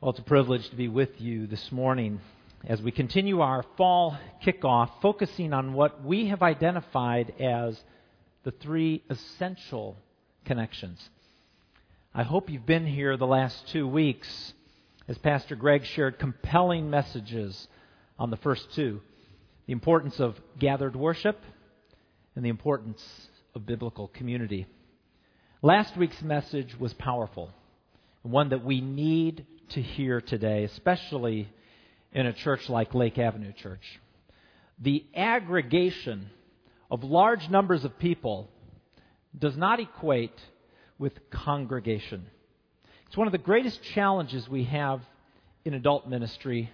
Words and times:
Well, 0.00 0.12
it's 0.12 0.20
a 0.20 0.22
privilege 0.22 0.70
to 0.70 0.76
be 0.76 0.86
with 0.86 1.20
you 1.20 1.48
this 1.48 1.72
morning 1.72 2.20
as 2.64 2.80
we 2.80 2.92
continue 2.92 3.40
our 3.40 3.64
fall 3.76 4.16
kickoff, 4.46 4.90
focusing 5.02 5.52
on 5.52 5.72
what 5.72 6.04
we 6.04 6.28
have 6.28 6.40
identified 6.40 7.34
as 7.40 7.76
the 8.44 8.52
three 8.52 9.02
essential 9.10 9.96
connections. 10.44 11.00
I 12.14 12.22
hope 12.22 12.48
you've 12.48 12.64
been 12.64 12.86
here 12.86 13.16
the 13.16 13.26
last 13.26 13.66
two 13.72 13.88
weeks 13.88 14.52
as 15.08 15.18
Pastor 15.18 15.56
Greg 15.56 15.84
shared 15.84 16.20
compelling 16.20 16.90
messages 16.90 17.66
on 18.20 18.30
the 18.30 18.36
first 18.36 18.72
two 18.76 19.00
the 19.66 19.72
importance 19.72 20.20
of 20.20 20.36
gathered 20.60 20.94
worship 20.94 21.40
and 22.36 22.44
the 22.44 22.50
importance 22.50 23.04
of 23.52 23.66
biblical 23.66 24.06
community. 24.06 24.68
Last 25.60 25.96
week's 25.96 26.22
message 26.22 26.78
was 26.78 26.94
powerful, 26.94 27.50
one 28.22 28.50
that 28.50 28.64
we 28.64 28.80
need 28.80 29.44
to 29.70 29.82
hear 29.82 30.20
today, 30.20 30.64
especially 30.64 31.48
in 32.12 32.26
a 32.26 32.32
church 32.32 32.68
like 32.68 32.94
Lake 32.94 33.18
Avenue 33.18 33.52
Church. 33.52 33.82
The 34.80 35.04
aggregation 35.14 36.30
of 36.90 37.04
large 37.04 37.48
numbers 37.48 37.84
of 37.84 37.98
people 37.98 38.48
does 39.36 39.56
not 39.56 39.80
equate 39.80 40.38
with 40.98 41.12
congregation. 41.30 42.26
It's 43.06 43.16
one 43.16 43.28
of 43.28 43.32
the 43.32 43.38
greatest 43.38 43.82
challenges 43.94 44.48
we 44.48 44.64
have 44.64 45.00
in 45.64 45.74
adult 45.74 46.08
ministry, 46.08 46.70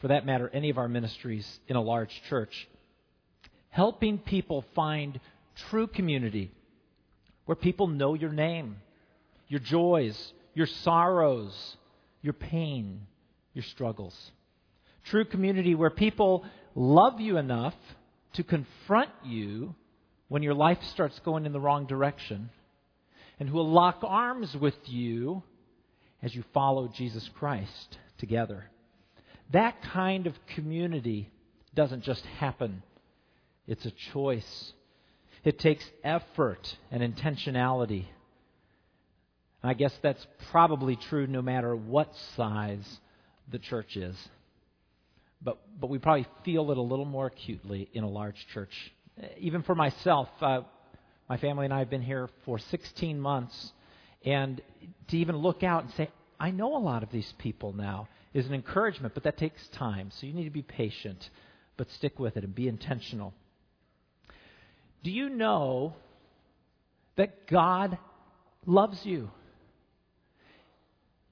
for 0.00 0.08
that 0.08 0.24
matter, 0.24 0.48
any 0.52 0.70
of 0.70 0.78
our 0.78 0.88
ministries 0.88 1.46
in 1.66 1.76
a 1.76 1.82
large 1.82 2.22
church. 2.28 2.68
Helping 3.70 4.18
people 4.18 4.64
find 4.74 5.20
true 5.70 5.86
community 5.86 6.50
where 7.46 7.56
people 7.56 7.86
know 7.86 8.14
your 8.14 8.32
name, 8.32 8.76
your 9.48 9.60
joys, 9.60 10.32
your 10.54 10.66
sorrows, 10.66 11.76
your 12.22 12.32
pain, 12.32 13.06
your 13.54 13.64
struggles. 13.64 14.30
True 15.04 15.24
community 15.24 15.74
where 15.74 15.90
people 15.90 16.44
love 16.74 17.20
you 17.20 17.38
enough 17.38 17.74
to 18.34 18.42
confront 18.42 19.10
you 19.24 19.74
when 20.28 20.42
your 20.42 20.54
life 20.54 20.78
starts 20.92 21.18
going 21.20 21.46
in 21.46 21.52
the 21.52 21.60
wrong 21.60 21.86
direction 21.86 22.50
and 23.40 23.48
who 23.48 23.56
will 23.56 23.70
lock 23.70 24.00
arms 24.02 24.54
with 24.56 24.76
you 24.84 25.42
as 26.22 26.34
you 26.34 26.44
follow 26.52 26.88
Jesus 26.88 27.28
Christ 27.38 27.98
together. 28.18 28.64
That 29.52 29.80
kind 29.82 30.26
of 30.26 30.34
community 30.54 31.30
doesn't 31.74 32.02
just 32.02 32.24
happen, 32.24 32.82
it's 33.66 33.86
a 33.86 33.92
choice. 34.12 34.72
It 35.44 35.58
takes 35.60 35.84
effort 36.02 36.76
and 36.90 37.00
intentionality. 37.00 38.06
I 39.68 39.74
guess 39.74 39.92
that's 40.02 40.26
probably 40.50 40.96
true 40.96 41.26
no 41.26 41.42
matter 41.42 41.76
what 41.76 42.10
size 42.36 42.86
the 43.50 43.58
church 43.58 43.98
is. 43.98 44.16
But, 45.42 45.58
but 45.78 45.90
we 45.90 45.98
probably 45.98 46.26
feel 46.42 46.70
it 46.70 46.78
a 46.78 46.82
little 46.82 47.04
more 47.04 47.26
acutely 47.26 47.86
in 47.92 48.02
a 48.02 48.08
large 48.08 48.46
church. 48.54 48.72
Even 49.38 49.62
for 49.62 49.74
myself, 49.74 50.28
uh, 50.40 50.60
my 51.28 51.36
family 51.36 51.66
and 51.66 51.74
I 51.74 51.80
have 51.80 51.90
been 51.90 52.00
here 52.00 52.30
for 52.46 52.58
16 52.58 53.20
months, 53.20 53.72
and 54.24 54.62
to 55.08 55.18
even 55.18 55.36
look 55.36 55.62
out 55.62 55.84
and 55.84 55.92
say, 55.98 56.10
I 56.40 56.50
know 56.50 56.74
a 56.74 56.80
lot 56.80 57.02
of 57.02 57.10
these 57.10 57.30
people 57.36 57.74
now 57.74 58.08
is 58.32 58.46
an 58.46 58.54
encouragement, 58.54 59.12
but 59.12 59.24
that 59.24 59.36
takes 59.36 59.60
time. 59.74 60.10
So 60.18 60.26
you 60.26 60.32
need 60.32 60.44
to 60.44 60.50
be 60.50 60.62
patient, 60.62 61.28
but 61.76 61.90
stick 61.90 62.18
with 62.18 62.38
it 62.38 62.44
and 62.44 62.54
be 62.54 62.68
intentional. 62.68 63.34
Do 65.04 65.10
you 65.10 65.28
know 65.28 65.94
that 67.16 67.46
God 67.46 67.98
loves 68.64 69.00
you? 69.04 69.30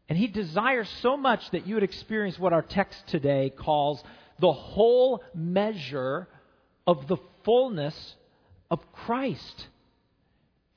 And 0.08 0.16
He 0.16 0.26
desires 0.26 0.88
so 1.02 1.16
much 1.16 1.50
that 1.50 1.66
you 1.66 1.74
would 1.74 1.82
experience 1.82 2.38
what 2.38 2.52
our 2.52 2.62
text 2.62 3.06
today 3.08 3.50
calls 3.50 4.02
the 4.38 4.52
whole 4.52 5.22
measure 5.34 6.28
of 6.86 7.08
the 7.08 7.16
fullness 7.44 8.14
of 8.70 8.80
Christ. 8.92 9.66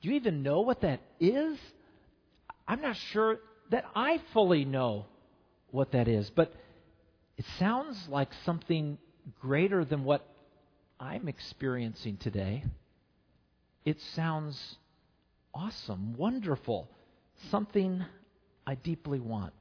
Do 0.00 0.08
you 0.08 0.16
even 0.16 0.42
know 0.42 0.60
what 0.60 0.80
that 0.80 1.00
is? 1.20 1.58
I'm 2.66 2.80
not 2.80 2.96
sure 3.12 3.38
that 3.70 3.84
I 3.94 4.20
fully 4.32 4.64
know 4.64 5.06
what 5.70 5.92
that 5.92 6.08
is, 6.08 6.30
but 6.30 6.52
it 7.36 7.44
sounds 7.58 8.08
like 8.08 8.30
something 8.44 8.98
greater 9.40 9.84
than 9.84 10.04
what 10.04 10.26
I'm 10.98 11.28
experiencing 11.28 12.16
today. 12.16 12.64
It 13.84 14.00
sounds 14.14 14.76
awesome, 15.54 16.16
wonderful, 16.16 16.88
something 17.50 18.04
I 18.66 18.74
deeply 18.74 19.20
want. 19.20 19.52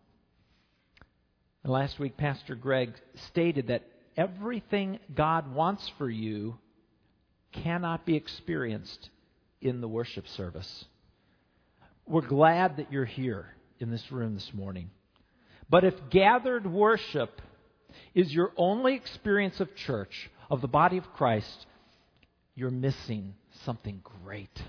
And 1.64 1.74
last 1.74 2.00
week, 2.00 2.18
Pastor 2.18 2.56
Greg 2.56 2.94
stated 3.28 3.68
that 3.68 3.84
everything 4.16 5.00
God 5.14 5.54
wants 5.54 5.90
for 5.98 6.10
you 6.10 6.58
cannot 7.52 8.06
be 8.06 8.16
experienced 8.16 9.10
in 9.62 9.82
the 9.82 9.88
worship 9.88 10.28
service. 10.28 10.86
We're 12.06 12.22
glad 12.22 12.78
that 12.78 12.92
you're 12.92 13.06
here 13.06 13.48
in 13.80 13.92
this 13.92 14.12
room 14.12 14.34
this 14.36 14.52
morning. 14.54 14.90
But 15.70 15.84
if 15.84 15.94
gathered 16.10 16.66
worship 16.66 17.42
is 18.16 18.34
your 18.34 18.52
only 18.58 18.96
experience 18.96 19.60
of 19.60 19.76
church, 19.76 20.30
of 20.50 20.62
the 20.62 20.68
body 20.68 20.98
of 20.98 21.14
Christ, 21.14 21.66
you're 22.56 22.72
missing 22.72 23.36
something 23.66 24.02
great. 24.24 24.62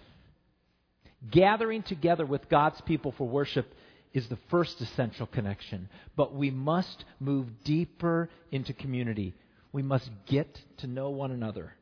Gathering 1.30 1.82
together 1.82 2.26
with 2.26 2.48
God's 2.48 2.80
people 2.82 3.12
for 3.16 3.26
worship 3.26 3.72
is 4.12 4.28
the 4.28 4.38
first 4.50 4.80
essential 4.80 5.26
connection. 5.26 5.88
But 6.16 6.34
we 6.34 6.50
must 6.50 7.04
move 7.18 7.48
deeper 7.64 8.28
into 8.50 8.72
community. 8.72 9.34
We 9.72 9.82
must 9.82 10.10
get 10.26 10.58
to 10.78 10.86
know 10.86 11.10
one 11.10 11.30
another. 11.30 11.74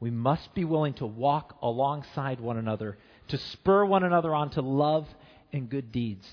We 0.00 0.10
must 0.10 0.54
be 0.54 0.64
willing 0.64 0.94
to 0.94 1.06
walk 1.06 1.56
alongside 1.62 2.40
one 2.40 2.58
another, 2.58 2.98
to 3.28 3.38
spur 3.38 3.84
one 3.84 4.04
another 4.04 4.34
on 4.34 4.50
to 4.50 4.60
love 4.60 5.06
and 5.52 5.70
good 5.70 5.92
deeds, 5.92 6.26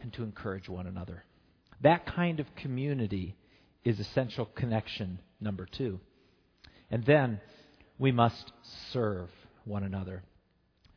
and 0.00 0.12
to 0.14 0.24
encourage 0.24 0.68
one 0.68 0.86
another. 0.86 1.24
That 1.82 2.06
kind 2.06 2.40
of 2.40 2.46
community 2.56 3.36
is 3.84 4.00
essential 4.00 4.46
connection 4.46 5.20
number 5.40 5.66
two. 5.66 6.00
And 6.90 7.04
then 7.04 7.40
we 7.98 8.12
must 8.12 8.52
serve 8.92 9.28
one 9.64 9.84
another. 9.84 10.22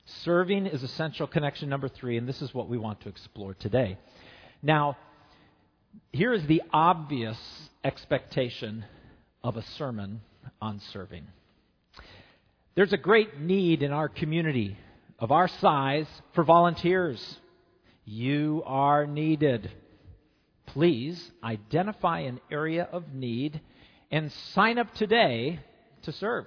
Serving 0.06 0.68
is 0.68 0.84
essential 0.84 1.26
connection 1.26 1.68
number 1.68 1.88
three, 1.88 2.18
and 2.18 2.28
this 2.28 2.42
is 2.42 2.54
what 2.54 2.70
we 2.70 2.78
want 2.78 3.02
to 3.02 3.10
explore 3.10 3.56
today. 3.56 3.98
Now, 4.62 4.98
here 6.12 6.34
is 6.34 6.46
the 6.46 6.62
obvious 6.72 7.38
expectation 7.84 8.86
of 9.44 9.58
a 9.58 9.64
sermon 9.64 10.22
on 10.62 10.80
serving. 10.92 11.28
There's 12.76 12.94
a 12.94 12.98
great 12.98 13.40
need 13.40 13.82
in 13.82 13.92
our 13.92 14.10
community 14.10 14.78
of 15.18 15.32
our 15.32 15.48
size 15.48 16.08
for 16.34 16.44
volunteers. 16.44 17.40
You 18.04 18.62
are 18.66 19.08
needed. 19.08 19.72
Please 20.68 21.32
identify 21.44 22.20
an 22.22 22.42
area 22.52 22.88
of 22.92 23.14
need 23.14 23.62
and 24.12 24.32
sign 24.54 24.78
up 24.78 24.94
today 24.94 25.60
to 26.04 26.12
serve. 26.12 26.46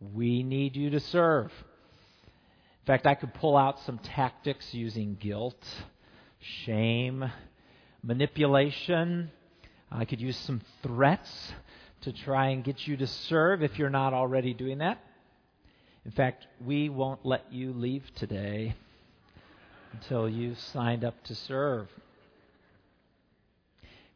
We 0.00 0.42
need 0.42 0.76
you 0.76 0.90
to 0.90 1.00
serve. 1.00 1.52
In 2.86 2.92
fact, 2.92 3.04
I 3.04 3.16
could 3.16 3.34
pull 3.34 3.56
out 3.56 3.80
some 3.80 3.98
tactics 3.98 4.72
using 4.72 5.16
guilt, 5.16 5.60
shame, 6.64 7.28
manipulation. 8.00 9.32
I 9.90 10.04
could 10.04 10.20
use 10.20 10.36
some 10.36 10.60
threats 10.84 11.52
to 12.02 12.12
try 12.12 12.50
and 12.50 12.62
get 12.62 12.86
you 12.86 12.96
to 12.98 13.08
serve 13.08 13.64
if 13.64 13.76
you're 13.76 13.90
not 13.90 14.14
already 14.14 14.54
doing 14.54 14.78
that. 14.78 15.00
In 16.04 16.12
fact, 16.12 16.46
we 16.64 16.88
won't 16.88 17.26
let 17.26 17.52
you 17.52 17.72
leave 17.72 18.04
today 18.14 18.76
until 19.92 20.28
you've 20.28 20.60
signed 20.60 21.02
up 21.02 21.20
to 21.24 21.34
serve. 21.34 21.88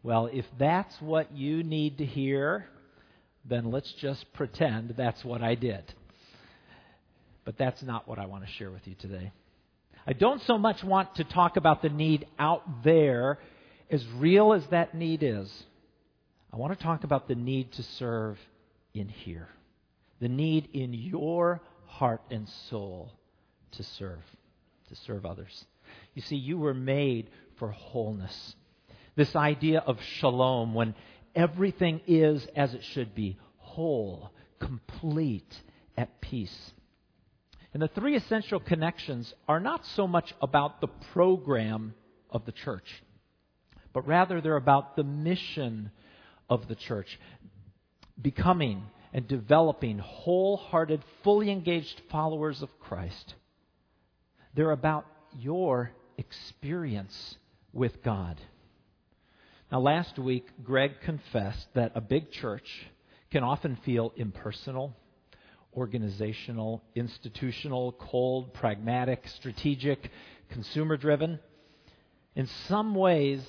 Well, 0.05 0.31
if 0.33 0.47
that's 0.61 0.95
what 1.01 1.35
you 1.35 1.65
need 1.65 1.99
to 1.99 2.07
hear, 2.07 2.67
then 3.45 3.73
let's 3.73 3.93
just 3.95 4.33
pretend 4.33 4.91
that's 4.91 5.25
what 5.25 5.43
I 5.43 5.57
did. 5.57 5.93
But 7.45 7.59
that's 7.59 7.83
not 7.83 8.07
what 8.07 8.19
I 8.19 8.27
want 8.27 8.45
to 8.45 8.51
share 8.53 8.71
with 8.71 8.87
you 8.87 8.95
today. 8.95 9.33
I 10.07 10.13
don't 10.13 10.43
so 10.43 10.59
much 10.59 10.83
want 10.83 11.15
to 11.17 11.25
talk 11.25 11.57
about 11.57 11.83
the 11.83 11.89
need 11.89 12.27
out 12.39 12.85
there, 12.85 13.39
as 13.91 14.05
real 14.17 14.53
as 14.53 14.67
that 14.71 14.95
need 14.95 15.23
is. 15.23 15.51
I 16.53 16.57
want 16.57 16.77
to 16.77 16.83
talk 16.83 17.05
about 17.05 17.29
the 17.29 17.35
need 17.35 17.73
to 17.73 17.83
serve 17.83 18.39
in 18.95 19.09
here. 19.09 19.49
The 20.21 20.29
need 20.29 20.69
in 20.73 20.93
your 20.93 21.61
heart 21.87 22.23
and 22.31 22.49
soul 22.69 23.13
to 23.73 23.83
serve, 23.83 24.23
to 24.89 24.97
serve 25.07 25.25
others. 25.25 25.65
You 26.15 26.23
see, 26.23 26.37
you 26.37 26.59
were 26.59 26.75
made 26.75 27.31
for 27.59 27.71
wholeness. 27.71 28.55
This 29.17 29.35
idea 29.37 29.81
of 29.81 29.99
shalom, 30.19 30.75
when 30.75 30.95
everything 31.35 32.01
is 32.07 32.47
as 32.57 32.75
it 32.75 32.83
should 32.93 33.15
be 33.15 33.39
whole, 33.59 34.31
complete, 34.59 35.55
at 35.97 36.21
peace. 36.21 36.73
And 37.73 37.83
the 37.83 37.89
three 37.89 38.17
essential 38.17 38.59
connections 38.59 39.33
are 39.47 39.61
not 39.61 39.87
so 39.95 40.07
much 40.07 40.35
about 40.43 40.81
the 40.81 40.89
program 41.13 41.95
of 42.31 42.45
the 42.45 42.53
church, 42.53 43.03
but 43.93 44.07
rather 44.07 44.41
they're 44.41 44.57
about 44.57 44.97
the 44.97 45.05
mission 45.05 45.91
of 46.49 46.67
the 46.69 46.75
church. 46.75 47.19
Becoming 48.21 48.83
and 49.13 49.27
developing 49.27 49.99
wholehearted, 49.99 51.03
fully 51.25 51.51
engaged 51.51 52.01
followers 52.11 52.63
of 52.63 52.69
Christ. 52.81 53.35
They're 54.55 54.71
about 54.73 55.07
your 55.39 55.93
experience 56.19 57.37
with 57.73 58.03
God. 58.03 58.41
Now, 59.71 59.81
last 59.81 60.19
week, 60.19 60.47
Greg 60.65 61.01
confessed 61.05 61.69
that 61.75 61.93
a 61.95 62.01
big 62.01 62.33
church 62.33 62.69
can 63.31 63.45
often 63.45 63.79
feel 63.85 64.13
impersonal, 64.17 64.97
organizational, 65.75 66.83
institutional, 66.95 67.93
cold, 67.93 68.53
pragmatic, 68.55 69.27
strategic, 69.29 70.11
consumer 70.51 70.97
driven. 70.97 71.39
In 72.35 72.49
some 72.69 72.95
ways, 72.95 73.43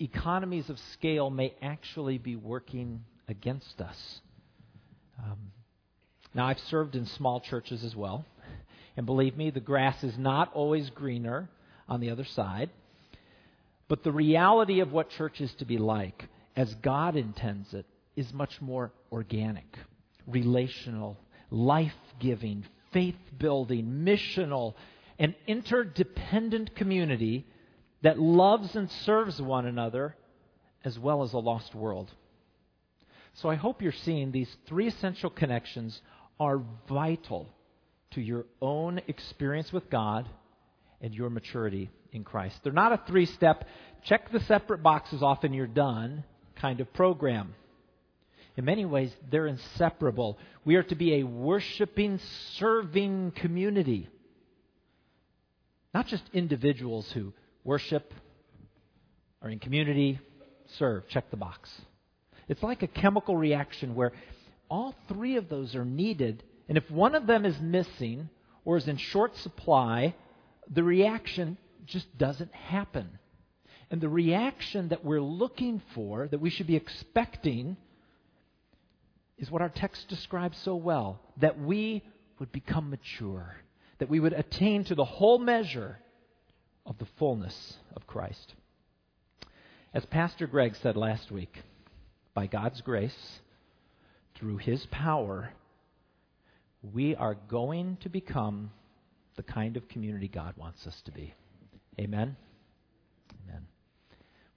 economies 0.00 0.70
of 0.70 0.78
scale 0.94 1.30
may 1.30 1.54
actually 1.60 2.18
be 2.18 2.36
working 2.36 3.04
against 3.28 3.80
us. 3.80 4.20
Um, 5.18 5.52
now, 6.34 6.46
I've 6.46 6.60
served 6.70 6.94
in 6.94 7.06
small 7.06 7.40
churches 7.40 7.84
as 7.84 7.96
well. 7.96 8.24
And 8.96 9.06
believe 9.06 9.36
me, 9.36 9.50
the 9.50 9.60
grass 9.60 10.02
is 10.02 10.18
not 10.18 10.52
always 10.54 10.90
greener 10.90 11.48
on 11.88 12.00
the 12.00 12.10
other 12.10 12.24
side. 12.24 12.70
But 13.88 14.02
the 14.02 14.12
reality 14.12 14.80
of 14.80 14.92
what 14.92 15.10
church 15.10 15.40
is 15.40 15.52
to 15.54 15.64
be 15.64 15.78
like, 15.78 16.24
as 16.56 16.74
God 16.76 17.16
intends 17.16 17.72
it, 17.72 17.86
is 18.16 18.32
much 18.32 18.60
more 18.60 18.92
organic, 19.12 19.78
relational, 20.26 21.16
life 21.50 21.94
giving, 22.18 22.64
faith 22.92 23.16
building, 23.38 24.02
missional, 24.04 24.74
and 25.18 25.34
interdependent 25.46 26.74
community 26.74 27.46
that 28.02 28.18
loves 28.18 28.76
and 28.76 28.90
serves 28.90 29.40
one 29.40 29.66
another 29.66 30.14
as 30.84 30.98
well 30.98 31.22
as 31.22 31.32
a 31.32 31.38
lost 31.38 31.74
world. 31.74 32.10
So 33.34 33.48
I 33.48 33.56
hope 33.56 33.82
you're 33.82 33.92
seeing 33.92 34.30
these 34.30 34.54
three 34.66 34.88
essential 34.88 35.30
connections 35.30 36.00
are 36.40 36.60
vital 36.88 37.48
to 38.12 38.20
your 38.20 38.46
own 38.60 39.00
experience 39.06 39.72
with 39.72 39.90
God 39.90 40.28
and 41.00 41.14
your 41.14 41.30
maturity 41.30 41.90
in 42.12 42.24
Christ. 42.24 42.58
They're 42.62 42.72
not 42.72 42.92
a 42.92 43.00
three 43.06 43.26
step, 43.26 43.64
check 44.02 44.30
the 44.32 44.40
separate 44.40 44.82
boxes 44.82 45.22
off 45.22 45.44
and 45.44 45.54
you're 45.54 45.66
done 45.66 46.24
kind 46.56 46.80
of 46.80 46.92
program. 46.92 47.54
In 48.58 48.64
many 48.64 48.84
ways, 48.84 49.14
they're 49.30 49.46
inseparable. 49.46 50.36
We 50.64 50.74
are 50.74 50.82
to 50.82 50.96
be 50.96 51.14
a 51.14 51.22
worshiping, 51.22 52.18
serving 52.56 53.30
community. 53.36 54.08
Not 55.94 56.08
just 56.08 56.24
individuals 56.32 57.08
who 57.12 57.32
worship, 57.62 58.12
are 59.42 59.48
in 59.48 59.60
community, 59.60 60.18
serve, 60.76 61.06
check 61.06 61.30
the 61.30 61.36
box. 61.36 61.70
It's 62.48 62.64
like 62.64 62.82
a 62.82 62.88
chemical 62.88 63.36
reaction 63.36 63.94
where 63.94 64.10
all 64.68 64.92
three 65.06 65.36
of 65.36 65.48
those 65.48 65.76
are 65.76 65.84
needed, 65.84 66.42
and 66.68 66.76
if 66.76 66.90
one 66.90 67.14
of 67.14 67.28
them 67.28 67.46
is 67.46 67.60
missing 67.60 68.28
or 68.64 68.76
is 68.76 68.88
in 68.88 68.96
short 68.96 69.36
supply, 69.36 70.16
the 70.68 70.82
reaction 70.82 71.58
just 71.86 72.18
doesn't 72.18 72.52
happen. 72.52 73.20
And 73.92 74.00
the 74.00 74.08
reaction 74.08 74.88
that 74.88 75.04
we're 75.04 75.22
looking 75.22 75.80
for, 75.94 76.26
that 76.26 76.40
we 76.40 76.50
should 76.50 76.66
be 76.66 76.74
expecting, 76.74 77.76
is 79.38 79.50
what 79.50 79.62
our 79.62 79.68
text 79.68 80.08
describes 80.08 80.58
so 80.64 80.74
well 80.74 81.20
that 81.38 81.58
we 81.58 82.02
would 82.38 82.52
become 82.52 82.90
mature, 82.90 83.56
that 83.98 84.08
we 84.08 84.20
would 84.20 84.32
attain 84.32 84.84
to 84.84 84.94
the 84.94 85.04
whole 85.04 85.38
measure 85.38 85.98
of 86.84 86.98
the 86.98 87.06
fullness 87.18 87.76
of 87.94 88.06
Christ. 88.06 88.54
As 89.94 90.04
Pastor 90.06 90.46
Greg 90.46 90.76
said 90.82 90.96
last 90.96 91.30
week, 91.30 91.54
by 92.34 92.46
God's 92.46 92.80
grace, 92.80 93.40
through 94.34 94.58
His 94.58 94.86
power, 94.86 95.50
we 96.92 97.14
are 97.16 97.36
going 97.48 97.96
to 98.02 98.08
become 98.08 98.70
the 99.36 99.42
kind 99.42 99.76
of 99.76 99.88
community 99.88 100.28
God 100.28 100.54
wants 100.56 100.86
us 100.86 101.00
to 101.04 101.12
be. 101.12 101.34
Amen? 101.98 102.36
Amen. 103.44 103.66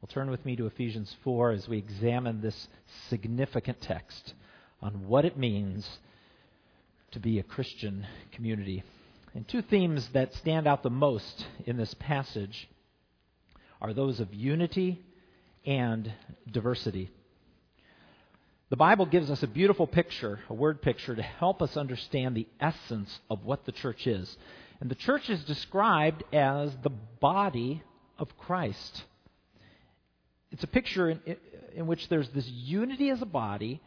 Well, 0.02 0.10
turn 0.12 0.30
with 0.30 0.46
me 0.46 0.56
to 0.56 0.68
Ephesians 0.68 1.16
4 1.24 1.52
as 1.52 1.68
we 1.68 1.78
examine 1.78 2.42
this 2.42 2.68
significant 3.10 3.82
text 3.82 4.34
on 4.82 5.08
what 5.08 5.26
it 5.26 5.38
means 5.38 5.88
to 7.12 7.20
be 7.20 7.40
a 7.40 7.44
Christian 7.44 8.06
community. 8.32 8.84
And 9.34 9.48
two 9.48 9.62
themes 9.62 10.08
that 10.14 10.34
stand 10.36 10.68
out 10.68 10.84
the 10.84 10.90
most 10.90 11.46
in 11.66 11.78
this 11.78 11.94
passage 11.96 12.68
are 13.82 13.94
those 13.94 14.20
of 14.20 14.34
unity 14.34 15.02
and 15.66 16.12
diversity. 16.52 17.10
The 18.70 18.78
Bible 18.78 19.06
gives 19.06 19.30
us 19.30 19.44
a 19.44 19.48
beautiful 19.48 19.86
picture, 19.86 20.40
a 20.50 20.54
word 20.54 20.82
picture, 20.82 21.16
to 21.16 21.22
help 21.22 21.62
us 21.62 21.76
understand 21.76 22.36
the 22.36 22.48
essence 22.60 23.20
of 23.30 23.44
what 23.44 23.66
the 23.66 23.74
church 23.74 24.08
is. 24.08 24.38
And 24.80 24.90
the 24.90 24.96
church 24.96 25.30
is 25.30 25.44
described 25.44 26.24
as 26.34 26.72
the 26.82 26.92
body 27.20 27.84
of 28.18 28.38
Christ. 28.38 29.04
It's 30.52 30.64
a 30.64 30.68
picture 30.68 31.10
in, 31.10 31.20
in, 31.76 31.86
which 31.86 32.08
there's 32.08 32.30
this 32.30 32.48
unity 32.48 33.10
as 33.10 33.22
a 33.22 33.26
body, 33.26 33.82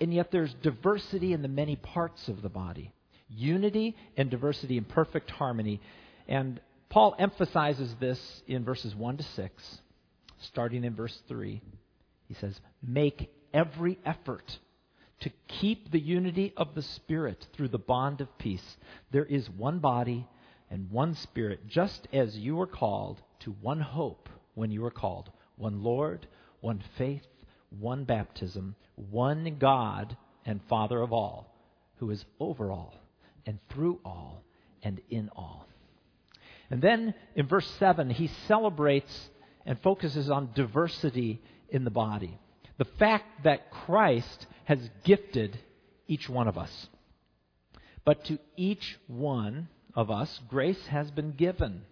and 0.00 0.12
yet 0.14 0.30
there's 0.30 0.54
diversity 0.62 1.32
in 1.32 1.42
the 1.42 1.48
many 1.48 1.76
parts 1.76 2.28
of 2.28 2.42
the 2.42 2.48
body. 2.48 2.92
Unity 3.28 3.96
and 4.16 4.30
diversity 4.30 4.78
in 4.78 4.84
perfect 4.84 5.30
harmony. 5.30 5.80
And 6.26 6.60
Paul 6.88 7.14
emphasizes 7.18 7.94
this 8.00 8.42
in 8.46 8.64
verses 8.64 8.94
1 8.94 9.18
to 9.18 9.22
6, 9.22 9.80
starting 10.40 10.84
in 10.84 10.94
verse 10.94 11.16
3. 11.28 11.60
He 12.26 12.34
says, 12.34 12.58
Make 12.82 13.30
every 13.52 13.98
effort 14.04 14.58
to 15.20 15.30
keep 15.46 15.90
the 15.90 16.00
unity 16.00 16.52
of 16.56 16.74
the 16.74 16.82
Spirit 16.82 17.46
through 17.52 17.68
the 17.68 17.78
bond 17.78 18.20
of 18.20 18.38
peace. 18.38 18.76
There 19.10 19.24
is 19.24 19.50
one 19.50 19.78
body 19.78 20.26
and 20.70 20.90
one 20.90 21.14
Spirit, 21.14 21.68
just 21.68 22.08
as 22.12 22.36
you 22.36 22.56
were 22.56 22.66
called 22.66 23.20
to 23.40 23.50
one 23.60 23.80
hope 23.80 24.28
when 24.54 24.70
you 24.70 24.80
were 24.80 24.90
called 24.90 25.30
one 25.56 25.82
Lord, 25.82 26.26
one 26.60 26.82
faith, 26.96 27.26
one 27.70 28.04
baptism, 28.04 28.74
one 28.96 29.56
God 29.58 30.16
and 30.44 30.60
Father 30.68 31.00
of 31.00 31.12
all, 31.12 31.54
who 31.96 32.10
is 32.10 32.24
over 32.38 32.70
all 32.70 32.94
and 33.46 33.58
through 33.70 34.00
all 34.04 34.44
and 34.82 35.00
in 35.10 35.30
all. 35.36 35.66
And 36.70 36.80
then 36.80 37.14
in 37.34 37.46
verse 37.46 37.68
7, 37.78 38.10
he 38.10 38.30
celebrates 38.46 39.30
and 39.66 39.80
focuses 39.80 40.30
on 40.30 40.50
diversity 40.54 41.40
in 41.68 41.84
the 41.84 41.90
body 41.90 42.38
the 42.78 42.84
fact 42.84 43.44
that 43.44 43.70
Christ 43.70 44.46
has 44.64 44.78
gifted 45.04 45.58
each 46.08 46.28
one 46.28 46.48
of 46.48 46.56
us. 46.56 46.88
But 48.04 48.24
to 48.26 48.38
each 48.56 48.98
one 49.06 49.68
of 49.94 50.10
us, 50.10 50.40
grace 50.48 50.86
has 50.86 51.10
been 51.10 51.32
given 51.32 51.82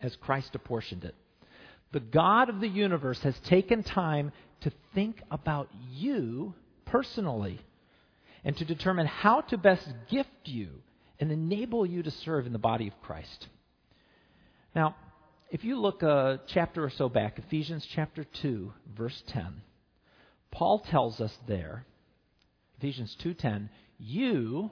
as 0.00 0.16
Christ 0.16 0.54
apportioned 0.54 1.04
it. 1.04 1.14
The 1.92 2.00
God 2.00 2.48
of 2.48 2.60
the 2.60 2.68
universe 2.68 3.20
has 3.20 3.38
taken 3.40 3.82
time 3.82 4.32
to 4.60 4.72
think 4.94 5.22
about 5.30 5.68
you 5.90 6.54
personally 6.84 7.60
and 8.44 8.56
to 8.56 8.64
determine 8.64 9.06
how 9.06 9.40
to 9.42 9.56
best 9.56 9.88
gift 10.10 10.28
you 10.44 10.68
and 11.18 11.32
enable 11.32 11.86
you 11.86 12.02
to 12.02 12.10
serve 12.10 12.46
in 12.46 12.52
the 12.52 12.58
body 12.58 12.88
of 12.88 13.00
Christ. 13.02 13.48
Now, 14.74 14.96
if 15.50 15.64
you 15.64 15.80
look 15.80 16.02
a 16.02 16.40
chapter 16.46 16.84
or 16.84 16.90
so 16.90 17.08
back, 17.08 17.38
Ephesians 17.38 17.86
chapter 17.94 18.24
2, 18.42 18.72
verse 18.96 19.22
10, 19.28 19.62
Paul 20.50 20.80
tells 20.80 21.20
us 21.20 21.36
there, 21.46 21.84
Ephesians 22.78 23.16
2:10, 23.16 23.70
you 23.98 24.70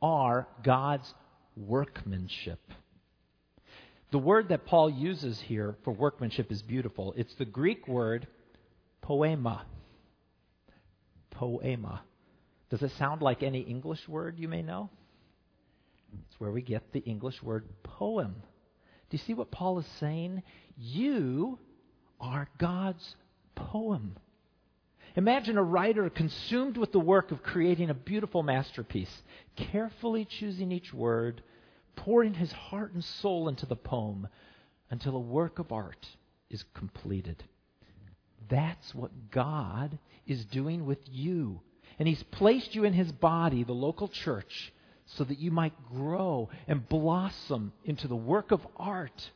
are 0.00 0.46
God's 0.62 1.12
workmanship. 1.56 2.60
The 4.12 4.18
word 4.18 4.48
that 4.48 4.66
Paul 4.66 4.88
uses 4.88 5.40
here 5.40 5.76
for 5.84 5.92
workmanship 5.92 6.52
is 6.52 6.62
beautiful. 6.62 7.12
It's 7.16 7.34
the 7.34 7.44
Greek 7.44 7.88
word 7.88 8.26
poema. 9.02 9.66
Poema. 11.30 12.02
Does 12.70 12.82
it 12.82 12.92
sound 12.92 13.22
like 13.22 13.42
any 13.42 13.60
English 13.60 14.08
word 14.08 14.38
you 14.38 14.48
may 14.48 14.62
know? 14.62 14.90
It's 16.28 16.40
where 16.40 16.50
we 16.50 16.62
get 16.62 16.92
the 16.92 17.00
English 17.00 17.42
word 17.42 17.64
poem. 17.82 18.36
Do 19.10 19.16
you 19.16 19.22
see 19.24 19.34
what 19.34 19.50
Paul 19.50 19.78
is 19.78 19.86
saying? 20.00 20.42
You 20.76 21.58
are 22.20 22.48
God's 22.58 23.16
poem. 23.54 24.16
Imagine 25.16 25.56
a 25.56 25.62
writer 25.62 26.10
consumed 26.10 26.76
with 26.76 26.92
the 26.92 27.00
work 27.00 27.30
of 27.30 27.42
creating 27.42 27.90
a 27.90 27.94
beautiful 27.94 28.42
masterpiece, 28.42 29.22
carefully 29.56 30.26
choosing 30.26 30.72
each 30.72 30.92
word, 30.92 31.42
pouring 31.96 32.34
his 32.34 32.52
heart 32.52 32.92
and 32.92 33.04
soul 33.04 33.48
into 33.48 33.66
the 33.66 33.76
poem 33.76 34.28
until 34.90 35.16
a 35.16 35.20
work 35.20 35.58
of 35.58 35.72
art 35.72 36.06
is 36.50 36.64
completed. 36.74 37.42
That's 38.48 38.94
what 38.94 39.30
God 39.30 39.98
is 40.26 40.44
doing 40.46 40.86
with 40.86 40.98
you. 41.10 41.60
And 41.98 42.06
He's 42.06 42.22
placed 42.22 42.74
you 42.74 42.84
in 42.84 42.92
His 42.92 43.10
body, 43.10 43.64
the 43.64 43.72
local 43.72 44.08
church, 44.08 44.72
so 45.06 45.24
that 45.24 45.38
you 45.38 45.50
might 45.50 45.74
grow 45.88 46.50
and 46.68 46.88
blossom 46.88 47.72
into 47.84 48.08
the 48.08 48.16
work 48.16 48.50
of 48.50 48.60
art 48.76 49.30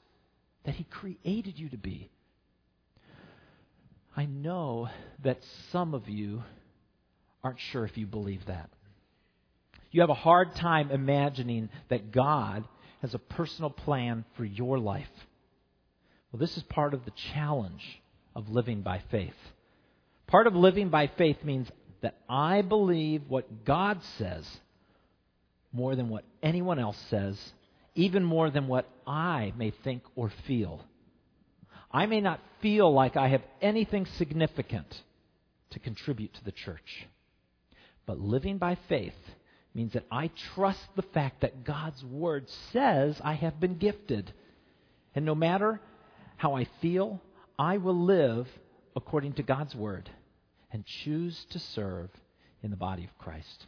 that 0.64 0.74
He 0.74 0.84
created 0.84 1.58
you 1.58 1.68
to 1.70 1.78
be. 1.78 2.10
I 4.16 4.26
know 4.26 4.88
that 5.22 5.38
some 5.70 5.94
of 5.94 6.08
you 6.08 6.42
aren't 7.42 7.60
sure 7.60 7.84
if 7.84 7.96
you 7.96 8.06
believe 8.06 8.44
that. 8.46 8.70
You 9.90 10.02
have 10.02 10.10
a 10.10 10.14
hard 10.14 10.54
time 10.54 10.90
imagining 10.90 11.68
that 11.88 12.12
God 12.12 12.64
has 13.02 13.14
a 13.14 13.18
personal 13.18 13.70
plan 13.70 14.24
for 14.36 14.44
your 14.44 14.78
life. 14.78 15.10
Well, 16.30 16.38
this 16.40 16.56
is 16.56 16.62
part 16.64 16.94
of 16.94 17.04
the 17.04 17.12
challenge 17.34 18.00
of 18.36 18.48
living 18.48 18.82
by 18.82 19.02
faith. 19.10 19.34
Part 20.26 20.46
of 20.46 20.54
living 20.54 20.90
by 20.90 21.08
faith 21.08 21.42
means 21.42 21.68
that 22.02 22.16
I 22.28 22.62
believe 22.62 23.22
what 23.28 23.64
God 23.64 24.00
says 24.18 24.46
more 25.72 25.96
than 25.96 26.08
what 26.08 26.24
anyone 26.42 26.78
else 26.78 26.98
says, 27.08 27.36
even 27.94 28.24
more 28.24 28.50
than 28.50 28.68
what 28.68 28.88
I 29.06 29.52
may 29.56 29.70
think 29.70 30.02
or 30.14 30.32
feel. 30.46 30.84
I 31.90 32.06
may 32.06 32.20
not 32.20 32.40
feel 32.60 32.92
like 32.92 33.16
I 33.16 33.28
have 33.28 33.42
anything 33.60 34.06
significant 34.06 35.02
to 35.70 35.80
contribute 35.80 36.34
to 36.34 36.44
the 36.44 36.52
church. 36.52 37.06
But 38.06 38.20
living 38.20 38.58
by 38.58 38.76
faith 38.88 39.14
means 39.74 39.92
that 39.92 40.06
I 40.10 40.30
trust 40.54 40.80
the 40.96 41.02
fact 41.02 41.42
that 41.42 41.64
God's 41.64 42.04
Word 42.04 42.48
says 42.72 43.20
I 43.22 43.34
have 43.34 43.60
been 43.60 43.78
gifted. 43.78 44.32
And 45.14 45.24
no 45.24 45.34
matter 45.34 45.80
how 46.36 46.56
I 46.56 46.66
feel, 46.80 47.20
I 47.58 47.76
will 47.76 48.04
live 48.04 48.48
according 48.96 49.34
to 49.34 49.42
God's 49.42 49.74
Word 49.74 50.10
and 50.72 50.84
choose 51.04 51.46
to 51.50 51.58
serve 51.58 52.10
in 52.62 52.70
the 52.70 52.76
body 52.76 53.04
of 53.04 53.18
Christ. 53.18 53.66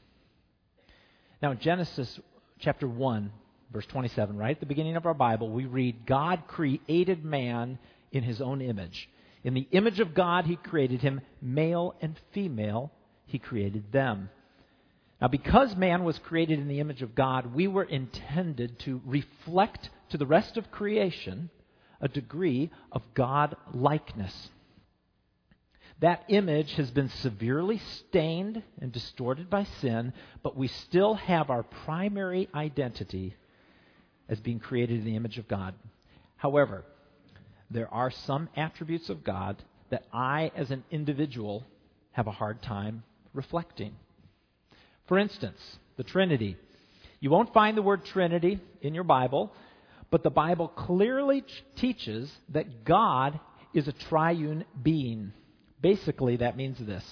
Now, 1.40 1.54
Genesis 1.54 2.20
chapter 2.58 2.86
1, 2.86 3.32
verse 3.72 3.86
27, 3.86 4.36
right 4.36 4.56
at 4.56 4.60
the 4.60 4.66
beginning 4.66 4.96
of 4.96 5.06
our 5.06 5.14
Bible, 5.14 5.50
we 5.50 5.66
read, 5.66 6.06
God 6.06 6.44
created 6.46 7.24
man 7.24 7.78
in 8.12 8.22
his 8.22 8.40
own 8.40 8.60
image. 8.60 9.08
In 9.44 9.54
the 9.54 9.66
image 9.72 9.98
of 9.98 10.14
God, 10.14 10.46
he 10.46 10.56
created 10.56 11.00
him, 11.00 11.20
male 11.40 11.96
and 12.00 12.18
female, 12.32 12.92
he 13.26 13.38
created 13.38 13.90
them. 13.90 14.30
Now, 15.22 15.28
because 15.28 15.76
man 15.76 16.02
was 16.02 16.18
created 16.18 16.58
in 16.58 16.66
the 16.66 16.80
image 16.80 17.00
of 17.00 17.14
God, 17.14 17.54
we 17.54 17.68
were 17.68 17.84
intended 17.84 18.80
to 18.80 19.00
reflect 19.06 19.88
to 20.08 20.18
the 20.18 20.26
rest 20.26 20.56
of 20.56 20.72
creation 20.72 21.48
a 22.00 22.08
degree 22.08 22.72
of 22.90 23.02
God 23.14 23.54
likeness. 23.72 24.50
That 26.00 26.24
image 26.26 26.74
has 26.74 26.90
been 26.90 27.08
severely 27.08 27.78
stained 27.78 28.64
and 28.80 28.90
distorted 28.90 29.48
by 29.48 29.62
sin, 29.80 30.12
but 30.42 30.56
we 30.56 30.66
still 30.66 31.14
have 31.14 31.50
our 31.50 31.62
primary 31.62 32.48
identity 32.52 33.36
as 34.28 34.40
being 34.40 34.58
created 34.58 34.98
in 34.98 35.04
the 35.04 35.14
image 35.14 35.38
of 35.38 35.46
God. 35.46 35.74
However, 36.36 36.84
there 37.70 37.94
are 37.94 38.10
some 38.10 38.48
attributes 38.56 39.08
of 39.08 39.22
God 39.22 39.62
that 39.90 40.04
I, 40.12 40.50
as 40.56 40.72
an 40.72 40.82
individual, 40.90 41.64
have 42.10 42.26
a 42.26 42.32
hard 42.32 42.60
time 42.60 43.04
reflecting. 43.32 43.94
For 45.12 45.18
instance, 45.18 45.60
the 45.98 46.04
Trinity. 46.04 46.56
You 47.20 47.28
won't 47.28 47.52
find 47.52 47.76
the 47.76 47.82
word 47.82 48.02
Trinity 48.06 48.58
in 48.80 48.94
your 48.94 49.04
Bible, 49.04 49.52
but 50.10 50.22
the 50.22 50.30
Bible 50.30 50.68
clearly 50.68 51.44
teaches 51.76 52.32
that 52.48 52.86
God 52.86 53.38
is 53.74 53.86
a 53.86 53.92
triune 53.92 54.64
being. 54.82 55.34
Basically, 55.82 56.36
that 56.36 56.56
means 56.56 56.78
this 56.78 57.04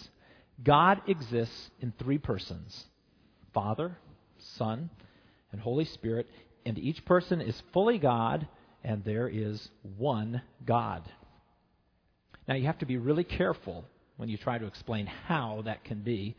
God 0.65 1.03
exists 1.09 1.71
in 1.81 1.93
three 1.99 2.17
persons 2.17 2.87
Father, 3.53 3.99
Son, 4.57 4.89
and 5.53 5.61
Holy 5.61 5.85
Spirit, 5.85 6.27
and 6.65 6.79
each 6.79 7.05
person 7.05 7.43
is 7.43 7.63
fully 7.75 7.99
God, 7.99 8.49
and 8.83 9.05
there 9.05 9.29
is 9.29 9.69
one 9.99 10.41
God. 10.65 11.03
Now, 12.49 12.55
you 12.55 12.65
have 12.65 12.79
to 12.79 12.87
be 12.87 12.97
really 12.97 13.25
careful 13.25 13.85
when 14.17 14.31
you 14.31 14.39
try 14.39 14.57
to 14.57 14.67
explain 14.67 15.05
how 15.05 15.61
that 15.67 15.85
can 15.85 16.01
be. 16.01 16.35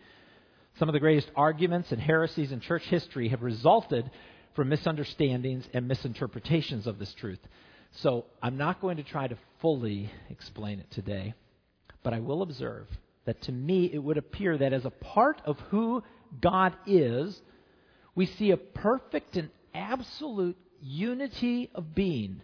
Some 0.79 0.89
of 0.89 0.93
the 0.93 0.99
greatest 0.99 1.29
arguments 1.35 1.91
and 1.91 2.01
heresies 2.01 2.51
in 2.51 2.59
church 2.59 2.83
history 2.83 3.29
have 3.29 3.43
resulted 3.43 4.09
from 4.55 4.69
misunderstandings 4.69 5.67
and 5.73 5.87
misinterpretations 5.87 6.87
of 6.87 6.99
this 6.99 7.13
truth. 7.13 7.39
So 7.97 8.25
I'm 8.41 8.57
not 8.57 8.81
going 8.81 8.97
to 8.97 9.03
try 9.03 9.27
to 9.27 9.37
fully 9.61 10.11
explain 10.29 10.79
it 10.79 10.89
today. 10.91 11.33
But 12.03 12.13
I 12.13 12.19
will 12.19 12.41
observe 12.41 12.87
that 13.25 13.41
to 13.43 13.51
me 13.51 13.89
it 13.93 13.99
would 13.99 14.17
appear 14.17 14.57
that 14.57 14.73
as 14.73 14.85
a 14.85 14.89
part 14.89 15.41
of 15.45 15.59
who 15.69 16.03
God 16.41 16.73
is, 16.87 17.39
we 18.15 18.25
see 18.25 18.51
a 18.51 18.57
perfect 18.57 19.37
and 19.37 19.49
absolute 19.73 20.57
unity 20.81 21.69
of 21.75 21.93
being. 21.93 22.41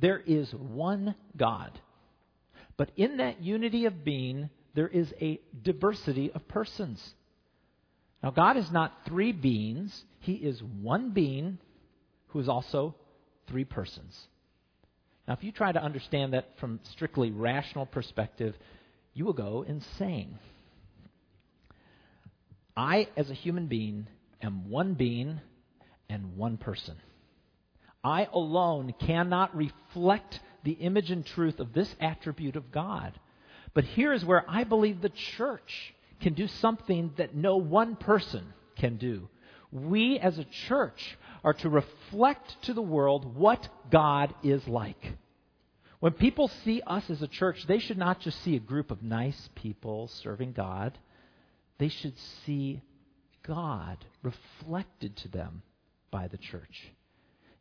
There 0.00 0.18
is 0.18 0.52
one 0.52 1.14
God. 1.36 1.78
But 2.76 2.90
in 2.96 3.18
that 3.18 3.42
unity 3.42 3.86
of 3.86 4.04
being, 4.04 4.50
there 4.74 4.88
is 4.88 5.12
a 5.20 5.40
diversity 5.62 6.30
of 6.32 6.46
persons. 6.48 7.14
Now, 8.22 8.30
God 8.30 8.56
is 8.56 8.70
not 8.70 8.92
three 9.06 9.32
beings, 9.32 10.04
He 10.20 10.34
is 10.34 10.62
one 10.62 11.10
being 11.10 11.58
who 12.28 12.40
is 12.40 12.48
also 12.48 12.94
three 13.46 13.64
persons. 13.64 14.28
Now, 15.26 15.34
if 15.34 15.44
you 15.44 15.52
try 15.52 15.72
to 15.72 15.82
understand 15.82 16.32
that 16.32 16.58
from 16.58 16.80
strictly 16.82 17.30
rational 17.30 17.86
perspective, 17.86 18.56
you 19.14 19.24
will 19.24 19.32
go 19.32 19.64
insane. 19.66 20.38
I, 22.76 23.08
as 23.16 23.30
a 23.30 23.34
human 23.34 23.66
being, 23.66 24.06
am 24.42 24.70
one 24.70 24.94
being 24.94 25.40
and 26.08 26.36
one 26.36 26.58
person. 26.58 26.96
I 28.04 28.28
alone 28.32 28.94
cannot 29.00 29.56
reflect 29.56 30.38
the 30.62 30.72
image 30.72 31.10
and 31.10 31.24
truth 31.24 31.58
of 31.58 31.72
this 31.72 31.92
attribute 32.00 32.56
of 32.56 32.70
God. 32.70 33.18
But 33.74 33.84
here 33.84 34.12
is 34.12 34.24
where 34.24 34.44
I 34.48 34.64
believe 34.64 35.00
the 35.00 35.08
church 35.08 35.94
can 36.20 36.34
do 36.34 36.48
something 36.48 37.12
that 37.16 37.34
no 37.34 37.56
one 37.56 37.96
person 37.96 38.52
can 38.76 38.96
do. 38.96 39.28
We 39.72 40.18
as 40.18 40.38
a 40.38 40.46
church 40.68 41.18
are 41.44 41.54
to 41.54 41.68
reflect 41.68 42.62
to 42.62 42.74
the 42.74 42.82
world 42.82 43.36
what 43.36 43.68
God 43.90 44.34
is 44.42 44.66
like. 44.66 45.14
When 46.00 46.12
people 46.12 46.48
see 46.64 46.82
us 46.86 47.08
as 47.08 47.22
a 47.22 47.28
church, 47.28 47.64
they 47.66 47.78
should 47.78 47.98
not 47.98 48.20
just 48.20 48.42
see 48.42 48.56
a 48.56 48.60
group 48.60 48.90
of 48.90 49.02
nice 49.02 49.48
people 49.54 50.08
serving 50.08 50.52
God, 50.52 50.98
they 51.78 51.88
should 51.88 52.14
see 52.44 52.82
God 53.46 54.04
reflected 54.22 55.16
to 55.18 55.28
them 55.28 55.62
by 56.10 56.28
the 56.28 56.38
church. 56.38 56.92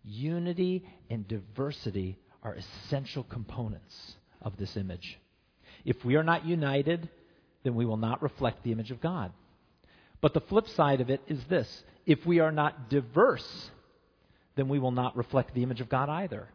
Unity 0.04 0.86
and 1.10 1.28
diversity 1.28 2.18
are 2.44 2.56
essential 2.56 3.24
components 3.24 4.16
of 4.42 4.58
this 4.58 4.78
image. 4.78 5.20
If 5.84 6.04
we 6.06 6.16
are 6.16 6.24
not 6.24 6.46
united, 6.46 7.10
then 7.66 7.74
we 7.74 7.86
will 7.86 7.98
not 7.98 8.22
reflect 8.22 8.64
the 8.64 8.72
image 8.72 8.92
of 8.92 9.02
God. 9.02 9.34
But 10.22 10.36
the 10.36 10.40
flip 10.40 10.68
side 10.70 11.02
of 11.02 11.10
it 11.10 11.20
is 11.28 11.44
this 11.46 11.84
if 12.06 12.24
we 12.24 12.40
are 12.40 12.52
not 12.52 12.90
diverse, 12.90 13.72
then 14.56 14.70
we 14.70 14.78
will 14.78 14.92
not 14.92 15.18
reflect 15.18 15.54
the 15.54 15.64
image 15.64 15.82
of 15.82 15.90
God 15.90 16.08
either. 16.08 16.48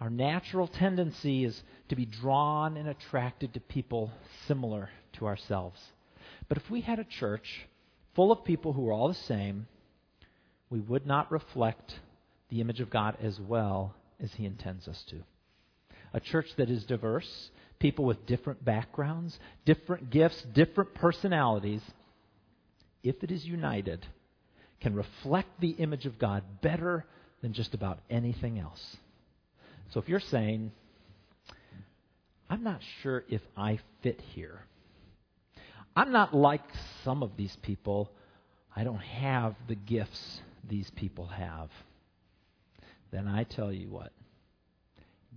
Our 0.00 0.10
natural 0.10 0.68
tendency 0.68 1.44
is 1.44 1.60
to 1.88 1.96
be 1.96 2.06
drawn 2.06 2.76
and 2.76 2.88
attracted 2.88 3.54
to 3.54 3.60
people 3.60 4.12
similar 4.46 4.90
to 5.14 5.26
ourselves. 5.26 5.80
But 6.48 6.56
if 6.56 6.70
we 6.70 6.82
had 6.82 7.00
a 7.00 7.04
church 7.04 7.66
full 8.14 8.30
of 8.30 8.44
people 8.44 8.72
who 8.72 8.82
were 8.82 8.92
all 8.92 9.08
the 9.08 9.14
same, 9.14 9.66
we 10.70 10.78
would 10.78 11.04
not 11.04 11.32
reflect 11.32 11.98
the 12.48 12.60
image 12.60 12.80
of 12.80 12.90
God 12.90 13.16
as 13.20 13.40
well 13.40 13.96
as 14.20 14.32
He 14.34 14.46
intends 14.46 14.86
us 14.86 15.02
to. 15.08 15.16
A 16.14 16.20
church 16.20 16.46
that 16.56 16.70
is 16.70 16.84
diverse, 16.84 17.50
people 17.78 18.04
with 18.04 18.26
different 18.26 18.64
backgrounds, 18.64 19.38
different 19.64 20.10
gifts, 20.10 20.42
different 20.52 20.94
personalities, 20.94 21.82
if 23.02 23.22
it 23.22 23.30
is 23.30 23.44
united, 23.44 24.04
can 24.80 24.94
reflect 24.94 25.48
the 25.60 25.70
image 25.70 26.06
of 26.06 26.18
God 26.18 26.42
better 26.60 27.04
than 27.42 27.52
just 27.52 27.74
about 27.74 28.00
anything 28.10 28.58
else. 28.58 28.96
So 29.90 30.00
if 30.00 30.08
you're 30.08 30.20
saying, 30.20 30.72
I'm 32.50 32.64
not 32.64 32.80
sure 33.02 33.24
if 33.28 33.42
I 33.56 33.78
fit 34.02 34.20
here, 34.34 34.60
I'm 35.94 36.12
not 36.12 36.34
like 36.34 36.62
some 37.04 37.22
of 37.22 37.36
these 37.36 37.56
people, 37.62 38.10
I 38.74 38.84
don't 38.84 38.98
have 38.98 39.54
the 39.68 39.74
gifts 39.74 40.40
these 40.68 40.90
people 40.96 41.26
have, 41.26 41.70
then 43.10 43.26
I 43.26 43.44
tell 43.44 43.72
you 43.72 43.88
what, 43.88 44.12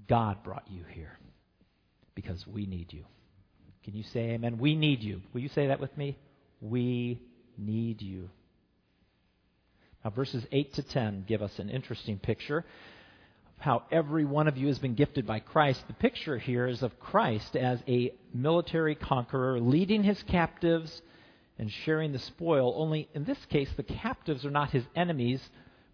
God 0.07 0.43
brought 0.43 0.65
you 0.69 0.83
here 0.89 1.17
because 2.15 2.45
we 2.47 2.65
need 2.65 2.93
you. 2.93 3.05
Can 3.83 3.95
you 3.95 4.03
say 4.03 4.31
amen? 4.31 4.57
We 4.57 4.75
need 4.75 5.01
you. 5.01 5.21
Will 5.33 5.41
you 5.41 5.49
say 5.49 5.67
that 5.67 5.79
with 5.79 5.95
me? 5.97 6.17
We 6.61 7.21
need 7.57 8.01
you. 8.01 8.29
Now, 10.03 10.11
verses 10.11 10.45
8 10.51 10.73
to 10.75 10.83
10 10.83 11.25
give 11.27 11.41
us 11.41 11.59
an 11.59 11.69
interesting 11.69 12.17
picture 12.17 12.59
of 12.59 13.63
how 13.63 13.83
every 13.91 14.25
one 14.25 14.47
of 14.47 14.57
you 14.57 14.67
has 14.67 14.79
been 14.79 14.95
gifted 14.95 15.25
by 15.25 15.39
Christ. 15.39 15.83
The 15.87 15.93
picture 15.93 16.37
here 16.37 16.67
is 16.67 16.81
of 16.81 16.99
Christ 16.99 17.55
as 17.55 17.79
a 17.87 18.13
military 18.33 18.95
conqueror 18.95 19.59
leading 19.59 20.03
his 20.03 20.21
captives 20.23 21.01
and 21.59 21.71
sharing 21.71 22.11
the 22.11 22.19
spoil. 22.19 22.73
Only 22.75 23.07
in 23.13 23.23
this 23.23 23.43
case, 23.45 23.69
the 23.77 23.83
captives 23.83 24.45
are 24.45 24.51
not 24.51 24.71
his 24.71 24.85
enemies, 24.95 25.41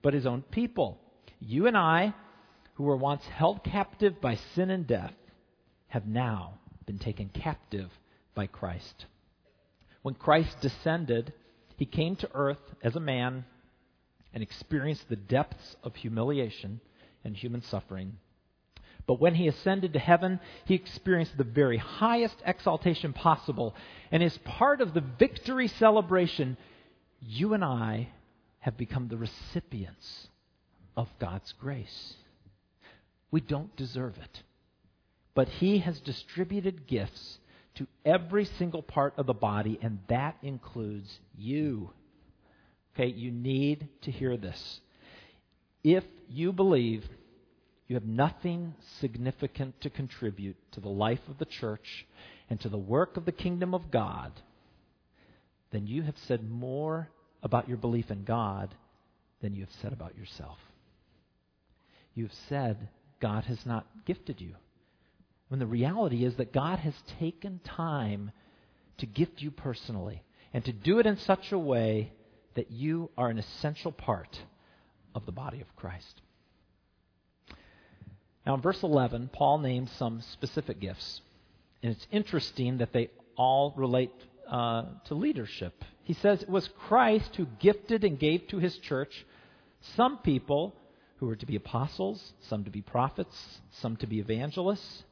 but 0.01 0.13
his 0.13 0.25
own 0.25 0.41
people. 0.43 0.99
You 1.39 1.67
and 1.67 1.77
I, 1.77 2.13
who 2.75 2.83
were 2.83 2.95
once 2.95 3.25
held 3.25 3.63
captive 3.63 4.21
by 4.21 4.35
sin 4.55 4.69
and 4.69 4.87
death, 4.87 5.13
have 5.89 6.05
now 6.05 6.55
been 6.85 6.99
taken 6.99 7.29
captive 7.29 7.89
by 8.35 8.47
Christ. 8.47 9.05
When 10.01 10.15
Christ 10.15 10.61
descended, 10.61 11.33
he 11.75 11.85
came 11.85 12.15
to 12.17 12.29
earth 12.33 12.61
as 12.81 12.95
a 12.95 13.01
man 13.01 13.45
and 14.33 14.43
experienced 14.43 15.09
the 15.09 15.15
depths 15.15 15.75
of 15.83 15.95
humiliation 15.95 16.79
and 17.23 17.35
human 17.35 17.61
suffering. 17.61 18.17
But 19.05 19.21
when 19.21 19.35
he 19.35 19.47
ascended 19.47 19.93
to 19.93 19.99
heaven, 19.99 20.39
he 20.65 20.75
experienced 20.75 21.37
the 21.37 21.45
very 21.45 21.77
highest 21.77 22.35
exaltation 22.45 23.13
possible. 23.13 23.73
And 24.11 24.21
as 24.21 24.37
part 24.39 24.81
of 24.81 24.93
the 24.93 25.03
victory 25.17 25.69
celebration, 25.69 26.57
you 27.21 27.53
and 27.53 27.63
I 27.63 28.09
have 28.59 28.77
become 28.77 29.07
the 29.07 29.17
recipients 29.17 30.27
of 30.97 31.07
God's 31.19 31.53
grace. 31.53 32.15
We 33.31 33.39
don't 33.39 33.73
deserve 33.77 34.17
it. 34.17 34.43
But 35.37 35.49
he 35.49 35.77
has 35.77 35.99
distributed 35.99 36.87
gifts 36.87 37.37
to 37.75 37.85
every 38.03 38.45
single 38.45 38.81
part 38.81 39.13
of 39.17 39.27
the 39.27 39.35
body, 39.35 39.77
and 39.83 39.99
that 40.07 40.35
includes 40.41 41.19
you. 41.37 41.91
Okay, 42.95 43.09
you 43.09 43.29
need 43.29 43.87
to 44.01 44.09
hear 44.09 44.35
this. 44.35 44.79
If 45.83 46.03
you 46.27 46.51
believe 46.51 47.07
you 47.87 47.95
have 47.97 48.03
nothing 48.03 48.73
significant 48.99 49.79
to 49.81 49.91
contribute 49.91 50.55
to 50.71 50.79
the 50.79 50.89
life 50.89 51.21
of 51.29 51.37
the 51.37 51.45
church 51.45 52.07
and 52.49 52.59
to 52.61 52.69
the 52.69 52.79
work 52.79 53.15
of 53.15 53.25
the 53.25 53.31
kingdom 53.31 53.75
of 53.75 53.91
God, 53.91 54.31
then 55.69 55.85
you 55.85 56.01
have 56.01 56.17
said 56.25 56.49
more 56.49 57.09
about 57.43 57.67
your 57.67 57.77
belief 57.77 58.09
in 58.09 58.23
God 58.23 58.73
than 59.43 59.53
you 59.53 59.61
have 59.61 59.75
said 59.83 59.93
about 59.93 60.17
yourself. 60.17 60.57
You 62.15 62.23
have 62.23 62.37
said 62.49 62.89
God 63.19 63.43
has 63.43 63.67
not 63.67 63.85
gifted 64.03 64.41
you. 64.41 64.55
When 65.47 65.59
the 65.59 65.65
reality 65.65 66.25
is 66.25 66.35
that 66.35 66.53
God 66.53 66.79
has 66.79 66.93
taken 67.19 67.59
time 67.63 68.31
to 68.97 69.05
gift 69.05 69.41
you 69.41 69.51
personally 69.51 70.23
and 70.53 70.65
to 70.65 70.73
do 70.73 70.99
it 70.99 71.05
in 71.05 71.17
such 71.17 71.51
a 71.51 71.59
way 71.59 72.11
that 72.55 72.71
you 72.71 73.11
are 73.17 73.29
an 73.29 73.37
essential 73.37 73.91
part 73.91 74.39
of 75.13 75.25
the 75.25 75.31
body 75.31 75.61
of 75.61 75.75
Christ. 75.75 76.21
Now, 78.45 78.55
in 78.55 78.61
verse 78.61 78.81
11, 78.81 79.29
Paul 79.33 79.59
names 79.59 79.91
some 79.97 80.21
specific 80.21 80.79
gifts. 80.79 81.21
And 81.83 81.91
it's 81.91 82.07
interesting 82.11 82.77
that 82.77 82.93
they 82.93 83.09
all 83.35 83.73
relate 83.77 84.13
uh, 84.49 84.83
to 85.05 85.15
leadership. 85.15 85.83
He 86.03 86.13
says 86.13 86.41
it 86.41 86.49
was 86.49 86.69
Christ 86.87 87.35
who 87.35 87.45
gifted 87.59 88.03
and 88.03 88.17
gave 88.17 88.47
to 88.47 88.57
his 88.57 88.77
church 88.77 89.25
some 89.95 90.17
people 90.19 90.75
who 91.17 91.27
were 91.27 91.35
to 91.35 91.45
be 91.45 91.55
apostles, 91.55 92.33
some 92.41 92.63
to 92.63 92.69
be 92.69 92.81
prophets, 92.81 93.59
some 93.81 93.97
to 93.97 94.07
be 94.07 94.19
evangelists, 94.19 95.03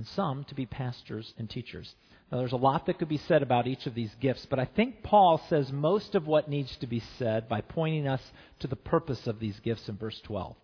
and 0.00 0.08
some 0.16 0.44
to 0.44 0.54
be 0.54 0.64
pastors 0.64 1.34
and 1.36 1.50
teachers. 1.50 1.94
Now, 2.32 2.38
there's 2.38 2.52
a 2.52 2.56
lot 2.56 2.86
that 2.86 2.98
could 2.98 3.10
be 3.10 3.20
said 3.28 3.42
about 3.42 3.66
each 3.66 3.84
of 3.84 3.94
these 3.94 4.14
gifts, 4.18 4.46
but 4.48 4.58
I 4.58 4.64
think 4.64 5.02
Paul 5.02 5.38
says 5.50 5.70
most 5.70 6.14
of 6.14 6.26
what 6.26 6.48
needs 6.48 6.74
to 6.78 6.86
be 6.86 7.02
said 7.18 7.50
by 7.50 7.60
pointing 7.60 8.08
us 8.08 8.22
to 8.60 8.66
the 8.66 8.76
purpose 8.76 9.26
of 9.26 9.38
these 9.38 9.60
gifts 9.60 9.90
in 9.90 9.98
verse 9.98 10.18
12 10.24 10.56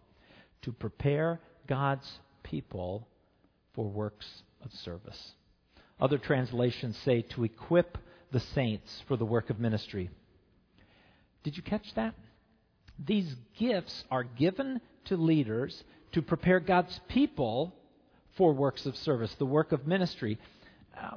to 0.63 0.73
prepare 0.73 1.39
God's 1.69 2.11
people 2.45 3.07
for 3.75 3.85
works 3.85 4.27
of 4.65 4.73
service. 4.73 5.33
Other 6.01 6.17
translations 6.17 6.97
say 7.05 7.21
to 7.35 7.45
equip 7.45 7.99
the 8.33 8.41
saints 8.41 9.03
for 9.07 9.19
the 9.19 9.27
work 9.27 9.51
of 9.51 9.61
ministry. 9.61 10.09
Did 11.43 11.59
you 11.59 11.63
catch 11.63 11.95
that? 11.95 12.15
These 12.99 13.37
gifts 13.59 14.05
are 14.11 14.25
given 14.25 14.81
to 15.05 15.19
leaders 15.19 15.85
to 16.13 16.23
prepare 16.23 16.59
God's 16.59 16.99
people 17.09 17.75
for 18.37 18.53
works 18.53 18.87
of 18.87 18.97
service, 18.97 19.35
the 19.39 19.47
work 19.47 19.73
of 19.73 19.87
ministry. 19.87 20.39
Uh, 20.97 21.17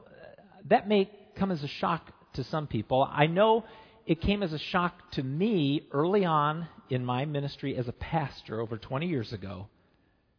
that 0.67 0.87
may 0.87 1.09
come 1.35 1.51
as 1.51 1.63
a 1.63 1.67
shock 1.67 2.11
to 2.33 2.43
some 2.43 2.67
people. 2.67 3.07
I 3.09 3.27
know 3.27 3.65
it 4.05 4.21
came 4.21 4.43
as 4.43 4.53
a 4.53 4.59
shock 4.59 5.11
to 5.11 5.23
me 5.23 5.87
early 5.91 6.25
on 6.25 6.67
in 6.89 7.05
my 7.05 7.25
ministry 7.25 7.75
as 7.77 7.87
a 7.87 7.93
pastor 7.93 8.59
over 8.59 8.77
20 8.77 9.07
years 9.07 9.33
ago 9.33 9.67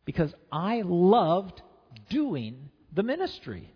because 0.04 0.34
I 0.50 0.82
loved 0.84 1.62
doing 2.08 2.70
the 2.92 3.02
ministry. 3.02 3.72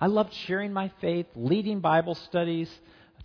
I 0.00 0.06
loved 0.06 0.32
sharing 0.46 0.72
my 0.72 0.92
faith, 1.00 1.26
leading 1.34 1.80
Bible 1.80 2.14
studies, 2.14 2.70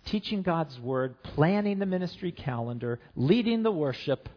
teaching 0.06 0.42
God's 0.42 0.78
Word, 0.80 1.22
planning 1.22 1.78
the 1.78 1.86
ministry 1.86 2.32
calendar, 2.32 2.98
leading 3.14 3.62
the 3.62 3.70
worship. 3.70 4.28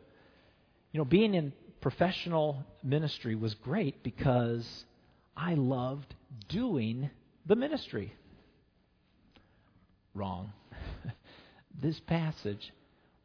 You 0.92 1.00
know, 1.00 1.06
being 1.06 1.34
in 1.34 1.54
professional 1.86 2.66
ministry 2.82 3.36
was 3.36 3.54
great 3.54 4.02
because 4.02 4.66
I 5.38 5.54
loved 5.54 6.16
doing 6.50 7.12
the 7.46 7.56
ministry. 7.56 8.12
Wrong. 10.16 10.52
this 11.80 12.00
passage 12.00 12.74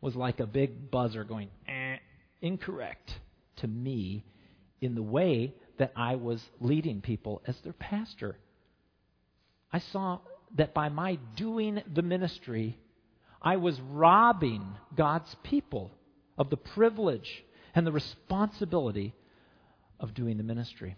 was 0.03 0.15
like 0.15 0.41
a 0.41 0.47
big 0.47 0.91
buzzer 0.91 1.25
going, 1.25 1.49
eh, 1.67 1.97
incorrect 2.43 3.11
to 3.57 3.67
me 3.67 4.27
in 4.83 4.95
the 4.95 5.03
way 5.03 5.55
that 5.79 5.93
I 5.97 6.17
was 6.17 6.43
leading 6.61 7.01
people 7.01 7.41
as 7.47 7.57
their 7.65 7.73
pastor. 7.73 8.37
I 9.73 9.79
saw 9.79 10.19
that 10.59 10.75
by 10.75 10.91
my 10.91 11.15
doing 11.35 11.81
the 11.95 12.03
ministry, 12.03 12.77
I 13.41 13.57
was 13.57 13.81
robbing 13.81 14.67
God's 14.95 15.35
people 15.45 15.93
of 16.37 16.51
the 16.51 16.59
privilege 16.59 17.43
and 17.75 17.87
the 17.87 17.93
responsibility 17.93 19.15
of 19.99 20.15
doing 20.15 20.37
the 20.37 20.43
ministry. 20.43 20.97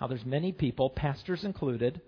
Now, 0.00 0.06
there's 0.06 0.24
many 0.24 0.52
people, 0.52 0.90
pastors 0.90 1.44
included, 1.44 2.00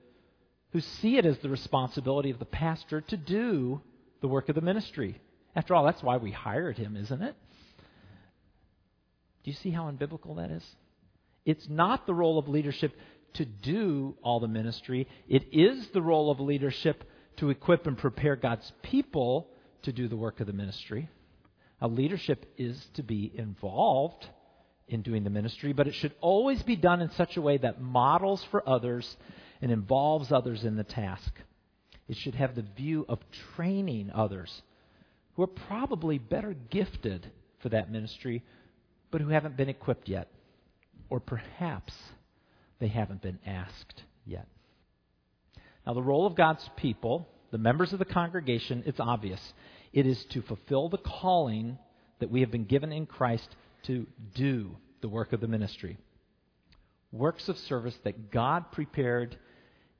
who 0.72 0.80
see 0.80 1.18
it 1.18 1.26
as 1.26 1.38
the 1.38 1.50
responsibility 1.50 2.30
of 2.30 2.38
the 2.38 2.44
pastor 2.44 3.00
to 3.02 3.16
do 3.16 3.80
the 4.20 4.28
work 4.28 4.48
of 4.48 4.54
the 4.54 4.60
ministry. 4.60 5.20
After 5.54 5.74
all, 5.74 5.84
that's 5.84 6.02
why 6.02 6.16
we 6.16 6.30
hired 6.30 6.78
him, 6.78 6.96
isn't 6.96 7.22
it? 7.22 7.34
Do 9.44 9.50
you 9.50 9.56
see 9.56 9.70
how 9.70 9.90
unbiblical 9.90 10.36
that 10.36 10.50
is? 10.50 10.64
It's 11.44 11.68
not 11.68 12.06
the 12.06 12.14
role 12.14 12.38
of 12.38 12.48
leadership 12.48 12.94
to 13.34 13.44
do 13.44 14.14
all 14.22 14.40
the 14.40 14.48
ministry, 14.48 15.08
it 15.26 15.44
is 15.52 15.88
the 15.88 16.02
role 16.02 16.30
of 16.30 16.38
leadership 16.38 17.02
to 17.38 17.48
equip 17.48 17.86
and 17.86 17.96
prepare 17.96 18.36
God's 18.36 18.70
people 18.82 19.48
to 19.82 19.92
do 19.92 20.06
the 20.06 20.16
work 20.16 20.40
of 20.40 20.46
the 20.46 20.52
ministry. 20.52 21.08
Now, 21.82 21.88
leadership 21.88 22.46
is 22.56 22.80
to 22.94 23.02
be 23.02 23.32
involved 23.34 24.24
in 24.86 25.02
doing 25.02 25.24
the 25.24 25.30
ministry, 25.30 25.72
but 25.72 25.88
it 25.88 25.94
should 25.96 26.14
always 26.20 26.62
be 26.62 26.76
done 26.76 27.00
in 27.00 27.10
such 27.10 27.36
a 27.36 27.42
way 27.42 27.58
that 27.58 27.80
models 27.80 28.46
for 28.52 28.66
others 28.68 29.16
and 29.60 29.72
involves 29.72 30.30
others 30.30 30.62
in 30.62 30.76
the 30.76 30.84
task. 30.84 31.32
It 32.08 32.16
should 32.18 32.36
have 32.36 32.54
the 32.54 32.64
view 32.76 33.04
of 33.08 33.18
training 33.56 34.12
others 34.14 34.62
who 35.34 35.42
are 35.42 35.48
probably 35.48 36.18
better 36.18 36.54
gifted 36.70 37.32
for 37.62 37.70
that 37.70 37.90
ministry 37.90 38.44
but 39.10 39.20
who 39.20 39.30
haven't 39.30 39.56
been 39.56 39.68
equipped 39.68 40.08
yet. 40.08 40.28
Or 41.10 41.18
perhaps 41.18 41.92
they 42.78 42.88
haven't 42.88 43.22
been 43.22 43.40
asked 43.44 44.02
yet. 44.24 44.46
Now, 45.84 45.94
the 45.94 46.02
role 46.02 46.26
of 46.26 46.36
God's 46.36 46.68
people, 46.76 47.28
the 47.50 47.58
members 47.58 47.92
of 47.92 47.98
the 47.98 48.04
congregation, 48.04 48.84
it's 48.86 49.00
obvious. 49.00 49.40
It 49.92 50.06
is 50.06 50.24
to 50.26 50.42
fulfill 50.42 50.88
the 50.88 50.98
calling 50.98 51.78
that 52.20 52.30
we 52.30 52.40
have 52.40 52.50
been 52.50 52.64
given 52.64 52.92
in 52.92 53.06
Christ 53.06 53.48
to 53.84 54.06
do 54.34 54.76
the 55.00 55.08
work 55.08 55.32
of 55.32 55.40
the 55.40 55.48
ministry. 55.48 55.98
Works 57.10 57.48
of 57.48 57.58
service 57.58 57.98
that 58.04 58.30
God 58.30 58.72
prepared 58.72 59.36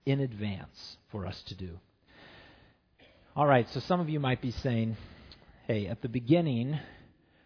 in 0.07 0.20
advance 0.20 0.96
for 1.11 1.26
us 1.26 1.40
to 1.48 1.55
do. 1.55 1.78
All 3.37 3.46
right, 3.46 3.68
so 3.70 3.81
some 3.81 4.00
of 4.00 4.09
you 4.09 4.20
might 4.20 4.40
be 4.40 4.50
saying, 4.50 4.96
hey, 5.66 5.87
at 5.87 6.02
the 6.02 6.09
beginning, 6.09 6.78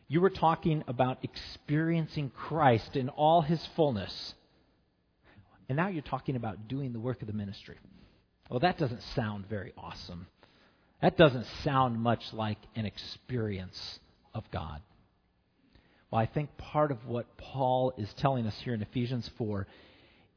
you 0.09 0.21
were 0.21 0.31
talking 0.31 0.85
about 0.87 1.19
experiencing 1.23 2.31
Christ 2.31 2.97
in 2.97 3.09
all 3.09 3.41
his 3.41 3.65
fullness. 3.77 4.35
And 5.69 5.77
now 5.77 5.89
you're 5.89 6.03
talking 6.03 6.37
about 6.37 6.69
doing 6.69 6.93
the 6.93 7.01
work 7.01 7.23
of 7.23 7.27
the 7.27 7.33
ministry. 7.33 7.77
Well, 8.49 8.61
that 8.61 8.79
doesn't 8.79 9.03
sound 9.15 9.47
very 9.49 9.73
awesome. 9.77 10.27
That 11.03 11.17
doesn't 11.17 11.47
sound 11.63 12.01
much 12.01 12.23
like 12.33 12.59
an 12.75 12.87
experience 12.87 13.99
of 14.35 14.45
God. 14.51 14.81
Well, 16.11 16.21
I 16.21 16.27
think 16.27 16.57
part 16.57 16.91
of 16.91 17.07
what 17.07 17.37
Paul 17.37 17.93
is 17.99 18.13
telling 18.15 18.47
us 18.47 18.55
here 18.65 18.75
in 18.75 18.83
Ephesians 18.83 19.29
4 19.37 19.67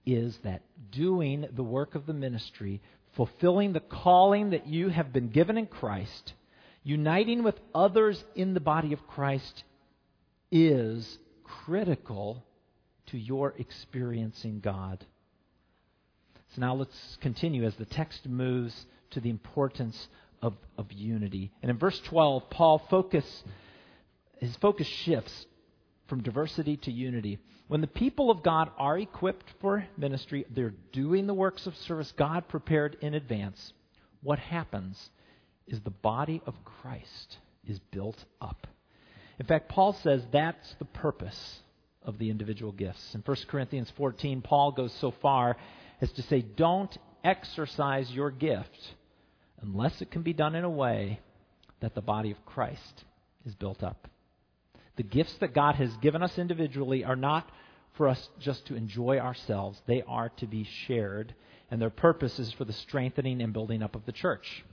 is 0.06 0.38
that 0.44 0.62
doing 0.92 1.46
the 1.56 1.64
work 1.64 1.96
of 1.96 2.06
the 2.06 2.14
ministry, 2.14 2.82
fulfilling 3.16 3.74
the 3.74 3.80
calling 3.80 4.50
that 4.50 4.68
you 4.68 4.90
have 4.90 5.14
been 5.14 5.30
given 5.30 5.58
in 5.58 5.68
Christ, 5.68 6.34
uniting 6.84 7.44
with 7.44 7.56
others 7.74 8.24
in 8.36 8.54
the 8.54 8.60
body 8.60 8.94
of 8.94 9.08
Christ 9.08 9.64
is 10.52 11.20
critical 11.44 12.44
to 13.08 13.18
your 13.18 13.54
experiencing 13.58 14.60
God. 14.60 15.06
So 16.56 16.62
now 16.62 16.74
let's 16.74 17.18
continue 17.22 17.64
as 17.66 17.76
the 17.76 17.86
text 17.86 18.28
moves 18.28 18.74
to 19.12 19.20
the 19.20 19.30
importance 19.30 20.08
of, 20.42 20.54
of 20.78 20.92
unity. 20.92 21.52
And 21.62 21.70
in 21.70 21.78
verse 21.78 22.00
12, 22.06 22.50
Paul 22.50 22.82
focus 22.90 23.26
his 24.40 24.56
focus 24.58 24.88
shifts 24.88 25.46
from 26.08 26.24
diversity 26.24 26.78
to 26.78 26.92
unity. 26.92 27.40
When 27.68 27.82
the 27.82 27.88
people 27.88 28.32
of 28.32 28.42
God 28.42 28.72
are 28.78 28.98
equipped 28.98 29.46
for 29.62 29.86
ministry, 29.98 30.46
they're 30.50 30.74
doing 30.92 31.28
the 31.28 31.34
works 31.34 31.68
of 31.68 31.76
service 31.78 32.12
God 32.18 32.48
prepared 32.48 32.98
in 33.02 33.14
advance. 33.14 33.74
What 34.22 34.40
happens 34.40 34.98
is 35.68 35.80
the 35.82 35.92
body 35.92 36.42
of 36.46 36.56
Christ 36.66 37.38
is 37.68 37.80
built 37.92 38.18
up. 38.42 38.66
In 39.40 39.46
fact, 39.46 39.70
Paul 39.70 39.94
says 40.02 40.24
that's 40.32 40.76
the 40.80 40.86
purpose 40.86 41.60
of 42.02 42.18
the 42.18 42.30
individual 42.30 42.72
gifts. 42.72 43.14
In 43.14 43.22
1 43.22 43.38
Corinthians 43.48 43.92
14, 43.96 44.42
Paul 44.42 44.72
goes 44.72 44.94
so 45.00 45.14
far 45.22 45.58
as 46.02 46.12
to 46.14 46.22
say, 46.24 46.42
Don't 46.42 46.98
exercise 47.24 48.10
your 48.10 48.32
gift 48.32 48.96
unless 49.62 50.02
it 50.02 50.12
can 50.12 50.22
be 50.22 50.34
done 50.34 50.56
in 50.56 50.64
a 50.64 50.70
way 50.70 51.20
that 51.82 51.96
the 51.96 52.02
body 52.02 52.32
of 52.32 52.46
Christ 52.46 53.04
is 53.46 53.56
built 53.56 53.84
up. 53.84 54.08
The 54.98 55.04
gifts 55.04 55.36
that 55.40 55.54
God 55.54 55.76
has 55.76 55.96
given 55.98 56.22
us 56.22 56.38
individually 56.38 57.04
are 57.04 57.16
not 57.16 57.50
for 57.96 58.08
us 58.08 58.30
just 58.40 58.66
to 58.68 58.76
enjoy 58.76 59.18
ourselves, 59.18 59.82
they 59.88 60.04
are 60.08 60.30
to 60.38 60.48
be 60.48 60.68
shared, 60.88 61.34
and 61.72 61.82
their 61.82 61.90
purpose 61.90 62.40
is 62.40 62.52
for 62.54 62.66
the 62.66 62.74
strengthening 62.74 63.42
and 63.42 63.54
building 63.54 63.84
up 63.84 63.96
of 63.96 64.06
the 64.06 64.12
church. 64.12 64.64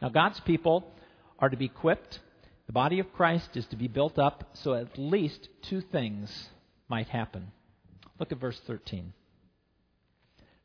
Now, 0.00 0.08
God's 0.08 0.40
people 0.40 0.92
are 1.38 1.48
to 1.48 1.56
be 1.56 1.66
equipped. 1.66 2.20
The 2.66 2.72
body 2.72 2.98
of 2.98 3.12
Christ 3.12 3.56
is 3.56 3.66
to 3.66 3.76
be 3.76 3.88
built 3.88 4.18
up, 4.18 4.50
so 4.54 4.74
at 4.74 4.98
least 4.98 5.48
two 5.62 5.80
things 5.80 6.48
might 6.88 7.08
happen. 7.08 7.52
Look 8.18 8.32
at 8.32 8.38
verse 8.38 8.60
13. 8.66 9.12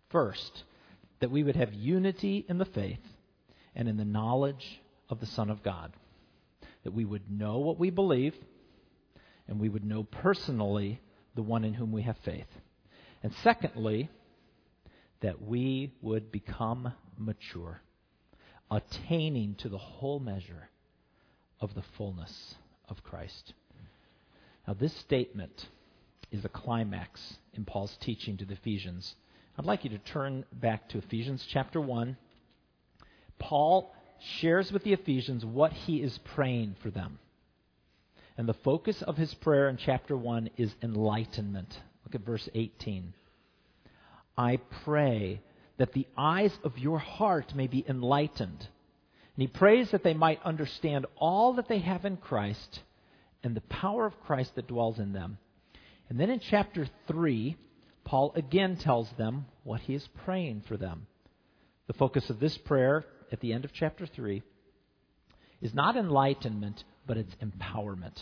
First, 0.10 0.64
that 1.20 1.32
we 1.32 1.44
would 1.44 1.56
have 1.56 1.74
unity 1.74 2.46
in 2.48 2.58
the 2.58 2.66
faith 2.66 3.00
and 3.76 3.88
in 3.88 3.98
the 3.98 4.06
knowledge 4.06 4.82
of 5.10 5.20
the 5.20 5.26
Son 5.26 5.50
of 5.50 5.64
God 5.64 5.94
that 6.84 6.94
we 6.94 7.06
would 7.06 7.30
know 7.30 7.58
what 7.58 7.78
we 7.78 7.90
believe 7.90 8.34
and 9.48 9.60
we 9.60 9.70
would 9.70 9.84
know 9.84 10.04
personally 10.04 11.02
the 11.36 11.42
one 11.42 11.64
in 11.64 11.74
whom 11.74 11.92
we 11.92 12.02
have 12.04 12.18
faith. 12.24 12.48
And 13.24 13.34
secondly, 13.44 14.10
that 15.22 15.42
we 15.42 15.92
would 16.02 16.32
become 16.32 16.94
mature, 17.18 17.82
attaining 18.70 19.56
to 19.56 19.70
the 19.70 19.78
whole 19.78 20.20
measure 20.20 20.70
of 21.60 21.74
the 21.74 21.84
fullness 21.98 22.56
of 22.88 23.04
Christ. 23.04 23.54
Now, 24.68 24.76
this 24.76 24.96
statement 24.98 25.68
is 26.32 26.46
a 26.46 26.50
climax 26.50 27.20
in 27.54 27.66
Paul's 27.66 27.98
teaching 28.02 28.38
to 28.38 28.46
the 28.46 28.54
Ephesians. 28.54 29.16
I'd 29.60 29.66
like 29.66 29.84
you 29.84 29.90
to 29.90 29.98
turn 29.98 30.46
back 30.54 30.88
to 30.90 31.00
Ephesians 31.00 31.44
chapter 31.52 31.82
1. 31.82 32.16
Paul 33.40 33.92
shares 34.40 34.72
with 34.72 34.84
the 34.84 34.94
Ephesians 34.94 35.44
what 35.44 35.74
he 35.74 35.98
is 35.98 36.16
praying 36.36 36.76
for 36.84 36.92
them. 36.92 37.18
And 38.38 38.48
the 38.48 38.54
focus 38.54 39.02
of 39.02 39.18
his 39.18 39.34
prayer 39.34 39.68
in 39.68 39.78
chapter 39.78 40.16
1 40.16 40.52
is 40.58 40.72
enlightenment. 40.84 41.76
Look 42.06 42.14
at 42.14 42.22
verse 42.22 42.48
18. 42.54 43.16
I 44.38 44.60
pray 44.86 45.42
that 45.78 45.92
the 45.94 46.06
eyes 46.16 46.56
of 46.64 46.78
your 46.78 47.00
heart 47.00 47.56
may 47.56 47.66
be 47.66 47.84
enlightened. 47.90 48.60
And 48.60 49.38
he 49.38 49.48
prays 49.48 49.90
that 49.90 50.04
they 50.04 50.14
might 50.14 50.44
understand 50.44 51.08
all 51.16 51.54
that 51.54 51.68
they 51.68 51.80
have 51.80 52.06
in 52.06 52.18
Christ 52.18 52.82
and 53.44 53.56
the 53.56 53.62
power 53.62 54.06
of 54.06 54.22
Christ 54.22 54.54
that 54.54 54.68
dwells 54.68 55.00
in 55.00 55.14
them. 55.14 55.40
And 56.10 56.20
then 56.20 56.30
in 56.30 56.42
chapter 56.42 56.88
3, 57.08 57.58
Paul 58.08 58.32
again 58.38 58.78
tells 58.78 59.10
them 59.18 59.48
what 59.66 59.82
he 59.82 59.94
is 59.94 60.08
praying 60.24 60.64
for 60.66 60.78
them. 60.78 61.08
The 61.88 61.94
focus 61.94 62.30
of 62.30 62.40
this 62.40 62.58
prayer 62.58 63.04
at 63.34 63.42
the 63.42 63.52
end 63.52 63.66
of 63.66 63.74
chapter 63.74 64.06
3 64.06 64.42
is 65.62 65.74
not 65.74 65.98
enlightenment, 65.98 66.86
but 67.06 67.18
it's 67.18 67.36
empowerment. 67.44 68.18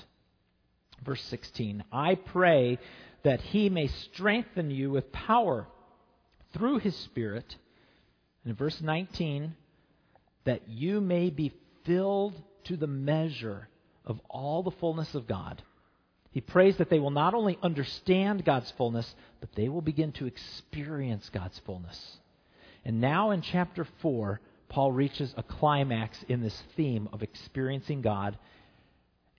Verse 1.05 1.21
16 1.25 1.83
I 1.91 2.15
pray 2.15 2.79
that 3.21 3.41
he 3.41 3.69
may 3.69 3.85
strengthen 3.85 4.71
you 4.71 4.89
with 4.89 5.11
power 5.11 5.67
through 6.53 6.79
his 6.79 6.95
Spirit. 6.95 7.55
And 8.43 8.51
in 8.51 8.55
verse 8.55 8.81
19, 8.81 9.53
that 10.45 10.67
you 10.67 10.99
may 10.99 11.29
be 11.29 11.53
filled 11.83 12.33
to 12.63 12.75
the 12.75 12.87
measure 12.87 13.67
of 14.03 14.19
all 14.31 14.63
the 14.63 14.71
fullness 14.71 15.13
of 15.13 15.27
God. 15.27 15.61
He 16.35 16.41
prays 16.41 16.75
that 16.77 16.89
they 16.89 16.99
will 16.99 17.11
not 17.11 17.33
only 17.33 17.57
understand 17.63 18.43
God's 18.43 18.69
fullness, 18.71 19.15
but 19.39 19.53
they 19.55 19.69
will 19.69 19.81
begin 19.81 20.11
to 20.11 20.25
experience 20.25 21.29
God's 21.29 21.57
fullness. 21.59 22.17
And 22.83 22.99
now 22.99 23.31
in 23.31 23.41
chapter 23.41 23.87
4, 24.01 24.41
Paul 24.67 24.91
reaches 24.91 25.33
a 25.37 25.43
climax 25.43 26.21
in 26.27 26.41
this 26.41 26.61
theme 26.75 27.07
of 27.13 27.23
experiencing 27.23 28.01
God, 28.01 28.37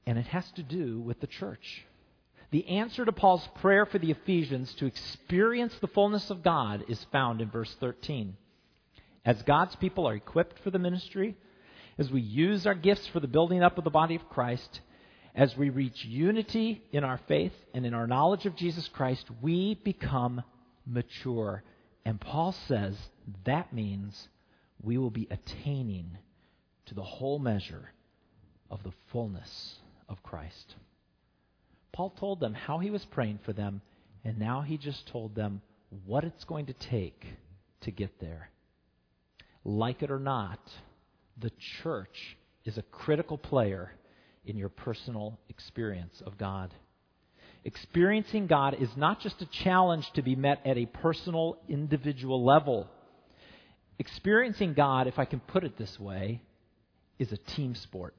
and 0.07 0.17
it 0.17 0.25
has 0.29 0.51
to 0.53 0.63
do 0.63 0.99
with 1.01 1.21
the 1.21 1.27
church. 1.27 1.85
The 2.51 2.67
answer 2.67 3.05
to 3.05 3.13
Paul's 3.13 3.47
prayer 3.57 3.85
for 3.85 3.99
the 3.99 4.13
Ephesians 4.13 4.73
to 4.77 4.87
experience 4.87 5.75
the 5.79 5.89
fullness 5.89 6.31
of 6.31 6.43
God 6.43 6.83
is 6.89 7.07
found 7.13 7.43
in 7.43 7.51
verse 7.51 7.77
13. 7.79 8.39
As 9.23 9.43
God's 9.43 9.77
people 9.77 10.09
are 10.09 10.15
equipped 10.15 10.61
for 10.61 10.71
the 10.71 10.79
ministry, 10.79 11.37
as 11.99 12.11
we 12.11 12.23
use 12.23 12.67
our 12.67 12.75
gifts 12.75 13.07
for 13.09 13.21
the 13.21 13.29
building 13.29 13.63
up 13.63 13.77
of 13.77 13.85
the 13.85 13.91
body 13.91 14.15
of 14.15 14.31
Christ, 14.31 14.81
as 15.37 15.55
we 15.55 15.69
reach 15.69 16.03
unity 16.05 16.83
in 16.93 17.05
our 17.05 17.21
faith 17.29 17.53
and 17.75 17.85
in 17.85 17.93
our 17.93 18.07
knowledge 18.07 18.47
of 18.47 18.57
Jesus 18.57 18.89
Christ, 18.89 19.27
we 19.43 19.75
become 19.85 20.43
mature. 20.87 21.63
And 22.07 22.19
Paul 22.19 22.53
says 22.67 22.97
that 23.45 23.73
means 23.73 24.29
we 24.83 24.97
will 24.97 25.11
be 25.11 25.29
attaining 25.31 26.17
to 26.87 26.95
the 26.95 27.03
whole 27.03 27.39
measure 27.39 27.93
of 28.71 28.83
the 28.83 28.93
fullness 29.13 29.77
of 30.09 30.23
Christ. 30.23 30.75
Paul 31.93 32.11
told 32.11 32.41
them 32.41 32.55
how 32.55 32.79
he 32.79 32.91
was 32.91 33.05
praying 33.05 33.41
for 33.45 33.53
them, 33.53 33.83
and 34.25 34.39
now 34.39 34.63
he 34.63 34.79
just 34.79 35.07
told 35.09 35.35
them 35.35 35.61
what 36.07 36.25
it's 36.25 36.45
going 36.45 36.67
to 36.67 36.73
take 36.73 37.27
to 37.83 37.91
get 37.91 38.21
there. 38.21 38.51
Like 39.65 40.03
it 40.03 40.11
or 40.11 40.19
not, 40.19 40.61
the 41.39 41.53
church 41.83 42.37
is 42.65 42.79
a 42.79 42.83
critical 42.83 43.37
player 43.37 43.93
in 44.47 44.57
your 44.57 44.69
personal 44.69 45.39
experience 45.49 46.23
of 46.25 46.39
God. 46.39 46.73
Experiencing 47.65 48.47
God 48.47 48.77
is 48.81 48.91
not 48.97 49.21
just 49.21 49.43
a 49.43 49.47
challenge 49.47 50.09
to 50.15 50.23
be 50.23 50.37
met 50.37 50.61
at 50.65 50.79
a 50.79 50.87
personal, 50.87 51.59
individual 51.69 52.45
level. 52.45 52.89
Experiencing 53.99 54.75
God, 54.75 55.09
if 55.09 55.19
I 55.19 55.25
can 55.25 55.41
put 55.41 55.65
it 55.65 55.77
this 55.77 55.99
way, 55.99 56.43
is 57.19 57.33
a 57.33 57.37
team 57.37 57.75
sport. 57.75 58.15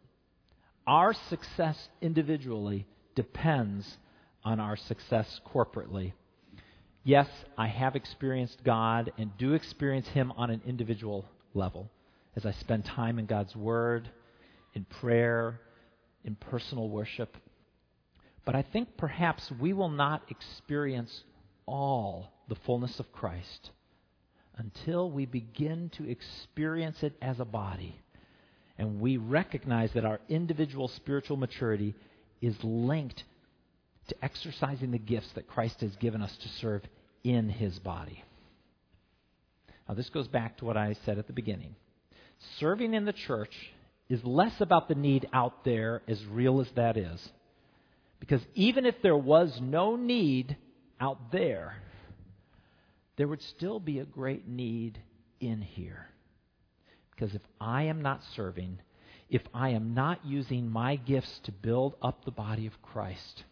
Our 0.86 1.14
success 1.30 1.78
individually 2.02 2.86
depends 3.16 3.98
on 4.44 4.60
our 4.60 4.76
success 4.76 5.40
corporately. 5.54 6.14
Yes, 7.04 7.28
I 7.58 7.68
have 7.68 7.96
experienced 7.96 8.64
God 8.66 9.14
and 9.18 9.32
do 9.38 9.54
experience 9.54 10.08
Him 10.10 10.34
on 10.36 10.50
an 10.50 10.62
individual 10.66 11.26
level 11.54 11.90
as 12.36 12.46
I 12.46 12.52
spend 12.52 12.86
time 12.86 13.18
in 13.18 13.26
God's 13.28 13.56
Word, 13.56 14.10
in 14.74 14.86
prayer, 14.86 15.60
in 16.28 16.36
personal 16.36 16.90
worship. 16.90 17.36
But 18.46 18.56
I 18.56 18.62
think 18.62 18.98
perhaps 18.98 19.52
we 19.60 19.74
will 19.74 19.90
not 19.90 20.24
experience 20.30 21.24
all 21.66 22.32
the 22.48 22.56
fullness 22.66 23.00
of 23.00 23.12
Christ 23.12 23.72
until 24.58 25.10
we 25.10 25.26
begin 25.26 25.90
to 25.98 26.10
experience 26.10 26.98
it 27.02 27.14
as 27.22 27.40
a 27.40 27.46
body 27.46 28.00
and 28.78 29.02
we 29.02 29.18
recognize 29.18 29.92
that 29.94 30.06
our 30.06 30.20
individual 30.30 30.88
spiritual 30.88 31.38
maturity 31.38 31.96
is 32.42 32.56
linked 32.64 33.24
to 34.08 34.16
exercising 34.24 34.92
the 34.92 35.00
gifts 35.00 35.30
that 35.36 35.48
Christ 35.48 35.82
has 35.82 35.96
given 35.98 36.22
us 36.22 36.36
to 36.38 36.50
serve 36.62 36.84
in 37.24 37.50
his 37.50 37.78
body. 37.80 38.24
Now, 39.88 39.96
this 39.96 40.10
goes 40.10 40.28
back 40.28 40.58
to 40.58 40.66
what 40.66 40.78
I 40.78 40.96
said 41.06 41.18
at 41.18 41.28
the 41.28 41.34
beginning. 41.34 41.76
Serving 42.60 42.94
in 42.94 43.06
the 43.06 43.14
church 43.14 43.54
is 44.10 44.24
less 44.24 44.54
about 44.62 44.88
the 44.88 44.96
need 44.96 45.28
out 45.34 45.66
there, 45.66 46.02
as 46.08 46.24
real 46.26 46.62
as 46.62 46.68
that 46.76 46.98
is. 46.98 47.30
Because 48.20 48.42
even 48.56 48.86
if 48.86 48.96
there 49.02 49.18
was 49.18 49.60
no 49.62 49.96
need 49.96 50.58
out 51.00 51.32
there, 51.32 51.76
there 53.18 53.28
would 53.28 53.42
still 53.42 53.80
be 53.80 54.00
a 54.00 54.06
great 54.06 54.48
need 54.48 55.00
in 55.40 55.62
here. 55.62 56.08
Because 57.12 57.36
if 57.36 57.42
I 57.60 57.84
am 57.84 58.02
not 58.02 58.22
serving, 58.36 58.80
if 59.30 59.42
I 59.54 59.70
am 59.70 59.94
not 59.94 60.26
using 60.26 60.70
my 60.70 60.96
gifts 60.96 61.40
to 61.44 61.52
build 61.52 61.96
up 62.02 62.24
the 62.24 62.32
body 62.32 62.68
of 62.68 62.82
Christ, 62.82 63.44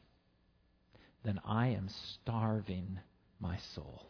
then 1.24 1.39
I 1.44 1.70
am 1.70 1.89
starving 2.22 3.00
my 3.39 3.58
soul. 3.74 4.08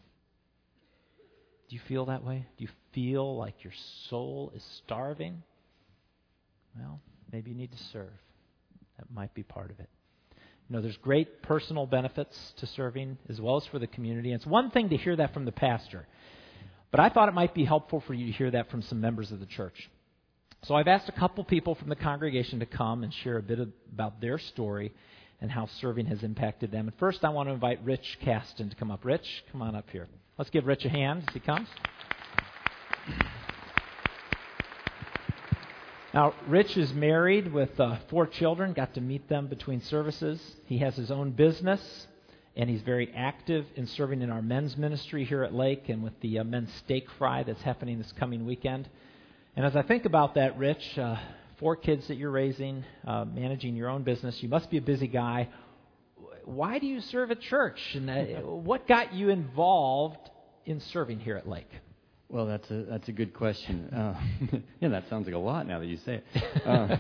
Do 1.70 1.76
you 1.76 1.82
feel 1.88 2.06
that 2.06 2.24
way? 2.24 2.46
Do 2.58 2.64
you 2.64 2.70
feel 2.94 3.38
like 3.38 3.64
your 3.64 3.74
soul 4.10 4.52
is 4.56 4.64
starving? 4.84 5.42
Well, 6.78 7.00
maybe 7.32 7.52
you 7.52 7.58
need 7.58 7.72
to 7.72 7.84
serve. 7.92 8.12
That 8.98 9.12
might 9.14 9.34
be 9.34 9.44
part 9.44 9.72
of 9.72 9.80
it. 9.80 9.90
You 10.70 10.76
know, 10.76 10.82
there's 10.82 10.98
great 10.98 11.44
personal 11.44 11.86
benefits 11.86 12.54
to 12.58 12.68
serving 12.68 13.18
as 13.30 13.40
well 13.40 13.58
as 13.58 13.66
for 13.68 13.78
the 13.78 13.88
community. 13.88 14.32
And 14.32 14.40
it's 14.40 14.48
one 14.48 14.72
thing 14.72 14.90
to 14.90 14.98
hear 14.98 15.16
that 15.16 15.34
from 15.34 15.46
the 15.46 15.52
pastor, 15.52 16.08
but 16.92 17.00
I 17.00 17.10
thought 17.10 17.30
it 17.30 17.34
might 17.36 17.54
be 17.54 17.66
helpful 17.66 18.02
for 18.08 18.14
you 18.14 18.26
to 18.28 18.32
hear 18.32 18.52
that 18.52 18.72
from 18.72 18.82
some 18.82 19.00
members 19.00 19.32
of 19.32 19.40
the 19.40 19.46
church. 19.46 19.90
So 20.64 20.74
I've 20.74 20.88
asked 20.88 21.08
a 21.10 21.12
couple 21.12 21.44
people 21.44 21.76
from 21.76 21.90
the 21.90 21.96
congregation 21.96 22.60
to 22.60 22.66
come 22.66 23.04
and 23.04 23.14
share 23.14 23.38
a 23.38 23.44
bit 23.44 23.60
of, 23.60 23.70
about 23.94 24.20
their 24.20 24.40
story 24.40 24.92
and 25.40 25.52
how 25.52 25.68
serving 25.80 26.08
has 26.08 26.24
impacted 26.24 26.72
them. 26.72 26.88
And 26.88 26.98
first, 26.98 27.24
I 27.24 27.30
want 27.30 27.50
to 27.50 27.54
invite 27.54 27.84
Rich 27.84 28.18
Caston 28.24 28.70
to 28.70 28.76
come 28.76 28.90
up. 28.90 29.06
Rich, 29.06 29.44
come 29.52 29.62
on 29.62 29.76
up 29.76 29.90
here. 29.92 30.08
Let's 30.38 30.50
give 30.50 30.66
Rich 30.66 30.86
a 30.86 30.90
hand 30.90 31.26
as 31.28 31.34
he 31.34 31.40
comes. 31.40 31.68
Now, 36.16 36.34
Rich 36.48 36.78
is 36.78 36.94
married 36.94 37.52
with 37.52 37.78
uh, 37.78 37.98
four 38.10 38.26
children, 38.26 38.72
got 38.72 38.94
to 38.94 39.02
meet 39.02 39.28
them 39.28 39.48
between 39.48 39.82
services. 39.82 40.42
He 40.64 40.78
has 40.78 40.96
his 40.96 41.12
own 41.12 41.32
business, 41.32 42.08
and 42.56 42.70
he's 42.70 42.84
very 42.84 43.12
active 43.14 43.66
in 43.76 43.86
serving 43.86 44.22
in 44.22 44.30
our 44.30 44.42
men's 44.42 44.78
ministry 44.78 45.26
here 45.26 45.44
at 45.44 45.54
Lake 45.54 45.90
and 45.90 46.02
with 46.02 46.18
the 46.22 46.40
uh, 46.40 46.46
men's 46.46 46.74
steak 46.76 47.10
fry 47.18 47.44
that's 47.44 47.62
happening 47.64 47.98
this 47.98 48.14
coming 48.14 48.46
weekend. 48.46 48.88
And 49.58 49.66
as 49.66 49.76
I 49.76 49.82
think 49.82 50.06
about 50.06 50.36
that, 50.36 50.58
Rich, 50.58 50.98
uh, 50.98 51.18
four 51.60 51.76
kids 51.76 52.08
that 52.08 52.16
you're 52.16 52.32
raising, 52.32 52.86
uh, 53.06 53.26
managing 53.26 53.76
your 53.76 53.90
own 53.90 54.04
business, 54.04 54.42
you 54.42 54.48
must 54.48 54.70
be 54.70 54.78
a 54.78 54.82
busy 54.82 55.08
guy. 55.08 55.50
Why 56.46 56.80
do 56.80 56.88
you 56.88 57.02
serve 57.02 57.32
at 57.32 57.42
church? 57.42 57.82
And 57.94 58.10
uh, 58.10 58.24
what 58.42 58.88
got 58.88 59.14
you 59.14 59.32
involved 59.32 60.30
in 60.66 60.80
serving 60.80 61.20
here 61.20 61.36
at 61.36 61.46
Lake? 61.46 61.70
Well, 62.30 62.48
that's 62.48 62.70
a 62.72 62.84
that's 62.84 63.08
a 63.08 63.12
good 63.12 63.34
question. 63.34 63.90
Uh, 63.96 64.14
yeah, 64.82 64.90
that 64.90 65.08
sounds 65.10 65.26
like 65.26 65.36
a 65.36 65.40
lot 65.40 65.68
now 65.68 65.80
that 65.80 65.86
you 65.86 65.98
say 65.98 66.16
it. 66.16 66.44
Uh, 66.66 66.98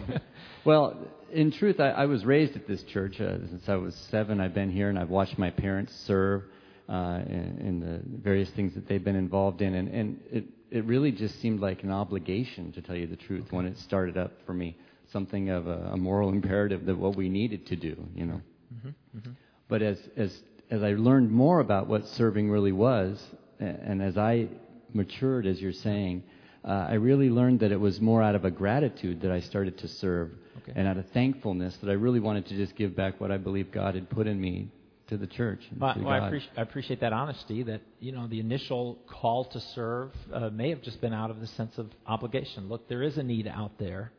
well, 0.63 0.95
in 1.31 1.51
truth, 1.51 1.79
I, 1.79 1.89
I 1.89 2.05
was 2.05 2.23
raised 2.23 2.55
at 2.55 2.67
this 2.67 2.83
church 2.83 3.19
uh, 3.19 3.37
since 3.49 3.67
I 3.67 3.75
was 3.75 3.95
seven. 4.11 4.39
I've 4.39 4.53
been 4.53 4.71
here 4.71 4.89
and 4.89 4.97
I've 4.97 5.09
watched 5.09 5.37
my 5.37 5.49
parents 5.49 5.93
serve 6.05 6.43
uh, 6.87 7.21
in, 7.27 7.57
in 7.59 7.79
the 7.79 8.01
various 8.21 8.49
things 8.51 8.73
that 8.75 8.87
they've 8.87 9.03
been 9.03 9.15
involved 9.15 9.61
in, 9.61 9.73
and, 9.73 9.87
and 9.89 10.19
it 10.31 10.45
it 10.71 10.85
really 10.85 11.11
just 11.11 11.41
seemed 11.41 11.59
like 11.59 11.83
an 11.83 11.91
obligation 11.91 12.71
to 12.73 12.81
tell 12.81 12.95
you 12.95 13.07
the 13.07 13.15
truth 13.15 13.45
okay. 13.47 13.55
when 13.55 13.65
it 13.65 13.77
started 13.79 14.17
up 14.17 14.31
for 14.45 14.53
me, 14.53 14.77
something 15.11 15.49
of 15.49 15.67
a, 15.67 15.91
a 15.93 15.97
moral 15.97 16.29
imperative 16.29 16.85
that 16.85 16.97
what 16.97 17.15
we 17.15 17.29
needed 17.29 17.65
to 17.67 17.75
do, 17.75 17.95
you 18.15 18.25
know. 18.25 18.41
Mm-hmm. 18.73 19.17
Mm-hmm. 19.17 19.31
But 19.67 19.81
as 19.81 19.97
as 20.15 20.43
as 20.69 20.83
I 20.83 20.91
learned 20.91 21.31
more 21.31 21.59
about 21.59 21.87
what 21.87 22.05
serving 22.07 22.49
really 22.49 22.71
was, 22.71 23.21
and 23.59 24.01
as 24.01 24.17
I 24.17 24.49
matured, 24.95 25.45
as 25.45 25.61
you're 25.61 25.73
saying, 25.73 26.23
uh, 26.63 26.87
I 26.89 26.93
really 26.93 27.29
learned 27.29 27.59
that 27.59 27.71
it 27.71 27.79
was 27.79 28.01
more 28.01 28.23
out 28.23 28.33
of 28.33 28.45
a 28.45 28.51
gratitude 28.51 29.21
that 29.21 29.31
I 29.31 29.41
started 29.41 29.77
to 29.79 29.87
serve, 29.87 30.31
okay. 30.63 30.73
and 30.75 30.87
out 30.87 30.97
of 30.97 31.05
thankfulness 31.11 31.77
that 31.81 31.89
I 31.89 31.93
really 31.93 32.19
wanted 32.19 32.47
to 32.47 32.55
just 32.55 32.75
give 32.75 32.95
back 32.95 33.21
what 33.21 33.31
I 33.31 33.37
believe 33.37 33.71
God 33.71 33.93
had 33.93 34.09
put 34.09 34.25
in 34.25 34.41
me 34.41 34.69
to 35.09 35.17
the 35.17 35.27
church. 35.27 35.61
Well, 35.77 35.93
well 35.97 36.07
I, 36.09 36.25
appreciate, 36.25 36.51
I, 36.57 36.61
appreciate, 36.61 37.01
that 37.01 37.13
honesty. 37.13 37.61
That 37.61 37.81
you 37.99 38.11
know, 38.11 38.27
the 38.27 38.39
initial 38.39 38.97
call 39.07 39.45
to 39.45 39.59
serve 39.75 40.11
uh, 40.33 40.49
may 40.49 40.69
have 40.69 40.81
just 40.81 41.01
been 41.01 41.13
out 41.13 41.29
of 41.29 41.39
the 41.39 41.47
sense 41.47 41.77
of 41.77 41.91
obligation. 42.07 42.67
Look, 42.67 42.89
there 42.89 43.03
is 43.03 43.17
a 43.17 43.23
need 43.23 43.47
out 43.47 43.77
there, 43.77 44.11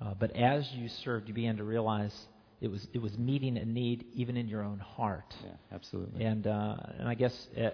uh, 0.00 0.14
but 0.18 0.34
as 0.34 0.66
you 0.72 0.88
served, 1.04 1.28
you 1.28 1.34
began 1.34 1.58
to 1.58 1.64
realize 1.64 2.14
it 2.60 2.70
was 2.70 2.86
it 2.94 3.02
was 3.02 3.16
meeting 3.18 3.58
a 3.58 3.64
need 3.64 4.06
even 4.14 4.38
in 4.38 4.48
your 4.48 4.62
own 4.62 4.78
heart. 4.78 5.34
Yeah, 5.44 5.50
absolutely. 5.72 6.24
And 6.24 6.46
uh, 6.46 6.76
and 6.98 7.08
I 7.08 7.14
guess 7.14 7.34
uh, 7.58 7.70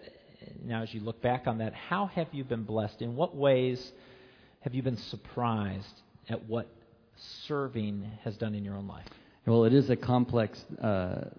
now, 0.65 0.83
as 0.83 0.93
you 0.93 1.01
look 1.01 1.21
back 1.21 1.47
on 1.47 1.59
that, 1.59 1.75
how 1.75 2.07
have 2.07 2.29
you 2.33 2.45
been 2.45 2.65
blessed? 2.65 3.03
In 3.03 3.17
what 3.17 3.37
ways 3.37 3.93
have 4.61 4.75
you 4.75 4.83
been 4.83 4.97
surprised 4.97 6.03
at 6.29 6.49
what 6.49 6.69
serving 7.47 8.11
has 8.25 8.37
done 8.37 8.55
in 8.55 8.65
your 8.65 8.75
own 8.75 8.87
life? 8.87 9.07
Well, 9.47 9.65
it 9.65 9.73
is 9.73 9.91
a 9.91 9.97
complex 9.97 10.63
uh, 10.83 11.31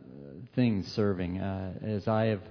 thing, 0.55 0.83
serving. 0.83 1.39
Uh, 1.39 1.73
as 1.83 2.07
I 2.07 2.25
have 2.25 2.41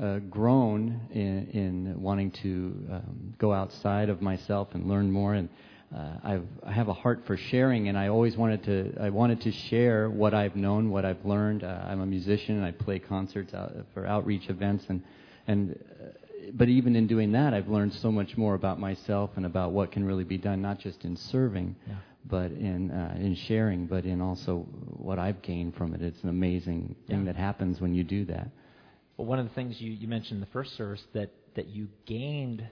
uh, 0.00 0.18
grown 0.30 1.00
in, 1.12 1.48
in, 1.50 2.02
wanting 2.02 2.30
to 2.42 2.74
um, 2.90 3.34
go 3.38 3.52
outside 3.52 4.08
of 4.08 4.22
myself 4.22 4.68
and 4.74 4.88
learn 4.88 5.10
more, 5.10 5.34
and 5.34 5.48
uh, 5.94 6.14
I've, 6.24 6.46
I 6.64 6.72
have 6.72 6.88
a 6.88 6.94
heart 6.94 7.24
for 7.26 7.36
sharing, 7.36 7.88
and 7.88 7.98
I 7.98 8.08
always 8.08 8.36
wanted 8.36 8.64
to. 8.64 8.94
I 8.98 9.10
wanted 9.10 9.42
to 9.42 9.52
share 9.52 10.08
what 10.08 10.32
I've 10.32 10.56
known, 10.56 10.88
what 10.88 11.04
I've 11.04 11.22
learned. 11.24 11.64
Uh, 11.64 11.84
I'm 11.84 12.00
a 12.00 12.06
musician, 12.06 12.56
and 12.56 12.64
I 12.64 12.70
play 12.70 12.98
concerts 12.98 13.52
out, 13.52 13.74
for 13.92 14.06
outreach 14.06 14.48
events, 14.48 14.86
and 14.88 15.02
and 15.46 15.78
uh, 16.00 16.08
but 16.54 16.68
even 16.68 16.96
in 16.96 17.06
doing 17.06 17.32
that, 17.32 17.54
I've 17.54 17.68
learned 17.68 17.94
so 17.94 18.10
much 18.10 18.36
more 18.36 18.54
about 18.54 18.78
myself 18.78 19.30
and 19.36 19.46
about 19.46 19.72
what 19.72 19.92
can 19.92 20.04
really 20.04 20.24
be 20.24 20.38
done, 20.38 20.60
not 20.60 20.78
just 20.78 21.04
in 21.04 21.16
serving, 21.16 21.76
yeah. 21.86 21.94
but 22.24 22.50
in 22.50 22.90
uh, 22.90 23.16
in 23.18 23.34
sharing, 23.34 23.86
but 23.86 24.04
in 24.04 24.20
also 24.20 24.66
what 24.96 25.18
I've 25.18 25.40
gained 25.42 25.76
from 25.76 25.94
it. 25.94 26.02
It's 26.02 26.22
an 26.22 26.28
amazing 26.28 26.96
thing 27.08 27.24
that 27.26 27.36
happens 27.36 27.80
when 27.80 27.94
you 27.94 28.04
do 28.04 28.24
that. 28.26 28.48
Well, 29.16 29.26
one 29.26 29.38
of 29.38 29.48
the 29.48 29.54
things 29.54 29.80
you, 29.80 29.92
you 29.92 30.08
mentioned 30.08 30.38
in 30.38 30.40
the 30.40 30.52
first 30.52 30.76
service 30.76 31.02
that 31.12 31.30
that 31.54 31.68
you 31.68 31.88
gained 32.06 32.66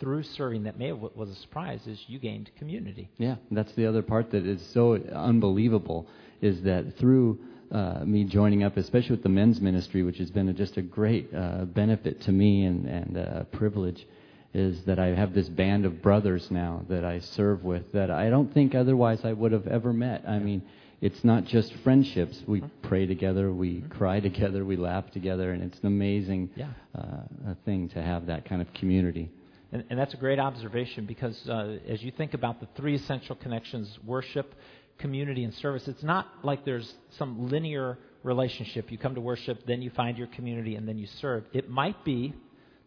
through 0.00 0.22
serving 0.22 0.64
that 0.64 0.78
may 0.78 0.88
have 0.88 0.98
was 0.98 1.30
a 1.30 1.34
surprise 1.36 1.86
is 1.86 2.02
you 2.08 2.18
gained 2.18 2.50
community. 2.58 3.08
Yeah, 3.18 3.36
that's 3.50 3.72
the 3.74 3.86
other 3.86 4.02
part 4.02 4.30
that 4.32 4.46
is 4.46 4.64
so 4.72 4.96
unbelievable 4.96 6.06
is 6.40 6.62
that 6.62 6.98
through 6.98 7.38
uh, 7.74 8.04
me 8.04 8.22
joining 8.24 8.62
up, 8.62 8.76
especially 8.76 9.10
with 9.10 9.24
the 9.24 9.28
men's 9.28 9.60
ministry, 9.60 10.04
which 10.04 10.18
has 10.18 10.30
been 10.30 10.48
a, 10.48 10.52
just 10.52 10.76
a 10.76 10.82
great 10.82 11.28
uh, 11.34 11.64
benefit 11.64 12.20
to 12.22 12.32
me 12.32 12.64
and, 12.64 12.86
and 12.86 13.16
a 13.16 13.46
privilege, 13.52 14.06
is 14.54 14.84
that 14.84 15.00
I 15.00 15.08
have 15.08 15.34
this 15.34 15.48
band 15.48 15.84
of 15.84 16.00
brothers 16.00 16.50
now 16.52 16.82
that 16.88 17.04
I 17.04 17.18
serve 17.18 17.64
with 17.64 17.90
that 17.92 18.10
I 18.10 18.30
don't 18.30 18.54
think 18.54 18.76
otherwise 18.76 19.24
I 19.24 19.32
would 19.32 19.50
have 19.50 19.66
ever 19.66 19.92
met. 19.92 20.22
I 20.28 20.38
mean, 20.38 20.62
it's 21.00 21.24
not 21.24 21.46
just 21.46 21.74
friendships. 21.82 22.40
We 22.46 22.60
mm-hmm. 22.60 22.88
pray 22.88 23.06
together, 23.06 23.52
we 23.52 23.74
mm-hmm. 23.74 23.88
cry 23.88 24.20
together, 24.20 24.64
we 24.64 24.76
laugh 24.76 25.10
together, 25.10 25.52
and 25.52 25.60
it's 25.60 25.78
an 25.80 25.88
amazing 25.88 26.50
yeah. 26.54 26.68
uh, 26.96 27.54
thing 27.64 27.88
to 27.90 28.00
have 28.00 28.26
that 28.26 28.48
kind 28.48 28.62
of 28.62 28.72
community. 28.74 29.30
And, 29.72 29.82
and 29.90 29.98
that's 29.98 30.14
a 30.14 30.16
great 30.16 30.38
observation 30.38 31.04
because 31.06 31.36
uh, 31.48 31.78
as 31.88 32.00
you 32.00 32.12
think 32.12 32.34
about 32.34 32.60
the 32.60 32.68
three 32.76 32.94
essential 32.94 33.34
connections 33.34 33.98
worship, 34.06 34.54
community 34.98 35.44
and 35.44 35.54
service. 35.54 35.86
It's 35.88 36.02
not 36.02 36.26
like 36.42 36.64
there's 36.64 36.94
some 37.18 37.48
linear 37.48 37.98
relationship. 38.22 38.90
You 38.90 38.98
come 38.98 39.14
to 39.14 39.20
worship, 39.20 39.66
then 39.66 39.82
you 39.82 39.90
find 39.90 40.16
your 40.16 40.28
community, 40.28 40.76
and 40.76 40.88
then 40.88 40.98
you 40.98 41.06
serve. 41.20 41.44
It 41.52 41.68
might 41.68 42.04
be 42.04 42.34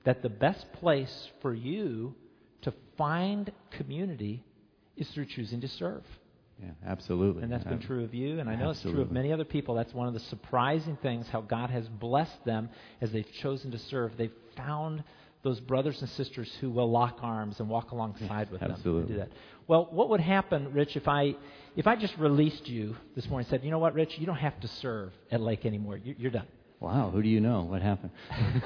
that 0.03 0.21
the 0.21 0.29
best 0.29 0.71
place 0.73 1.29
for 1.41 1.53
you 1.53 2.15
to 2.61 2.73
find 2.97 3.51
community 3.71 4.43
is 4.95 5.07
through 5.09 5.25
choosing 5.25 5.61
to 5.61 5.67
serve. 5.67 6.03
Yeah, 6.61 6.71
absolutely. 6.87 7.43
And 7.43 7.51
that's 7.51 7.63
been 7.63 7.79
true 7.79 8.03
of 8.03 8.15
you, 8.15 8.39
and 8.39 8.49
I 8.49 8.55
know 8.55 8.69
absolutely. 8.69 8.89
it's 8.89 8.95
true 8.95 9.01
of 9.03 9.11
many 9.11 9.31
other 9.31 9.45
people. 9.45 9.75
That's 9.75 9.93
one 9.93 10.07
of 10.07 10.15
the 10.15 10.19
surprising 10.21 10.97
things 11.03 11.27
how 11.27 11.41
God 11.41 11.69
has 11.69 11.87
blessed 11.87 12.43
them 12.45 12.69
as 12.99 13.11
they've 13.11 13.31
chosen 13.41 13.69
to 13.71 13.77
serve. 13.77 14.17
They've 14.17 14.31
found 14.55 15.03
those 15.43 15.59
brothers 15.59 16.01
and 16.01 16.09
sisters 16.11 16.51
who 16.59 16.69
will 16.69 16.89
lock 16.89 17.19
arms 17.21 17.59
and 17.59 17.69
walk 17.69 17.91
alongside 17.91 18.51
with 18.51 18.61
absolutely. 18.61 19.01
them. 19.03 19.11
Do 19.11 19.17
that. 19.19 19.29
Well, 19.67 19.87
what 19.91 20.09
would 20.09 20.21
happen, 20.21 20.73
Rich, 20.73 20.95
if 20.95 21.07
I 21.07 21.35
if 21.75 21.85
I 21.85 21.95
just 21.95 22.17
released 22.17 22.67
you 22.67 22.95
this 23.15 23.27
morning 23.27 23.45
and 23.45 23.51
said, 23.51 23.63
you 23.63 23.71
know 23.71 23.79
what, 23.79 23.93
Rich, 23.93 24.17
you 24.17 24.25
don't 24.25 24.37
have 24.37 24.59
to 24.61 24.67
serve 24.67 25.13
at 25.31 25.41
Lake 25.41 25.65
anymore. 25.65 25.97
You're 25.97 26.31
done. 26.31 26.47
Wow, 26.79 27.09
who 27.11 27.23
do 27.23 27.29
you 27.29 27.39
know? 27.39 27.63
What 27.63 27.81
happened? 27.81 28.11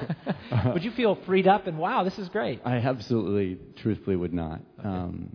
would 0.72 0.84
you 0.84 0.90
feel 0.90 1.18
freed 1.26 1.48
up 1.48 1.66
and 1.66 1.78
wow, 1.78 2.04
this 2.04 2.18
is 2.18 2.28
great? 2.28 2.60
I 2.64 2.76
absolutely, 2.76 3.58
truthfully, 3.76 4.16
would 4.16 4.34
not. 4.34 4.60
Okay. 4.78 4.88
Um, 4.88 5.30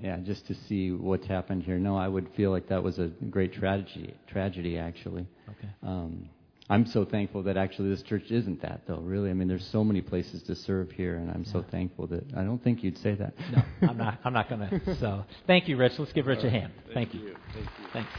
yeah, 0.00 0.16
just 0.18 0.46
to 0.48 0.54
see 0.68 0.90
what's 0.90 1.26
happened 1.26 1.62
here. 1.62 1.78
No, 1.78 1.96
I 1.96 2.08
would 2.08 2.28
feel 2.36 2.50
like 2.50 2.68
that 2.68 2.82
was 2.82 2.98
a 2.98 3.06
great 3.30 3.52
tragedy. 3.52 4.14
Tragedy, 4.26 4.78
actually. 4.78 5.26
Okay. 5.48 5.68
Um, 5.82 6.28
I'm 6.72 6.86
so 6.86 7.04
thankful 7.04 7.42
that 7.42 7.58
actually 7.58 7.90
this 7.90 8.02
church 8.02 8.30
isn't 8.30 8.62
that, 8.62 8.80
though. 8.86 8.96
Really, 8.96 9.28
I 9.28 9.34
mean, 9.34 9.46
there's 9.46 9.68
so 9.70 9.84
many 9.84 10.00
places 10.00 10.42
to 10.44 10.54
serve 10.54 10.90
here, 10.90 11.16
and 11.16 11.30
I'm 11.30 11.44
yeah. 11.44 11.52
so 11.52 11.62
thankful 11.70 12.06
that 12.06 12.24
I 12.34 12.44
don't 12.44 12.64
think 12.64 12.82
you'd 12.82 12.96
say 12.96 13.14
that. 13.14 13.34
No, 13.52 13.62
I'm 13.90 13.98
not. 13.98 14.18
I'm 14.24 14.32
not 14.32 14.48
going 14.48 14.66
to. 14.86 14.96
So, 14.98 15.26
thank 15.46 15.68
you, 15.68 15.76
Rich. 15.76 15.98
Let's 15.98 16.14
give 16.14 16.26
Rich 16.26 16.44
a 16.44 16.48
hand. 16.48 16.72
Thank, 16.94 17.10
thank 17.10 17.14
you. 17.14 17.20
you. 17.20 17.36
Thank 17.52 17.66
you. 17.66 17.86
Thanks. 17.92 18.10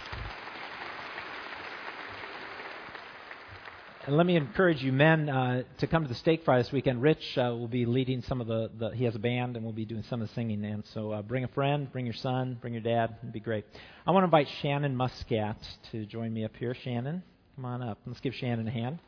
And 4.06 4.18
let 4.18 4.28
me 4.28 4.36
encourage 4.36 4.84
you, 4.84 4.92
men, 4.92 5.30
uh, 5.30 5.63
to 5.80 5.88
come 5.88 6.04
to 6.04 6.10
the 6.10 6.13
steak 6.13 6.46
fry 6.46 6.60
this 6.62 6.72
weekend. 6.72 7.02
Rich 7.02 7.36
uh, 7.39 7.56
will 7.58 7.68
be 7.68 7.88
leading 7.88 8.22
some 8.22 8.39
of 8.39 8.46
the, 8.46 8.70
the, 8.78 8.89
He 8.92 9.06
has 9.06 9.16
a 9.16 9.20
band, 9.20 9.56
and 9.56 9.66
we'll 9.66 9.74
be 9.74 9.86
doing 9.86 10.04
some 10.12 10.22
of 10.22 10.28
the 10.28 10.34
singing. 10.36 10.63
And 10.63 10.84
so, 10.94 11.12
uh, 11.12 11.24
bring 11.24 11.44
a 11.44 11.48
friend, 11.48 11.92
bring 11.92 12.06
your 12.06 12.13
son, 12.13 12.60
bring 12.62 12.74
your 12.74 12.84
dad. 12.84 13.16
It'd 13.24 13.34
be 13.34 13.39
great. 13.39 13.66
I 14.06 14.12
want 14.12 14.22
to 14.22 14.26
invite 14.26 14.48
Shannon 14.62 14.96
Muscat 14.96 15.58
to 15.92 16.06
join 16.06 16.32
me 16.32 16.46
up 16.46 16.56
here. 16.56 16.76
Shannon, 16.84 17.24
come 17.56 17.66
on 17.66 17.82
up. 17.82 18.00
Let's 18.06 18.20
give 18.20 18.34
Shannon 18.34 18.68
a 18.68 18.72
hand. 18.72 19.00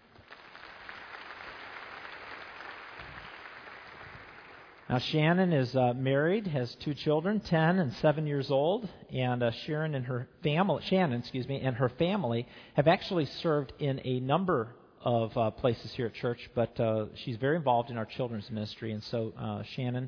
Now, 4.87 4.99
Shannon 4.99 5.51
is 5.51 5.75
uh, 5.75 5.93
married, 5.95 6.45
has 6.45 6.75
two 6.75 6.93
children, 6.93 7.39
10 7.39 7.79
and 7.79 7.91
7 7.93 8.27
years 8.27 8.51
old, 8.51 8.87
and 9.11 9.41
uh, 9.41 9.49
Sharon 9.65 9.95
and 9.95 10.05
her 10.05 10.27
family, 10.43 10.83
Shannon, 10.85 11.21
excuse 11.21 11.47
me, 11.47 11.59
and 11.59 11.75
her 11.77 11.89
family 11.89 12.47
have 12.75 12.87
actually 12.87 13.25
served 13.25 13.73
in 13.79 13.99
a 14.03 14.19
number 14.19 14.75
of 15.01 15.35
uh, 15.35 15.49
places 15.49 15.91
here 15.93 16.05
at 16.05 16.13
church, 16.13 16.49
but 16.53 16.79
uh, 16.79 17.05
she's 17.15 17.37
very 17.37 17.55
involved 17.55 17.89
in 17.89 17.97
our 17.97 18.05
children's 18.05 18.49
ministry. 18.51 18.91
And 18.91 19.03
so, 19.05 19.33
uh, 19.39 19.63
Shannon, 19.75 20.07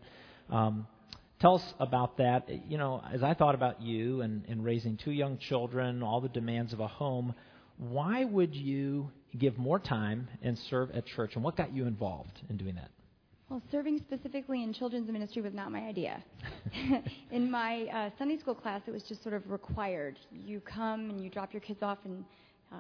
um, 0.51 0.85
tell 1.39 1.55
us 1.55 1.73
about 1.79 2.17
that. 2.17 2.47
You 2.69 2.77
know, 2.77 3.01
as 3.11 3.23
I 3.23 3.33
thought 3.33 3.55
about 3.55 3.81
you 3.81 4.21
and, 4.21 4.45
and 4.47 4.63
raising 4.63 4.97
two 4.97 5.11
young 5.11 5.39
children, 5.39 6.03
all 6.03 6.21
the 6.21 6.29
demands 6.29 6.71
of 6.71 6.81
a 6.81 6.87
home, 6.87 7.33
why 7.77 8.25
would 8.25 8.55
you 8.55 9.11
give 9.37 9.57
more 9.57 9.79
time 9.79 10.27
and 10.41 10.57
serve 10.57 10.91
at 10.91 11.05
church, 11.05 11.35
and 11.35 11.43
what 11.43 11.55
got 11.55 11.73
you 11.73 11.85
involved 11.85 12.41
in 12.49 12.57
doing 12.57 12.75
that? 12.75 12.89
Well, 13.49 13.61
serving 13.71 13.99
specifically 13.99 14.63
in 14.63 14.73
children's 14.73 15.09
ministry 15.09 15.41
was 15.41 15.53
not 15.53 15.71
my 15.71 15.79
idea. 15.79 16.21
in 17.31 17.49
my 17.49 17.85
uh, 17.93 18.09
Sunday 18.17 18.37
school 18.37 18.55
class, 18.55 18.81
it 18.87 18.91
was 18.91 19.03
just 19.03 19.23
sort 19.23 19.35
of 19.35 19.49
required. 19.49 20.19
You 20.31 20.59
come 20.59 21.09
and 21.09 21.23
you 21.23 21.29
drop 21.29 21.53
your 21.53 21.61
kids 21.61 21.81
off 21.81 21.99
and 22.03 22.25
uh, 22.73 22.75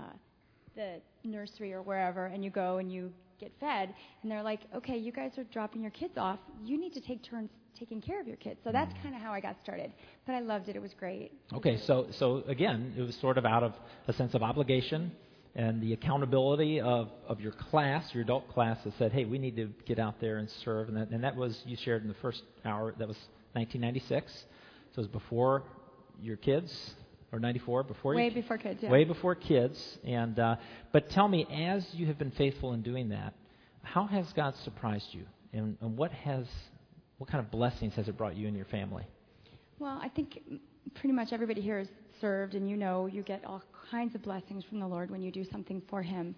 the 0.75 0.95
nursery 1.23 1.71
or 1.71 1.81
wherever, 1.81 2.25
and 2.25 2.43
you 2.43 2.49
go 2.49 2.79
and 2.79 2.91
you 2.91 3.13
get 3.39 3.51
fed, 3.59 3.93
and 4.21 4.31
they're 4.31 4.43
like, 4.43 4.61
okay, 4.75 4.97
you 4.97 5.11
guys 5.11 5.37
are 5.37 5.43
dropping 5.45 5.81
your 5.81 5.91
kids 5.91 6.17
off. 6.17 6.39
You 6.63 6.79
need 6.79 6.93
to 6.93 7.01
take 7.01 7.23
turns 7.23 7.49
taking 7.77 8.01
care 8.01 8.19
of 8.19 8.27
your 8.27 8.37
kids. 8.37 8.59
So 8.63 8.71
that's 8.71 8.91
mm-hmm. 8.91 9.03
kind 9.03 9.15
of 9.15 9.21
how 9.21 9.31
I 9.31 9.39
got 9.39 9.55
started. 9.61 9.91
But 10.25 10.33
I 10.33 10.39
loved 10.39 10.67
it. 10.67 10.75
It 10.75 10.81
was 10.81 10.95
great. 10.97 11.31
Okay, 11.53 11.77
so 11.85 12.07
so 12.11 12.43
again, 12.47 12.93
it 12.97 13.01
was 13.01 13.15
sort 13.17 13.37
of 13.37 13.45
out 13.45 13.61
of 13.61 13.73
a 14.07 14.13
sense 14.13 14.33
of 14.33 14.41
obligation 14.41 15.11
and 15.57 15.81
the 15.81 15.93
accountability 15.93 16.79
of, 16.79 17.09
of 17.27 17.41
your 17.41 17.51
class, 17.51 18.13
your 18.13 18.21
adult 18.21 18.47
class, 18.49 18.77
that 18.83 18.93
said, 18.99 19.11
hey, 19.11 19.25
we 19.25 19.39
need 19.39 19.55
to 19.55 19.69
get 19.85 19.97
out 19.97 20.21
there 20.21 20.37
and 20.37 20.47
serve. 20.63 20.87
And 20.87 20.95
that, 20.95 21.09
and 21.09 21.23
that 21.23 21.35
was, 21.35 21.59
you 21.65 21.75
shared 21.83 22.03
in 22.03 22.07
the 22.07 22.15
first 22.21 22.43
hour, 22.63 22.93
that 22.99 23.07
was 23.07 23.17
1996. 23.53 24.31
So 24.31 24.45
it 24.93 24.97
was 24.97 25.07
before 25.07 25.63
your 26.21 26.37
kids, 26.37 26.71
or 27.31 27.39
94, 27.39 27.83
before 27.83 28.15
Way 28.15 28.25
your, 28.25 28.33
before 28.33 28.57
kids, 28.57 28.81
yeah. 28.81 28.89
Way 28.89 29.03
before 29.03 29.35
kids. 29.35 29.99
And, 30.03 30.39
uh, 30.39 30.55
but 30.91 31.09
tell 31.09 31.27
me, 31.27 31.45
as 31.51 31.85
you 31.93 32.07
have 32.07 32.17
been 32.17 32.31
faithful 32.31 32.73
in 32.73 32.81
doing 32.81 33.09
that, 33.09 33.33
how 33.83 34.05
has 34.05 34.31
God 34.33 34.55
surprised 34.63 35.13
you? 35.13 35.25
And, 35.53 35.77
and 35.81 35.97
what 35.97 36.11
has, 36.11 36.45
what 37.17 37.29
kind 37.29 37.43
of 37.43 37.51
blessings 37.51 37.95
has 37.95 38.07
it 38.07 38.17
brought 38.17 38.35
you 38.35 38.47
and 38.47 38.55
your 38.55 38.65
family? 38.65 39.03
Well, 39.79 39.99
I 40.01 40.09
think 40.09 40.39
pretty 40.95 41.13
much 41.13 41.33
everybody 41.33 41.61
here 41.61 41.79
has 41.79 41.87
served, 42.19 42.55
and 42.55 42.69
you 42.69 42.77
know 42.77 43.05
you 43.05 43.21
get 43.23 43.45
all 43.45 43.61
kinds 43.91 44.15
of 44.15 44.23
blessings 44.23 44.63
from 44.65 44.79
the 44.79 44.87
Lord 44.87 45.11
when 45.11 45.21
you 45.21 45.31
do 45.31 45.45
something 45.51 45.81
for 45.89 46.01
Him. 46.01 46.35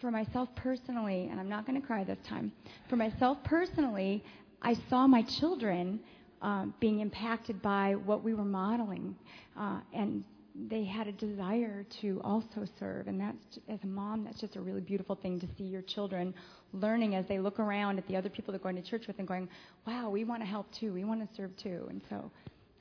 For 0.00 0.10
myself 0.10 0.48
personally, 0.56 1.28
and 1.30 1.38
I'm 1.38 1.48
not 1.48 1.66
going 1.66 1.80
to 1.80 1.86
cry 1.86 2.04
this 2.04 2.18
time, 2.28 2.52
for 2.88 2.96
myself 2.96 3.38
personally, 3.44 4.24
I 4.60 4.76
saw 4.88 5.06
my 5.06 5.22
children 5.22 6.00
uh, 6.42 6.66
being 6.80 7.00
impacted 7.00 7.62
by 7.62 7.94
what 7.94 8.22
we 8.22 8.34
were 8.34 8.44
modeling, 8.44 9.14
uh, 9.58 9.78
and 9.94 10.24
they 10.68 10.84
had 10.84 11.06
a 11.06 11.12
desire 11.12 11.84
to 12.02 12.20
also 12.24 12.66
serve. 12.78 13.06
And 13.08 13.18
that's, 13.20 13.58
as 13.68 13.78
a 13.84 13.86
mom, 13.86 14.24
that's 14.24 14.40
just 14.40 14.56
a 14.56 14.60
really 14.60 14.80
beautiful 14.82 15.14
thing 15.16 15.40
to 15.40 15.46
see 15.56 15.64
your 15.64 15.82
children 15.82 16.34
learning 16.72 17.14
as 17.14 17.24
they 17.26 17.38
look 17.38 17.58
around 17.58 17.98
at 17.98 18.06
the 18.06 18.16
other 18.16 18.28
people 18.28 18.52
they're 18.52 18.60
going 18.60 18.76
to 18.76 18.82
church 18.82 19.06
with 19.06 19.18
and 19.18 19.26
going, 19.26 19.48
wow, 19.86 20.10
we 20.10 20.24
want 20.24 20.42
to 20.42 20.46
help 20.46 20.66
too. 20.78 20.92
We 20.92 21.04
want 21.04 21.20
to 21.26 21.36
serve 21.36 21.56
too. 21.56 21.86
And 21.88 22.02
so 22.10 22.30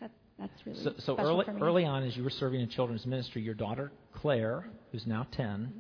that, 0.02 0.12
that's 0.38 0.66
really 0.66 0.84
So, 0.84 0.94
so 1.00 1.18
early, 1.18 1.46
for 1.46 1.54
me. 1.54 1.62
early 1.62 1.86
on, 1.86 2.04
as 2.04 2.18
you 2.18 2.24
were 2.24 2.30
serving 2.30 2.60
in 2.60 2.68
children's 2.70 3.06
ministry, 3.06 3.42
your 3.42 3.54
daughter, 3.56 3.92
Claire, 4.16 4.66
who's 4.92 5.08
now 5.08 5.26
10, 5.32 5.72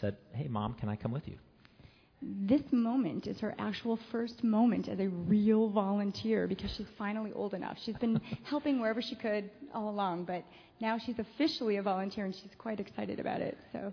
said, 0.00 0.16
Hey, 0.32 0.48
mom, 0.48 0.74
can 0.74 0.88
I 0.90 0.96
come 0.96 1.12
with 1.12 1.26
you? 1.26 1.38
This 2.22 2.62
moment 2.70 3.26
is 3.26 3.40
her 3.40 3.54
actual 3.58 3.98
first 4.12 4.44
moment 4.44 4.88
as 4.88 5.00
a 5.00 5.08
real 5.08 5.70
volunteer 5.70 6.46
because 6.46 6.70
she's 6.76 6.86
finally 6.98 7.32
old 7.32 7.54
enough. 7.54 7.78
She's 7.84 7.96
been 7.96 8.20
helping 8.44 8.78
wherever 8.78 9.00
she 9.00 9.14
could 9.14 9.50
all 9.74 9.88
along, 9.88 10.24
but 10.24 10.44
now 10.80 10.98
she's 10.98 11.18
officially 11.18 11.76
a 11.76 11.82
volunteer 11.82 12.26
and 12.26 12.34
she's 12.34 12.50
quite 12.58 12.78
excited 12.78 13.20
about 13.20 13.40
it. 13.40 13.56
So 13.72 13.92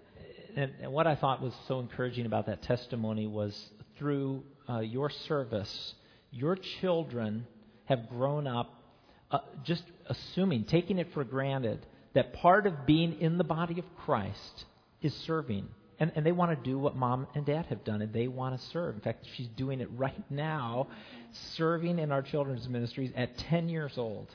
And, 0.55 0.71
and 0.81 0.91
what 0.91 1.07
I 1.07 1.15
thought 1.15 1.41
was 1.41 1.53
so 1.67 1.79
encouraging 1.79 2.25
about 2.25 2.47
that 2.47 2.63
testimony 2.63 3.27
was 3.27 3.69
through 3.97 4.43
uh, 4.69 4.79
your 4.79 5.09
service, 5.09 5.93
your 6.31 6.57
children 6.81 7.47
have 7.85 8.09
grown 8.09 8.45
up 8.47 8.73
uh, 9.31 9.39
just 9.63 9.83
assuming, 10.07 10.65
taking 10.65 10.97
it 10.97 11.07
for 11.13 11.23
granted, 11.23 11.85
that 12.13 12.33
part 12.33 12.65
of 12.65 12.85
being 12.85 13.19
in 13.19 13.37
the 13.37 13.43
body 13.43 13.79
of 13.79 13.85
Christ 14.05 14.65
is 15.01 15.13
serving. 15.25 15.67
And, 15.99 16.11
and 16.15 16.25
they 16.25 16.31
want 16.31 16.51
to 16.51 16.69
do 16.69 16.77
what 16.77 16.95
mom 16.95 17.27
and 17.33 17.45
dad 17.45 17.65
have 17.67 17.83
done, 17.83 18.01
and 18.01 18.13
they 18.13 18.27
want 18.27 18.59
to 18.59 18.67
serve. 18.67 18.95
In 18.95 19.01
fact, 19.01 19.25
she's 19.35 19.47
doing 19.47 19.81
it 19.81 19.89
right 19.95 20.23
now, 20.29 20.87
serving 21.55 21.97
in 21.97 22.11
our 22.11 22.21
children's 22.21 22.67
ministries 22.69 23.11
at 23.15 23.37
10 23.49 23.67
years 23.67 23.93
old. 23.97 24.27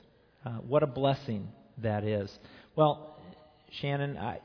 Uh, 0.44 0.51
what 0.66 0.83
a 0.83 0.88
blessing 0.88 1.48
that 1.79 2.03
is. 2.03 2.37
Well, 2.75 3.16
Shannon, 3.81 4.18
I, 4.18 4.40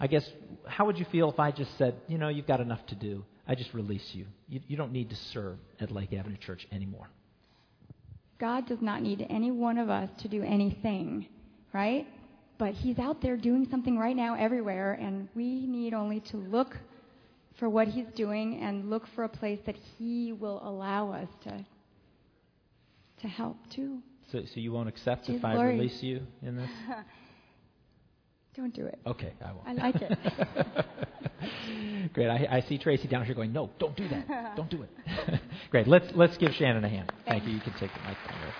I 0.00 0.06
guess, 0.06 0.26
how 0.66 0.86
would 0.86 0.98
you 0.98 1.04
feel 1.12 1.30
if 1.30 1.38
I 1.38 1.50
just 1.50 1.76
said, 1.76 1.94
you 2.08 2.16
know, 2.16 2.28
you've 2.28 2.46
got 2.46 2.60
enough 2.60 2.84
to 2.86 2.94
do? 2.94 3.24
I 3.46 3.54
just 3.54 3.74
release 3.74 4.08
you. 4.12 4.26
You, 4.48 4.60
you 4.66 4.76
don't 4.76 4.92
need 4.92 5.10
to 5.10 5.16
serve 5.16 5.58
at 5.80 5.90
Lake 5.90 6.12
Avenue 6.12 6.36
Church 6.38 6.66
anymore. 6.72 7.08
God 8.38 8.66
does 8.66 8.80
not 8.80 9.02
need 9.02 9.26
any 9.28 9.50
one 9.50 9.78
of 9.78 9.90
us 9.90 10.10
to 10.22 10.28
do 10.28 10.42
anything, 10.42 11.26
right? 11.72 12.06
But 12.62 12.74
He's 12.74 13.00
out 13.00 13.20
there 13.20 13.36
doing 13.36 13.66
something 13.68 13.98
right 13.98 14.14
now 14.14 14.36
everywhere, 14.36 14.92
and 14.92 15.28
we 15.34 15.66
need 15.66 15.94
only 15.94 16.20
to 16.30 16.36
look 16.36 16.76
for 17.58 17.68
what 17.68 17.88
He's 17.88 18.06
doing 18.14 18.60
and 18.62 18.88
look 18.88 19.04
for 19.16 19.24
a 19.24 19.28
place 19.28 19.58
that 19.66 19.74
He 19.98 20.32
will 20.32 20.60
allow 20.62 21.10
us 21.10 21.26
to 21.42 21.66
to 23.22 23.26
help 23.26 23.56
too. 23.74 23.98
So, 24.30 24.42
so 24.54 24.60
you 24.60 24.70
won't 24.70 24.88
accept 24.88 25.28
if 25.28 25.44
I 25.44 25.54
glory. 25.54 25.74
release 25.74 26.04
you 26.04 26.20
in 26.40 26.56
this? 26.56 26.70
Don't 28.56 28.72
do 28.72 28.86
it. 28.86 29.00
Okay, 29.08 29.32
I 29.44 29.52
won't. 29.52 29.66
I 29.66 29.72
like 29.72 29.96
it. 30.00 30.16
Great. 32.12 32.28
I, 32.28 32.46
I 32.48 32.60
see 32.60 32.78
Tracy 32.78 33.08
down 33.08 33.24
here 33.24 33.34
going, 33.34 33.52
no, 33.52 33.70
don't 33.78 33.96
do 33.96 34.06
that. 34.08 34.52
Don't 34.56 34.70
do 34.70 34.82
it. 34.82 35.40
Great. 35.70 35.88
Let's, 35.88 36.06
let's 36.14 36.36
give 36.36 36.52
Shannon 36.52 36.84
a 36.84 36.88
hand. 36.88 37.10
Thank 37.26 37.44
you. 37.44 37.54
You 37.54 37.60
can 37.60 37.72
take 37.72 37.92
the 37.92 38.00
microphone. 38.00 38.52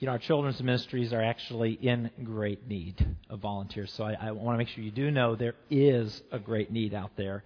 You 0.00 0.06
know, 0.06 0.12
our 0.12 0.18
children's 0.20 0.62
ministries 0.62 1.12
are 1.12 1.20
actually 1.20 1.72
in 1.72 2.08
great 2.22 2.68
need 2.68 3.04
of 3.28 3.40
volunteers. 3.40 3.92
So 3.96 4.04
I, 4.04 4.12
I 4.12 4.30
want 4.30 4.54
to 4.54 4.58
make 4.58 4.68
sure 4.68 4.84
you 4.84 4.92
do 4.92 5.10
know 5.10 5.34
there 5.34 5.56
is 5.70 6.22
a 6.30 6.38
great 6.38 6.70
need 6.70 6.94
out 6.94 7.10
there. 7.16 7.42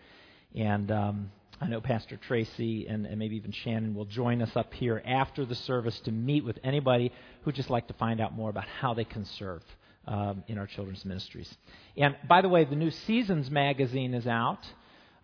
And 0.55 0.91
um, 0.91 1.33
I 1.63 1.69
know 1.69 1.81
Pastor 1.81 2.19
Tracy 2.19 2.87
and, 2.89 3.07
and 3.07 3.19
maybe 3.19 3.37
even 3.37 3.53
Shannon 3.53 3.95
will 3.95 4.05
join 4.05 4.43
us 4.43 4.55
up 4.55 4.75
here 4.75 5.03
after 5.07 5.47
the 5.47 5.55
service 5.55 5.99
to 6.01 6.13
meet 6.13 6.45
with 6.45 6.59
anybody 6.63 7.11
who'd 7.41 7.55
just 7.55 7.71
like 7.71 7.89
to 7.89 7.95
find 7.95 8.21
out 8.21 8.35
more 8.35 8.51
about 8.51 8.67
how 8.69 8.93
they 8.93 9.05
can 9.05 9.25
serve 9.25 9.63
um, 10.07 10.45
in 10.47 10.59
our 10.59 10.67
children's 10.67 11.07
ministries. 11.07 11.51
And 11.97 12.17
by 12.29 12.43
the 12.43 12.51
way, 12.51 12.67
the 12.67 12.77
new 12.77 12.91
Seasons 12.91 13.51
magazine 13.51 14.13
is 14.13 14.27
out. 14.27 14.61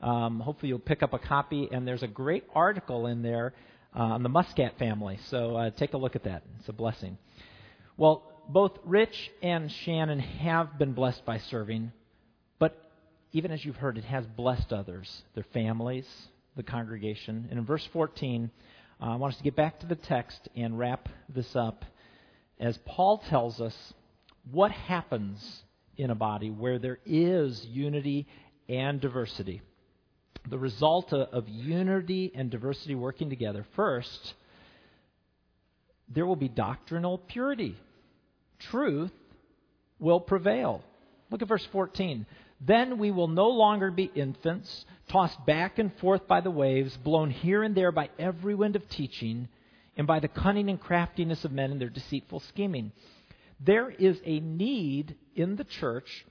Um, 0.00 0.40
hopefully, 0.40 0.70
you'll 0.70 0.78
pick 0.78 1.02
up 1.02 1.12
a 1.12 1.18
copy, 1.18 1.68
and 1.70 1.86
there's 1.86 2.02
a 2.02 2.08
great 2.08 2.44
article 2.54 3.06
in 3.06 3.20
there 3.20 3.52
on 3.94 4.22
the 4.22 4.28
Muscat 4.28 4.78
family. 4.78 5.18
So 5.30 5.56
uh, 5.56 5.70
take 5.70 5.94
a 5.94 5.96
look 5.96 6.16
at 6.16 6.24
that. 6.24 6.42
It's 6.58 6.68
a 6.68 6.72
blessing. 6.72 7.18
Well, 7.96 8.22
both 8.48 8.72
Rich 8.84 9.30
and 9.42 9.70
Shannon 9.70 10.20
have 10.20 10.78
been 10.78 10.92
blessed 10.92 11.24
by 11.24 11.38
serving, 11.38 11.92
but 12.58 12.76
even 13.32 13.50
as 13.50 13.64
you've 13.64 13.76
heard, 13.76 13.98
it 13.98 14.04
has 14.04 14.24
blessed 14.26 14.72
others, 14.72 15.22
their 15.34 15.44
families, 15.52 16.06
the 16.56 16.62
congregation. 16.62 17.46
And 17.50 17.58
in 17.58 17.64
verse 17.64 17.86
14, 17.92 18.50
uh, 19.00 19.04
I 19.04 19.16
want 19.16 19.34
us 19.34 19.38
to 19.38 19.44
get 19.44 19.56
back 19.56 19.80
to 19.80 19.86
the 19.86 19.96
text 19.96 20.48
and 20.56 20.78
wrap 20.78 21.08
this 21.28 21.54
up 21.54 21.84
as 22.58 22.78
Paul 22.86 23.18
tells 23.28 23.60
us 23.60 23.74
what 24.50 24.70
happens 24.70 25.62
in 25.96 26.10
a 26.10 26.14
body 26.14 26.50
where 26.50 26.78
there 26.78 26.98
is 27.04 27.64
unity 27.66 28.26
and 28.68 29.00
diversity. 29.00 29.60
The 30.48 30.58
result 30.58 31.12
of, 31.12 31.48
unity 31.48 32.32
and 32.34 32.50
diversity 32.50 32.94
working 32.94 33.28
together, 33.28 33.66
first, 33.76 34.34
there 36.08 36.26
will 36.26 36.36
be 36.36 36.48
doctrinal 36.48 37.18
purity. 37.18 37.76
Truth 38.70 39.12
will 39.98 40.20
prevail. 40.20 40.82
Look 41.30 41.42
at 41.42 41.48
verse 41.48 41.66
14. 41.72 42.26
Then 42.60 42.98
we 42.98 43.10
will 43.10 43.28
no 43.28 43.48
longer 43.48 43.90
be 43.90 44.10
infants, 44.14 44.84
tossed 45.10 45.44
back 45.46 45.78
and 45.78 45.92
forth 45.98 46.26
by 46.26 46.40
the 46.40 46.50
waves, 46.50 46.96
blown 46.96 47.30
here 47.30 47.62
and 47.62 47.74
there 47.74 47.92
by 47.92 48.10
every 48.18 48.54
wind 48.54 48.74
of 48.74 48.88
teaching, 48.88 49.48
and 49.96 50.06
by 50.06 50.20
the 50.20 50.28
cunning 50.28 50.70
and 50.70 50.80
craftiness 50.80 51.44
of 51.44 51.52
men 51.52 51.70
and 51.70 51.80
their 51.80 51.90
deceitful 51.90 52.40
scheming. 52.40 52.92
There 53.60 53.90
is 53.90 54.18
a 54.24 54.40
need 54.40 55.16
in 55.34 55.56
the 55.56 55.64
church 55.64 56.24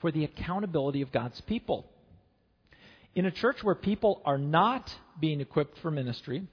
for 0.00 0.10
the 0.10 0.24
accountability 0.24 1.02
of 1.02 1.12
God's 1.12 1.40
people. 1.42 1.86
In 3.14 3.26
a 3.26 3.30
church 3.30 3.62
where 3.62 3.74
people 3.74 4.22
are 4.24 4.38
not 4.38 4.94
being 5.18 5.40
equipped 5.40 5.78
for 5.78 5.90
ministry, 5.90 6.46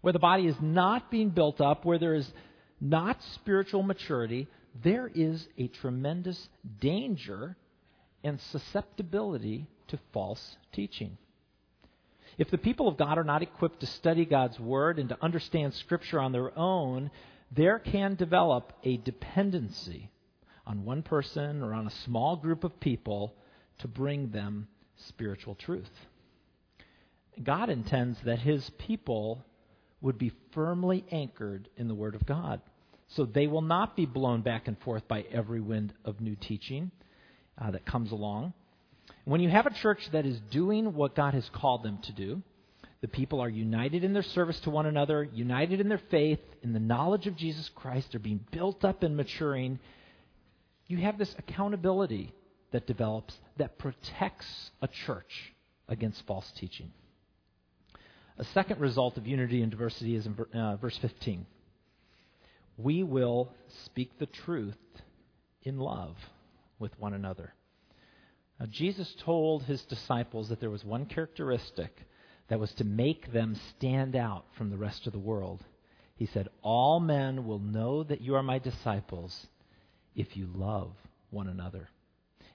where 0.00 0.12
the 0.12 0.18
body 0.18 0.46
is 0.46 0.56
not 0.60 1.10
being 1.10 1.30
built 1.30 1.60
up, 1.60 1.84
where 1.84 1.98
there 1.98 2.14
is 2.14 2.30
not 2.80 3.22
spiritual 3.34 3.82
maturity, 3.82 4.48
there 4.82 5.10
is 5.12 5.46
a 5.58 5.68
tremendous 5.68 6.48
danger 6.80 7.56
and 8.24 8.40
susceptibility 8.40 9.66
to 9.88 9.98
false 10.12 10.56
teaching. 10.72 11.18
If 12.38 12.50
the 12.50 12.58
people 12.58 12.88
of 12.88 12.96
God 12.96 13.18
are 13.18 13.24
not 13.24 13.42
equipped 13.42 13.80
to 13.80 13.86
study 13.86 14.24
God's 14.24 14.58
Word 14.58 14.98
and 14.98 15.08
to 15.10 15.18
understand 15.22 15.74
Scripture 15.74 16.20
on 16.20 16.32
their 16.32 16.56
own, 16.58 17.10
there 17.50 17.78
can 17.78 18.14
develop 18.14 18.72
a 18.84 18.96
dependency 18.98 20.10
on 20.66 20.84
one 20.84 21.02
person 21.02 21.62
or 21.62 21.74
on 21.74 21.86
a 21.86 22.04
small 22.04 22.36
group 22.36 22.64
of 22.64 22.80
people 22.80 23.34
to 23.80 23.88
bring 23.88 24.30
them 24.30 24.68
spiritual 25.08 25.54
truth. 25.54 25.90
God 27.42 27.70
intends 27.70 28.18
that 28.24 28.38
His 28.40 28.70
people 28.78 29.44
would 30.00 30.18
be 30.18 30.32
firmly 30.52 31.04
anchored 31.10 31.68
in 31.76 31.88
the 31.88 31.94
Word 31.94 32.14
of 32.14 32.26
God. 32.26 32.60
So 33.08 33.24
they 33.24 33.46
will 33.46 33.62
not 33.62 33.94
be 33.96 34.06
blown 34.06 34.40
back 34.42 34.68
and 34.68 34.78
forth 34.80 35.06
by 35.06 35.24
every 35.30 35.60
wind 35.60 35.92
of 36.04 36.20
new 36.20 36.34
teaching 36.34 36.90
uh, 37.60 37.70
that 37.70 37.84
comes 37.84 38.10
along. 38.10 38.54
When 39.24 39.40
you 39.40 39.50
have 39.50 39.66
a 39.66 39.74
church 39.74 40.08
that 40.12 40.26
is 40.26 40.40
doing 40.50 40.94
what 40.94 41.14
God 41.14 41.34
has 41.34 41.48
called 41.52 41.82
them 41.82 41.98
to 42.04 42.12
do, 42.12 42.42
The 43.02 43.08
people 43.08 43.40
are 43.40 43.48
united 43.48 44.04
in 44.04 44.12
their 44.12 44.22
service 44.22 44.58
to 44.60 44.70
one 44.70 44.86
another, 44.86 45.24
united 45.24 45.80
in 45.80 45.88
their 45.88 46.00
faith, 46.10 46.38
in 46.62 46.72
the 46.72 46.78
knowledge 46.78 47.26
of 47.26 47.36
Jesus 47.36 47.68
Christ. 47.74 48.08
They're 48.12 48.20
being 48.20 48.44
built 48.52 48.84
up 48.84 49.02
and 49.02 49.16
maturing. 49.16 49.80
You 50.86 50.98
have 50.98 51.18
this 51.18 51.34
accountability 51.36 52.32
that 52.72 52.86
develops 52.86 53.34
that 53.56 53.78
protects 53.78 54.70
a 54.80 54.88
church 54.88 55.52
against 55.88 56.26
false 56.26 56.50
teaching. 56.58 56.90
A 58.38 58.44
second 58.44 58.80
result 58.80 59.16
of 59.16 59.26
unity 59.26 59.62
and 59.62 59.70
diversity 59.70 60.16
is 60.16 60.26
in 60.26 60.36
uh, 60.54 60.76
verse 60.76 60.98
15. 61.02 61.46
We 62.78 63.02
will 63.02 63.52
speak 63.84 64.18
the 64.18 64.26
truth 64.26 64.74
in 65.62 65.78
love 65.78 66.16
with 66.78 66.98
one 66.98 67.14
another. 67.14 67.54
Now, 68.58 68.66
Jesus 68.66 69.14
told 69.24 69.64
his 69.64 69.82
disciples 69.82 70.48
that 70.48 70.60
there 70.60 70.70
was 70.70 70.84
one 70.84 71.06
characteristic 71.06 71.94
that 72.48 72.60
was 72.60 72.72
to 72.74 72.84
make 72.84 73.32
them 73.32 73.58
stand 73.76 74.16
out 74.16 74.44
from 74.56 74.70
the 74.70 74.76
rest 74.76 75.06
of 75.06 75.12
the 75.12 75.18
world. 75.18 75.62
He 76.16 76.26
said, 76.26 76.48
All 76.62 77.00
men 77.00 77.46
will 77.46 77.58
know 77.58 78.02
that 78.04 78.20
you 78.20 78.34
are 78.34 78.42
my 78.42 78.58
disciples 78.58 79.46
if 80.14 80.36
you 80.36 80.48
love 80.54 80.92
one 81.30 81.48
another. 81.48 81.88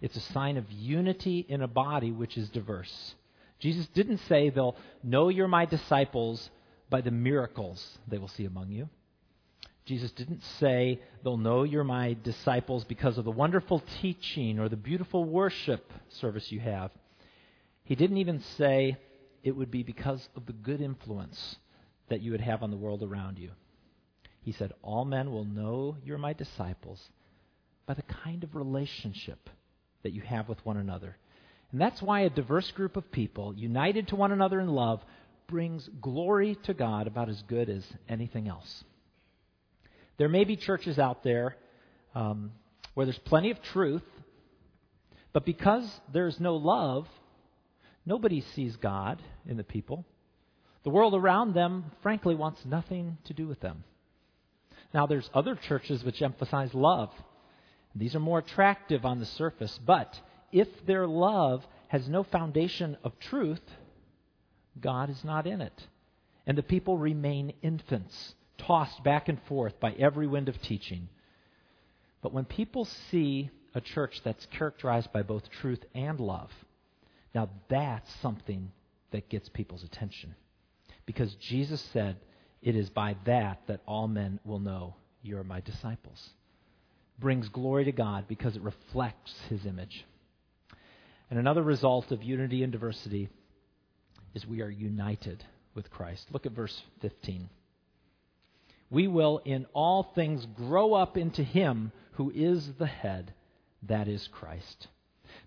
It's 0.01 0.15
a 0.15 0.33
sign 0.33 0.57
of 0.57 0.71
unity 0.71 1.45
in 1.47 1.61
a 1.61 1.67
body 1.67 2.11
which 2.11 2.37
is 2.37 2.49
diverse. 2.49 3.15
Jesus 3.59 3.87
didn't 3.87 4.19
say 4.29 4.49
they'll 4.49 4.75
know 5.03 5.29
you're 5.29 5.47
my 5.47 5.65
disciples 5.65 6.49
by 6.89 7.01
the 7.01 7.11
miracles 7.11 7.97
they 8.07 8.17
will 8.17 8.27
see 8.27 8.45
among 8.45 8.69
you. 8.69 8.89
Jesus 9.85 10.11
didn't 10.11 10.43
say 10.59 10.99
they'll 11.23 11.37
know 11.37 11.63
you're 11.63 11.83
my 11.83 12.15
disciples 12.23 12.83
because 12.83 13.17
of 13.17 13.25
the 13.25 13.31
wonderful 13.31 13.81
teaching 14.01 14.59
or 14.59 14.69
the 14.69 14.75
beautiful 14.75 15.23
worship 15.23 15.91
service 16.09 16.51
you 16.51 16.59
have. 16.59 16.91
He 17.83 17.95
didn't 17.95 18.17
even 18.17 18.43
say 18.57 18.97
it 19.43 19.55
would 19.55 19.71
be 19.71 19.83
because 19.83 20.27
of 20.35 20.45
the 20.45 20.53
good 20.53 20.81
influence 20.81 21.55
that 22.09 22.21
you 22.21 22.31
would 22.31 22.41
have 22.41 22.63
on 22.63 22.69
the 22.69 22.77
world 22.77 23.01
around 23.01 23.39
you. 23.39 23.51
He 24.41 24.51
said, 24.51 24.73
All 24.81 25.05
men 25.05 25.31
will 25.31 25.45
know 25.45 25.95
you're 26.03 26.17
my 26.17 26.33
disciples 26.33 27.01
by 27.85 27.93
the 27.93 28.01
kind 28.01 28.43
of 28.43 28.55
relationship 28.55 29.49
that 30.07 30.13
you 30.13 30.21
have 30.21 30.47
with 30.47 30.65
one 30.65 30.77
another. 30.77 31.17
And 31.73 31.81
that's 31.81 32.01
why 32.01 32.21
a 32.21 32.29
diverse 32.29 32.71
group 32.71 32.95
of 32.95 33.11
people, 33.11 33.53
united 33.53 34.07
to 34.07 34.15
one 34.15 34.31
another 34.31 34.61
in 34.61 34.69
love, 34.69 35.01
brings 35.49 35.89
glory 35.99 36.57
to 36.63 36.73
God 36.73 37.07
about 37.07 37.27
as 37.27 37.41
good 37.49 37.69
as 37.69 37.83
anything 38.07 38.47
else. 38.47 38.85
There 40.17 40.29
may 40.29 40.45
be 40.45 40.55
churches 40.55 40.97
out 40.97 41.25
there 41.25 41.57
um, 42.15 42.53
where 42.93 43.05
there's 43.05 43.19
plenty 43.19 43.51
of 43.51 43.61
truth, 43.61 44.05
but 45.33 45.45
because 45.45 45.85
there's 46.13 46.39
no 46.39 46.55
love, 46.55 47.05
nobody 48.05 48.45
sees 48.55 48.77
God 48.77 49.21
in 49.45 49.57
the 49.57 49.63
people. 49.65 50.05
The 50.85 50.89
world 50.89 51.15
around 51.15 51.53
them, 51.53 51.91
frankly, 52.01 52.33
wants 52.33 52.61
nothing 52.63 53.17
to 53.25 53.33
do 53.33 53.45
with 53.45 53.59
them. 53.59 53.83
Now, 54.93 55.05
there's 55.05 55.29
other 55.33 55.59
churches 55.67 56.01
which 56.05 56.21
emphasize 56.21 56.73
love. 56.73 57.09
These 57.99 58.15
are 58.15 58.19
more 58.19 58.39
attractive 58.39 59.05
on 59.05 59.19
the 59.19 59.25
surface, 59.25 59.79
but 59.85 60.19
if 60.51 60.67
their 60.85 61.07
love 61.07 61.65
has 61.87 62.07
no 62.07 62.23
foundation 62.23 62.97
of 63.03 63.17
truth, 63.19 63.61
God 64.79 65.09
is 65.09 65.23
not 65.23 65.47
in 65.47 65.61
it. 65.61 65.87
And 66.45 66.57
the 66.57 66.63
people 66.63 66.97
remain 66.97 67.53
infants 67.61 68.35
tossed 68.57 69.03
back 69.03 69.29
and 69.29 69.41
forth 69.43 69.79
by 69.79 69.91
every 69.93 70.27
wind 70.27 70.49
of 70.49 70.61
teaching. 70.61 71.09
But 72.21 72.33
when 72.33 72.45
people 72.45 72.85
see 72.85 73.49
a 73.73 73.81
church 73.81 74.21
that's 74.23 74.45
characterized 74.47 75.11
by 75.13 75.21
both 75.23 75.49
truth 75.49 75.83
and 75.93 76.19
love, 76.19 76.51
now 77.35 77.49
that's 77.69 78.11
something 78.21 78.71
that 79.11 79.29
gets 79.29 79.49
people's 79.49 79.83
attention. 79.83 80.35
Because 81.05 81.33
Jesus 81.35 81.81
said, 81.93 82.17
It 82.61 82.75
is 82.75 82.89
by 82.89 83.15
that 83.25 83.61
that 83.67 83.81
all 83.85 84.07
men 84.07 84.39
will 84.43 84.59
know 84.59 84.95
you 85.21 85.37
are 85.37 85.43
my 85.43 85.61
disciples. 85.61 86.29
Brings 87.19 87.49
glory 87.49 87.85
to 87.85 87.91
God 87.91 88.25
because 88.27 88.55
it 88.55 88.61
reflects 88.61 89.33
his 89.49 89.65
image. 89.65 90.05
And 91.29 91.39
another 91.39 91.63
result 91.63 92.11
of 92.11 92.23
unity 92.23 92.63
and 92.63 92.71
diversity 92.71 93.29
is 94.33 94.45
we 94.45 94.61
are 94.61 94.69
united 94.69 95.43
with 95.73 95.89
Christ. 95.89 96.27
Look 96.31 96.45
at 96.45 96.51
verse 96.51 96.81
15 97.01 97.49
we 98.89 99.07
will 99.07 99.41
in 99.43 99.65
all 99.73 100.11
things 100.15 100.45
grow 100.55 100.93
up 100.93 101.17
into 101.17 101.43
Him 101.43 101.91
who 102.13 102.31
is 102.33 102.67
the 102.79 102.87
head, 102.87 103.33
that 103.83 104.07
is 104.07 104.27
Christ. 104.31 104.87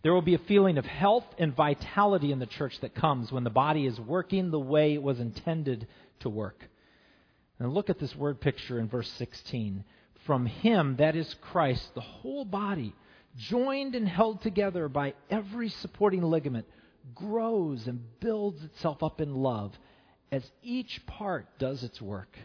There 0.02 0.12
will 0.12 0.22
be 0.22 0.34
a 0.34 0.38
feeling 0.38 0.78
of 0.78 0.84
health 0.84 1.24
and 1.38 1.54
vitality 1.54 2.32
in 2.32 2.38
the 2.38 2.46
church 2.46 2.78
that 2.80 2.94
comes 2.94 3.32
when 3.32 3.44
the 3.44 3.50
body 3.50 3.86
is 3.86 3.98
working 3.98 4.50
the 4.50 4.60
way 4.60 4.94
it 4.94 5.02
was 5.02 5.20
intended 5.20 5.86
to 6.20 6.28
work. 6.28 6.64
And 7.58 7.72
look 7.74 7.90
at 7.90 7.98
this 7.98 8.14
word 8.14 8.40
picture 8.40 8.78
in 8.78 8.88
verse 8.88 9.10
16. 9.18 9.84
From 10.30 10.46
Him, 10.46 10.94
that 10.98 11.16
is 11.16 11.34
Christ, 11.40 11.92
the 11.96 12.00
whole 12.00 12.44
body, 12.44 12.94
joined 13.36 13.96
and 13.96 14.08
held 14.08 14.40
together 14.42 14.88
by 14.88 15.14
every 15.28 15.70
supporting 15.70 16.22
ligament, 16.22 16.66
grows 17.16 17.88
and 17.88 18.00
builds 18.20 18.62
itself 18.62 19.02
up 19.02 19.20
in 19.20 19.34
love 19.34 19.76
as 20.30 20.48
each 20.62 21.04
part 21.04 21.48
does 21.58 21.82
its 21.82 22.00
work. 22.00 22.38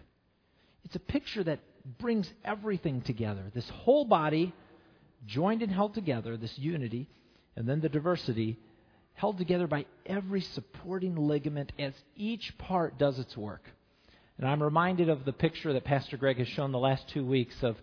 It's 0.84 0.96
a 0.96 1.00
picture 1.00 1.44
that 1.44 1.60
brings 2.00 2.28
everything 2.44 3.02
together. 3.02 3.52
This 3.54 3.70
whole 3.70 4.06
body, 4.06 4.52
joined 5.28 5.62
and 5.62 5.72
held 5.72 5.94
together, 5.94 6.38
this 6.38 6.58
unity, 6.58 7.08
and 7.56 7.70
then 7.70 7.82
the 7.82 7.90
diversity, 7.90 8.58
held 9.14 9.38
together 9.38 9.68
by 9.68 9.86
every 10.08 10.42
supporting 10.42 11.16
ligament 11.16 11.72
as 11.78 11.94
each 12.16 12.58
part 12.58 12.98
does 12.98 13.20
its 13.20 13.38
work. 13.38 13.70
And 14.38 14.48
I'm 14.48 14.62
reminded 14.62 15.08
of 15.08 15.24
the 15.24 15.32
picture 15.32 15.72
that 15.74 15.86
Pastor 15.86 16.18
Greg 16.18 16.38
has 16.40 16.48
shown 16.50 16.74
the 16.74 16.80
last 16.80 17.08
two 17.10 17.26
weeks 17.26 17.56
of 17.62 17.78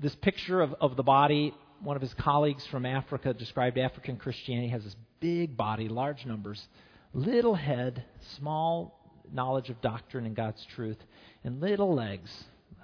this 0.00 0.14
picture 0.14 0.60
of, 0.60 0.72
of 0.80 0.96
the 0.96 1.02
body. 1.02 1.52
One 1.82 1.96
of 1.96 2.02
his 2.02 2.14
colleagues 2.14 2.64
from 2.68 2.86
Africa 2.86 3.34
described 3.34 3.76
African 3.76 4.16
Christianity 4.16 4.68
has 4.68 4.84
this 4.84 4.94
big 5.18 5.56
body, 5.56 5.88
large 5.88 6.24
numbers, 6.26 6.64
little 7.12 7.56
head, 7.56 8.04
small 8.36 9.00
knowledge 9.32 9.68
of 9.68 9.80
doctrine 9.80 10.26
and 10.26 10.36
God's 10.36 10.64
truth, 10.76 10.98
and 11.42 11.60
little 11.60 11.92
legs 11.92 12.30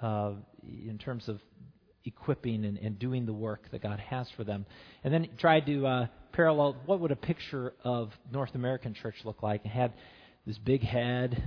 uh, 0.01 0.33
in 0.63 0.97
terms 0.97 1.29
of 1.29 1.39
equipping 2.03 2.65
and, 2.65 2.77
and, 2.77 2.97
doing 2.97 3.25
the 3.25 3.33
work 3.33 3.69
that 3.71 3.81
God 3.81 3.99
has 3.99 4.29
for 4.31 4.43
them. 4.43 4.65
And 5.03 5.13
then 5.13 5.23
he 5.25 5.29
tried 5.37 5.67
to 5.67 5.85
uh, 5.85 6.07
parallel 6.33 6.75
what 6.87 6.99
would 6.99 7.11
a 7.11 7.15
picture 7.15 7.73
of 7.83 8.11
North 8.31 8.55
American 8.55 8.95
church 8.95 9.15
look 9.23 9.43
like. 9.43 9.63
It 9.63 9.69
had 9.69 9.93
this 10.45 10.57
big 10.57 10.81
head. 10.81 11.41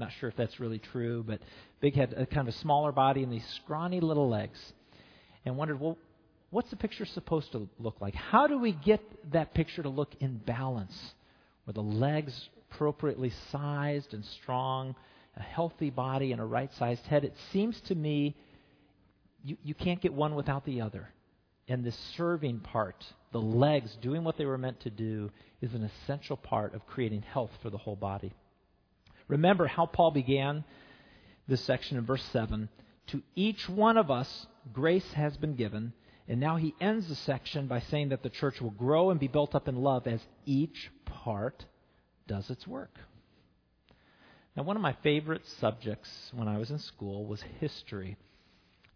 Not 0.00 0.10
sure 0.18 0.30
if 0.30 0.36
that's 0.36 0.58
really 0.58 0.78
true, 0.78 1.22
but 1.26 1.40
big 1.80 1.94
head, 1.94 2.14
a 2.16 2.24
kind 2.24 2.48
of 2.48 2.54
a 2.54 2.58
smaller 2.58 2.90
body, 2.90 3.22
and 3.22 3.30
these 3.30 3.46
scrawny 3.62 4.00
little 4.00 4.30
legs. 4.30 4.58
And 5.44 5.58
wondered, 5.58 5.78
well, 5.78 5.98
what's 6.48 6.70
the 6.70 6.76
picture 6.76 7.04
supposed 7.04 7.52
to 7.52 7.68
look 7.78 8.00
like? 8.00 8.14
How 8.14 8.46
do 8.46 8.58
we 8.58 8.72
get 8.72 9.00
that 9.32 9.52
picture 9.52 9.82
to 9.82 9.90
look 9.90 10.14
in 10.20 10.38
balance, 10.38 10.96
where 11.64 11.74
the 11.74 11.82
legs 11.82 12.48
appropriately 12.72 13.30
sized 13.52 14.14
and 14.14 14.24
strong, 14.42 14.94
a 15.36 15.42
healthy 15.42 15.90
body 15.90 16.32
and 16.32 16.40
a 16.40 16.44
right 16.44 16.70
sized 16.78 17.04
head, 17.06 17.24
it 17.24 17.34
seems 17.52 17.78
to 17.82 17.94
me 17.94 18.34
you, 19.44 19.58
you 19.62 19.74
can't 19.74 20.00
get 20.00 20.14
one 20.14 20.34
without 20.34 20.64
the 20.64 20.80
other. 20.80 21.08
And 21.68 21.84
the 21.84 21.92
serving 22.16 22.60
part, 22.60 23.04
the 23.32 23.40
legs 23.40 23.96
doing 24.00 24.24
what 24.24 24.38
they 24.38 24.46
were 24.46 24.58
meant 24.58 24.80
to 24.80 24.90
do, 24.90 25.30
is 25.60 25.74
an 25.74 25.84
essential 25.84 26.38
part 26.38 26.74
of 26.74 26.86
creating 26.86 27.22
health 27.22 27.50
for 27.62 27.68
the 27.68 27.78
whole 27.78 27.96
body. 27.96 28.32
Remember 29.30 29.66
how 29.68 29.86
Paul 29.86 30.10
began 30.10 30.64
this 31.46 31.62
section 31.62 31.96
in 31.96 32.04
verse 32.04 32.24
7 32.32 32.68
To 33.08 33.22
each 33.34 33.68
one 33.68 33.96
of 33.96 34.10
us, 34.10 34.46
grace 34.72 35.12
has 35.12 35.36
been 35.36 35.54
given. 35.54 35.92
And 36.28 36.38
now 36.38 36.56
he 36.56 36.74
ends 36.80 37.08
the 37.08 37.16
section 37.16 37.66
by 37.66 37.80
saying 37.80 38.10
that 38.10 38.22
the 38.22 38.30
church 38.30 38.60
will 38.60 38.70
grow 38.70 39.10
and 39.10 39.18
be 39.18 39.26
built 39.26 39.54
up 39.54 39.66
in 39.66 39.76
love 39.76 40.06
as 40.06 40.20
each 40.46 40.90
part 41.04 41.64
does 42.28 42.50
its 42.50 42.68
work. 42.68 42.96
Now, 44.56 44.62
one 44.62 44.76
of 44.76 44.82
my 44.82 44.92
favorite 45.02 45.46
subjects 45.46 46.30
when 46.32 46.46
I 46.46 46.58
was 46.58 46.70
in 46.70 46.78
school 46.78 47.26
was 47.26 47.42
history. 47.58 48.16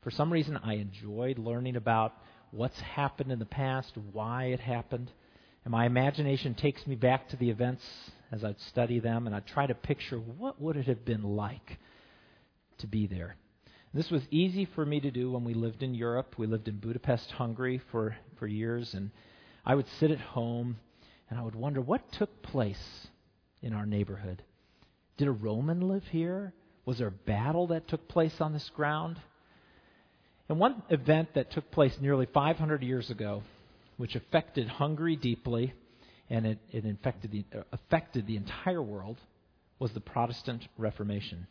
For 0.02 0.10
some 0.10 0.32
reason, 0.32 0.58
I 0.62 0.74
enjoyed 0.74 1.38
learning 1.38 1.76
about 1.76 2.12
what's 2.50 2.78
happened 2.80 3.32
in 3.32 3.38
the 3.38 3.46
past, 3.46 3.96
why 4.12 4.46
it 4.46 4.60
happened. 4.60 5.10
And 5.64 5.72
my 5.72 5.86
imagination 5.86 6.54
takes 6.54 6.86
me 6.86 6.94
back 6.94 7.28
to 7.30 7.36
the 7.36 7.50
events 7.50 7.82
as 8.30 8.44
I'd 8.44 8.60
study 8.68 9.00
them, 9.00 9.26
and 9.26 9.34
I'd 9.34 9.46
try 9.46 9.66
to 9.66 9.74
picture 9.74 10.18
what 10.18 10.60
would 10.60 10.76
it 10.76 10.86
have 10.86 11.04
been 11.04 11.22
like 11.22 11.78
to 12.78 12.86
be 12.86 13.06
there. 13.06 13.36
This 13.94 14.10
was 14.10 14.22
easy 14.30 14.66
for 14.74 14.84
me 14.84 15.00
to 15.00 15.10
do 15.10 15.30
when 15.30 15.44
we 15.44 15.54
lived 15.54 15.82
in 15.82 15.94
Europe. 15.94 16.34
We 16.36 16.48
lived 16.48 16.66
in 16.66 16.78
Budapest, 16.78 17.30
Hungary 17.30 17.80
for, 17.92 18.16
for 18.38 18.46
years, 18.46 18.92
and 18.92 19.10
I 19.64 19.74
would 19.76 19.86
sit 20.00 20.10
at 20.10 20.18
home 20.18 20.78
and 21.30 21.38
I 21.38 21.42
would 21.42 21.54
wonder 21.54 21.80
what 21.80 22.12
took 22.12 22.42
place 22.42 23.06
in 23.62 23.72
our 23.72 23.86
neighborhood. 23.86 24.42
Did 25.16 25.28
a 25.28 25.32
Roman 25.32 25.80
live 25.80 26.04
here? 26.10 26.52
Was 26.84 26.98
there 26.98 27.06
a 27.06 27.12
battle 27.12 27.68
that 27.68 27.88
took 27.88 28.08
place 28.08 28.34
on 28.40 28.52
this 28.52 28.68
ground? 28.74 29.18
And 30.48 30.58
one 30.58 30.82
event 30.90 31.30
that 31.34 31.52
took 31.52 31.70
place 31.70 31.96
nearly 32.00 32.26
500 32.26 32.82
years 32.82 33.10
ago, 33.10 33.42
which 33.96 34.14
affected 34.14 34.68
Hungary 34.68 35.16
deeply, 35.16 35.74
and 36.30 36.46
it, 36.46 36.58
it 36.70 36.84
infected 36.84 37.30
the, 37.30 37.44
affected 37.72 38.26
the 38.26 38.36
entire 38.36 38.82
world, 38.82 39.18
was 39.78 39.92
the 39.92 40.00
Protestant 40.00 40.66
Reformation. 40.78 41.46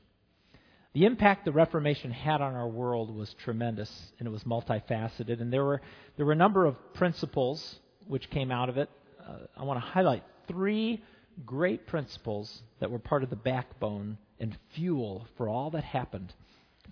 The 0.93 1.05
impact 1.05 1.45
the 1.45 1.51
Reformation 1.51 2.11
had 2.11 2.41
on 2.41 2.53
our 2.53 2.67
world 2.67 3.15
was 3.15 3.33
tremendous, 3.43 3.91
and 4.19 4.27
it 4.27 4.31
was 4.31 4.43
multifaceted. 4.43 5.41
And 5.41 5.51
there 5.51 5.63
were, 5.63 5.81
there 6.17 6.25
were 6.25 6.33
a 6.33 6.35
number 6.35 6.65
of 6.65 6.75
principles 6.93 7.79
which 8.07 8.29
came 8.29 8.51
out 8.51 8.69
of 8.69 8.77
it. 8.77 8.89
Uh, 9.19 9.37
I 9.57 9.63
want 9.63 9.77
to 9.77 9.85
highlight 9.85 10.23
three 10.47 11.01
great 11.45 11.87
principles 11.87 12.61
that 12.79 12.91
were 12.91 12.99
part 12.99 13.23
of 13.23 13.31
the 13.31 13.35
backbone 13.35 14.17
and 14.39 14.55
fuel 14.75 15.27
for 15.37 15.49
all 15.49 15.71
that 15.71 15.83
happened. 15.83 16.31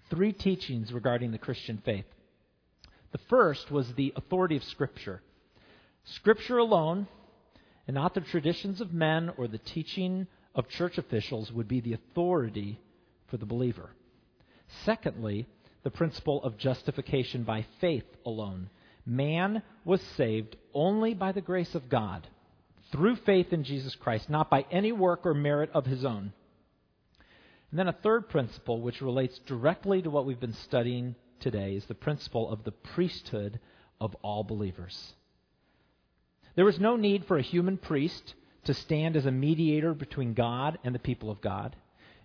Three 0.10 0.34
teachings 0.34 0.91
regarding 0.91 1.32
the 1.32 1.38
Christian 1.38 1.82
faith. 1.86 2.06
The 3.12 3.20
first 3.30 3.70
was 3.70 3.93
the 3.93 4.14
authority 4.16 4.56
of 4.58 4.64
Scripture. 4.64 5.22
Scripture 6.04 6.58
alone, 6.58 7.08
and 7.88 7.95
not 7.95 8.14
the 8.14 8.22
traditions 8.22 8.82
of 8.82 8.93
men 8.93 9.32
or 9.38 9.47
the 9.47 9.58
teaching 9.58 10.28
of 10.56 10.68
church 10.68 10.97
officials, 10.97 11.52
would 11.52 11.68
be 11.68 11.80
the 11.80 11.93
authority 11.93 12.80
for 13.28 13.38
the 13.38 13.45
believer. 13.45 13.91
Secondly, 14.84 15.47
the 15.84 15.91
principle 15.91 16.43
of 16.43 16.58
justification 16.58 17.43
by 17.43 17.66
faith 17.80 18.06
alone. 18.26 18.70
Man 19.06 19.64
was 19.84 20.02
saved 20.16 20.56
only 20.74 21.14
by 21.14 21.32
the 21.32 21.41
grace 21.41 21.74
of 21.76 21.89
God, 21.89 22.28
through 22.91 23.16
faith 23.18 23.54
in 23.54 23.64
Jesus 23.64 23.95
Christ, 23.95 24.30
not 24.30 24.49
by 24.49 24.66
any 24.70 24.91
work 24.91 25.26
or 25.26 25.34
merit 25.34 25.72
of 25.74 25.86
his 25.86 26.06
own. 26.06 26.34
And 27.72 27.80
then 27.80 27.88
a 27.88 27.93
third 27.93 28.30
principle, 28.30 28.82
which 28.82 29.02
relates 29.02 29.39
directly 29.39 30.02
to 30.02 30.10
what 30.10 30.26
we've 30.26 30.39
been 30.39 30.54
studying 30.54 31.16
today, 31.39 31.76
is 31.76 31.86
the 31.86 31.95
principle 31.95 32.49
of 32.49 32.64
the 32.64 32.72
priesthood 32.72 33.60
of 33.99 34.14
all 34.22 34.43
believers. 34.43 35.14
There 36.56 36.66
was 36.66 36.80
no 36.80 36.95
need 36.95 37.26
for 37.26 37.38
a 37.38 37.43
human 37.43 37.78
priest 37.78 38.36
to 38.66 38.74
stand 38.74 39.16
as 39.16 39.26
a 39.26 39.32
mediator 39.32 39.93
between 39.93 40.34
God 40.34 40.78
and 40.84 40.93
the 40.93 40.99
people 40.99 41.32
of 41.32 41.41
God. 41.41 41.76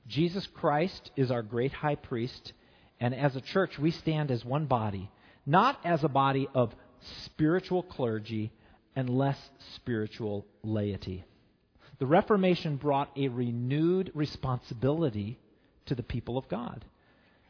Jesus 0.08 0.46
Christ 0.46 1.10
is 1.16 1.30
our 1.30 1.42
great 1.42 1.72
high 1.72 1.94
priest, 1.94 2.52
and 3.00 3.14
as 3.14 3.36
a 3.36 3.40
church, 3.40 3.78
we 3.78 3.90
stand 3.90 4.30
as 4.30 4.44
one 4.44 4.66
body, 4.66 5.10
not 5.44 5.78
as 5.84 6.04
a 6.04 6.08
body 6.08 6.48
of 6.54 6.74
spiritual 7.24 7.82
clergy 7.82 8.52
and 8.94 9.10
less 9.10 9.38
spiritual 9.74 10.46
laity. 10.62 11.24
The 11.98 12.06
Reformation 12.06 12.76
brought 12.76 13.10
a 13.16 13.28
renewed 13.28 14.10
responsibility 14.14 15.38
to 15.86 15.94
the 15.94 16.02
people 16.02 16.36
of 16.36 16.48
God. 16.48 16.84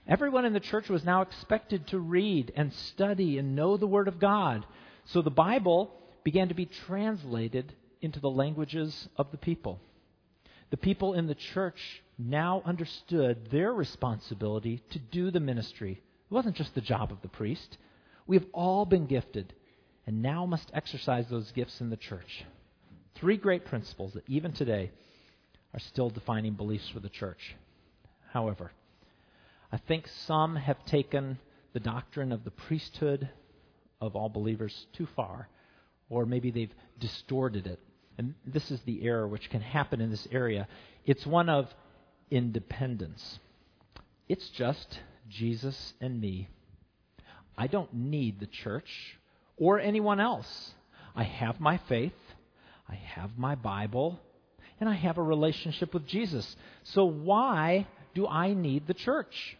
Everyone 0.07 0.45
in 0.45 0.53
the 0.53 0.61
church 0.61 0.89
was 0.89 1.05
now 1.05 1.23
expected 1.23 1.89
to 1.89 1.99
read 1.99 2.53
and 2.55 2.73
study 2.73 3.39
and 3.39 3.57
know 3.57 3.77
the 3.77 3.89
Word 3.89 4.09
of 4.09 4.21
God. 4.21 4.65
So 5.07 5.21
the 5.21 5.31
Bible 5.31 5.93
began 6.27 6.49
to 6.49 6.55
be 6.55 6.67
translated 6.67 7.73
into 8.01 8.19
the 8.19 8.29
languages 8.29 9.09
of 9.17 9.31
the 9.31 9.37
people. 9.37 9.79
The 10.71 10.77
people 10.77 11.15
in 11.15 11.29
the 11.29 11.37
church 11.37 12.03
now 12.19 12.63
understood 12.65 13.49
their 13.53 13.73
responsibility 13.73 14.83
to 14.91 14.99
do 14.99 15.31
the 15.31 15.39
ministry. 15.39 15.93
It 15.93 16.35
wasn't 16.35 16.57
just 16.57 16.75
the 16.75 16.81
job 16.81 17.13
of 17.13 17.23
the 17.23 17.29
priest. 17.29 17.79
We 18.27 18.37
have 18.37 18.47
all 18.53 18.85
been 18.85 19.07
gifted 19.07 19.55
and 20.05 20.21
now 20.21 20.47
must 20.47 20.69
exercise 20.75 21.27
those 21.31 21.53
gifts 21.53 21.81
in 21.81 21.91
the 21.91 21.97
church. 21.97 22.45
Three 23.15 23.37
great 23.37 23.65
principles 23.65 24.15
that 24.15 24.29
even 24.29 24.51
today 24.51 24.91
are 25.75 25.79
still 25.79 26.11
defining 26.11 26.55
beliefs 26.55 26.89
for 26.89 26.99
the 26.99 27.09
church. 27.09 27.55
However, 28.33 28.73
I 29.71 29.77
think 29.77 30.09
some 30.27 30.57
have 30.57 30.85
taken 30.87 31.39
the 31.73 31.79
doctrine 31.79 32.33
of 32.33 32.43
the 32.43 32.51
priesthood 32.51 33.29
of 34.01 34.17
all 34.17 34.29
believers 34.29 34.87
too 34.93 35.07
far, 35.15 35.49
or 36.09 36.27
maybe 36.27 36.51
they've 36.51 36.75
distorted 36.99 37.67
it. 37.67 37.81
And 38.19 38.35
this 38.47 38.71
is 38.71 38.81
the 38.83 39.05
error 39.05 39.27
which 39.27 39.51
can 39.51 39.61
happen 39.61 40.01
in 40.01 40.11
this 40.11 40.27
area. 40.31 40.69
It's 41.05 41.27
one 41.27 41.49
of 41.49 41.69
independence. 42.31 43.39
It's 44.29 44.49
just 44.51 45.01
Jesus 45.29 45.95
and 46.01 46.21
me. 46.21 46.49
I 47.59 47.67
don't 47.67 47.93
need 47.93 48.41
the 48.41 48.47
church 48.47 49.19
or 49.57 49.81
anyone 49.81 50.21
else. 50.21 50.75
I 51.15 51.25
have 51.25 51.61
my 51.61 51.79
faith, 51.89 52.13
I 52.89 52.95
have 52.95 53.39
my 53.39 53.55
Bible, 53.55 54.21
and 54.81 54.89
I 54.89 54.95
have 54.95 55.19
a 55.19 55.23
relationship 55.23 55.95
with 55.95 56.07
Jesus. 56.07 56.57
So 56.85 57.05
why 57.05 57.87
do 58.15 58.27
I 58.27 58.53
need 58.53 58.87
the 58.87 58.95
church? 58.95 59.57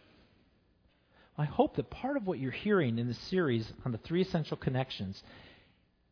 I 1.37 1.45
hope 1.45 1.75
that 1.75 1.89
part 1.89 2.17
of 2.17 2.25
what 2.25 2.39
you're 2.39 2.51
hearing 2.51 2.97
in 2.97 3.07
this 3.07 3.17
series 3.29 3.71
on 3.85 3.91
the 3.91 3.99
three 3.99 4.21
essential 4.21 4.57
connections 4.57 5.21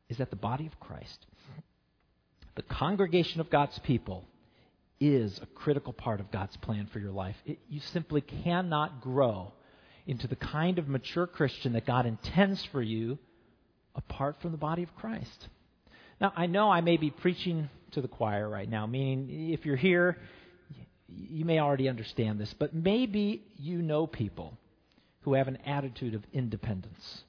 is 0.10 0.18
that 0.18 0.30
the 0.30 0.36
body 0.36 0.68
of 0.68 0.80
Christ, 0.80 1.26
the 2.56 2.62
congregation 2.62 3.42
of 3.42 3.50
God's 3.50 3.78
people, 3.80 4.26
is 5.00 5.40
a 5.42 5.46
critical 5.48 5.94
part 5.94 6.20
of 6.20 6.32
God's 6.32 6.56
plan 6.58 6.88
for 6.92 7.00
your 7.00 7.12
life. 7.12 7.36
It, 7.46 7.60
you 7.70 7.80
simply 7.80 8.22
cannot 8.22 9.02
grow 9.02 9.54
into 10.08 10.28
the 10.28 10.36
kind 10.36 10.80
of 10.80 10.88
mature 10.88 11.28
Christian 11.28 11.74
that 11.74 11.86
God 11.86 12.06
intends 12.06 12.64
for 12.72 12.82
you 12.82 13.18
apart 13.96 14.38
from 14.42 14.52
the 14.52 14.58
body 14.58 14.84
of 14.84 14.96
Christ. 14.96 15.50
Now, 16.22 16.32
I 16.36 16.46
know 16.46 16.70
I 16.70 16.82
may 16.82 16.98
be 16.98 17.10
preaching 17.10 17.70
to 17.92 18.02
the 18.02 18.08
choir 18.08 18.48
right 18.48 18.70
now, 18.70 18.86
meaning 18.86 19.52
if 19.52 19.66
you're 19.66 19.76
here, 19.76 20.18
you 21.08 21.46
may 21.46 21.60
already 21.60 21.90
understand 21.90 22.40
this, 22.40 22.54
but 22.58 22.74
maybe 22.74 23.44
you 23.58 23.82
know 23.82 24.08
people 24.08 24.58
who 25.22 25.34
have 25.34 25.48
an 25.48 25.58
attitude 25.66 26.14
of 26.14 26.24
independence. 26.34 27.24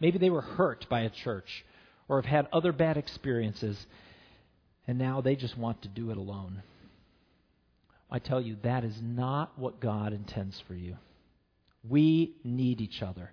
Maybe 0.00 0.18
they 0.18 0.30
were 0.30 0.42
hurt 0.42 0.86
by 0.88 1.00
a 1.00 1.10
church 1.10 1.64
or 2.08 2.20
have 2.20 2.30
had 2.30 2.48
other 2.52 2.72
bad 2.72 2.96
experiences, 2.96 3.86
and 4.86 4.98
now 4.98 5.20
they 5.20 5.36
just 5.36 5.56
want 5.56 5.82
to 5.82 5.88
do 5.88 6.10
it 6.10 6.16
alone. 6.16 6.62
I 8.10 8.18
tell 8.18 8.40
you, 8.40 8.56
that 8.62 8.84
is 8.84 9.00
not 9.00 9.58
what 9.58 9.80
God 9.80 10.12
intends 10.12 10.60
for 10.66 10.74
you. 10.74 10.96
We 11.88 12.36
need 12.44 12.80
each 12.80 13.02
other. 13.02 13.32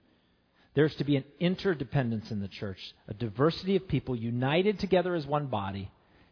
There's 0.73 0.95
to 0.95 1.03
be 1.03 1.17
an 1.17 1.25
interdependence 1.39 2.31
in 2.31 2.39
the 2.39 2.47
church, 2.47 2.79
a 3.07 3.13
diversity 3.13 3.75
of 3.75 3.87
people 3.87 4.15
united 4.15 4.79
together 4.79 5.15
as 5.15 5.25
one 5.25 5.47
body, 5.47 5.91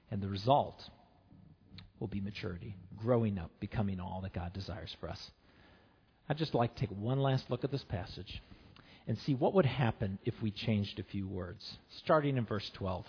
and 0.09 0.21
the 0.21 0.29
result 0.29 0.81
will 1.99 2.07
be 2.07 2.21
maturity, 2.21 2.75
growing 2.95 3.37
up, 3.37 3.51
becoming 3.59 3.99
all 3.99 4.21
that 4.21 4.33
God 4.33 4.53
desires 4.53 4.95
for 5.01 5.09
us. 5.09 5.31
I'd 6.29 6.37
just 6.37 6.53
like 6.53 6.75
to 6.75 6.79
take 6.79 6.95
one 6.97 7.19
last 7.19 7.49
look 7.49 7.63
at 7.63 7.71
this 7.71 7.83
passage 7.83 8.41
and 9.07 9.17
see 9.19 9.33
what 9.33 9.53
would 9.53 9.65
happen 9.65 10.19
if 10.25 10.33
we 10.41 10.51
changed 10.51 10.99
a 10.99 11.03
few 11.03 11.27
words, 11.27 11.77
starting 11.99 12.37
in 12.37 12.45
verse 12.45 12.69
12. 12.73 13.05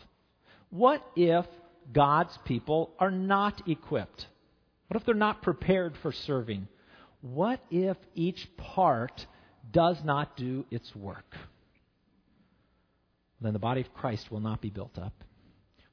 What 0.71 1.05
if 1.17 1.45
God's 1.93 2.37
people 2.45 2.93
are 2.99 3.11
not 3.11 3.69
equipped? 3.69 4.27
What 4.87 5.01
if 5.01 5.05
they're 5.05 5.15
not 5.15 5.43
prepared 5.43 5.95
for 6.03 6.13
serving? 6.13 6.69
What 7.21 7.61
if 7.71 7.97
each 8.15 8.49
part 8.57 9.27
does 9.71 9.99
not 10.05 10.37
do 10.37 10.65
its 10.71 10.95
work? 10.95 11.37
Then 13.41 13.53
the 13.53 13.59
body 13.59 13.81
of 13.81 13.93
Christ 13.95 14.31
will 14.31 14.41
not 14.41 14.61
be 14.61 14.71
built 14.71 14.99
up. 14.99 15.13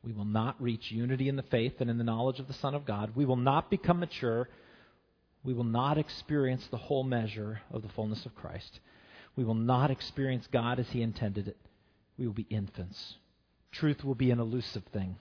We 0.03 0.13
will 0.13 0.25
not 0.25 0.61
reach 0.61 0.91
unity 0.91 1.29
in 1.29 1.35
the 1.35 1.43
faith 1.43 1.73
and 1.79 1.89
in 1.89 1.97
the 1.97 2.03
knowledge 2.03 2.39
of 2.39 2.47
the 2.47 2.53
Son 2.53 2.75
of 2.75 2.85
God. 2.85 3.15
We 3.15 3.25
will 3.25 3.35
not 3.35 3.71
become 3.71 3.99
mature. 3.99 4.49
We 5.43 5.53
will 5.53 5.63
not 5.63 5.97
experience 5.97 6.65
the 6.67 6.77
whole 6.77 7.03
measure 7.03 7.61
of 7.71 7.81
the 7.81 7.89
fullness 7.89 8.25
of 8.25 8.35
Christ. 8.35 8.79
We 9.35 9.43
will 9.43 9.53
not 9.53 9.91
experience 9.91 10.47
God 10.51 10.79
as 10.79 10.87
He 10.89 11.01
intended 11.01 11.47
it. 11.47 11.57
We 12.17 12.25
will 12.25 12.33
be 12.33 12.47
infants. 12.49 13.15
Truth 13.71 14.03
will 14.03 14.15
be 14.15 14.31
an 14.31 14.39
elusive 14.39 14.83
thing. 14.93 15.17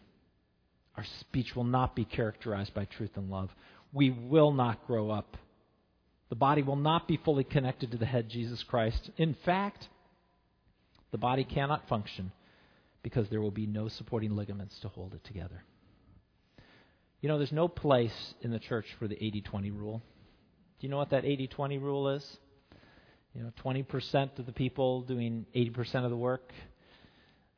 Our 0.97 1.05
speech 1.21 1.57
will 1.57 1.65
not 1.65 1.97
be 1.97 2.05
characterized 2.05 2.73
by 2.73 2.85
truth 2.85 3.11
and 3.17 3.31
love. 3.31 3.51
We 3.93 4.11
will 4.11 4.53
not 4.53 4.87
grow 4.87 5.11
up. 5.11 5.37
The 6.29 6.37
body 6.37 6.63
will 6.63 6.77
not 6.77 7.09
be 7.09 7.17
fully 7.17 7.45
connected 7.45 7.91
to 7.91 7.99
the 7.99 8.07
head, 8.07 8.29
Jesus 8.29 8.63
Christ. 8.63 9.11
In 9.17 9.35
fact, 9.45 9.89
the 11.11 11.19
body 11.19 11.45
cannot 11.45 11.89
function 11.89 12.33
because 13.03 13.29
there 13.29 13.41
will 13.41 13.51
be 13.51 13.67
no 13.67 13.89
supporting 13.89 14.35
ligaments 14.35 14.79
to 14.81 14.89
hold 14.89 15.15
it 15.15 15.25
together. 15.25 15.65
You 17.21 17.29
know, 17.29 17.39
there's 17.39 17.53
no 17.53 17.69
place 17.69 18.35
in 18.41 18.51
the 18.51 18.59
church 18.59 18.87
for 18.99 19.09
the 19.09 19.23
80 19.23 19.43
20 19.43 19.71
rule. 19.71 20.03
Do 20.79 20.87
you 20.87 20.91
know 20.91 20.97
what 20.97 21.11
that 21.11 21.25
80 21.25 21.49
20 21.49 21.79
rule 21.79 22.09
is? 22.09 22.37
You 23.35 23.43
know, 23.43 23.53
20% 23.65 24.39
of 24.39 24.47
the 24.47 24.53
people 24.53 25.03
doing 25.03 25.45
80% 25.55 26.05
of 26.05 26.11
the 26.11 26.17
work. 26.17 26.53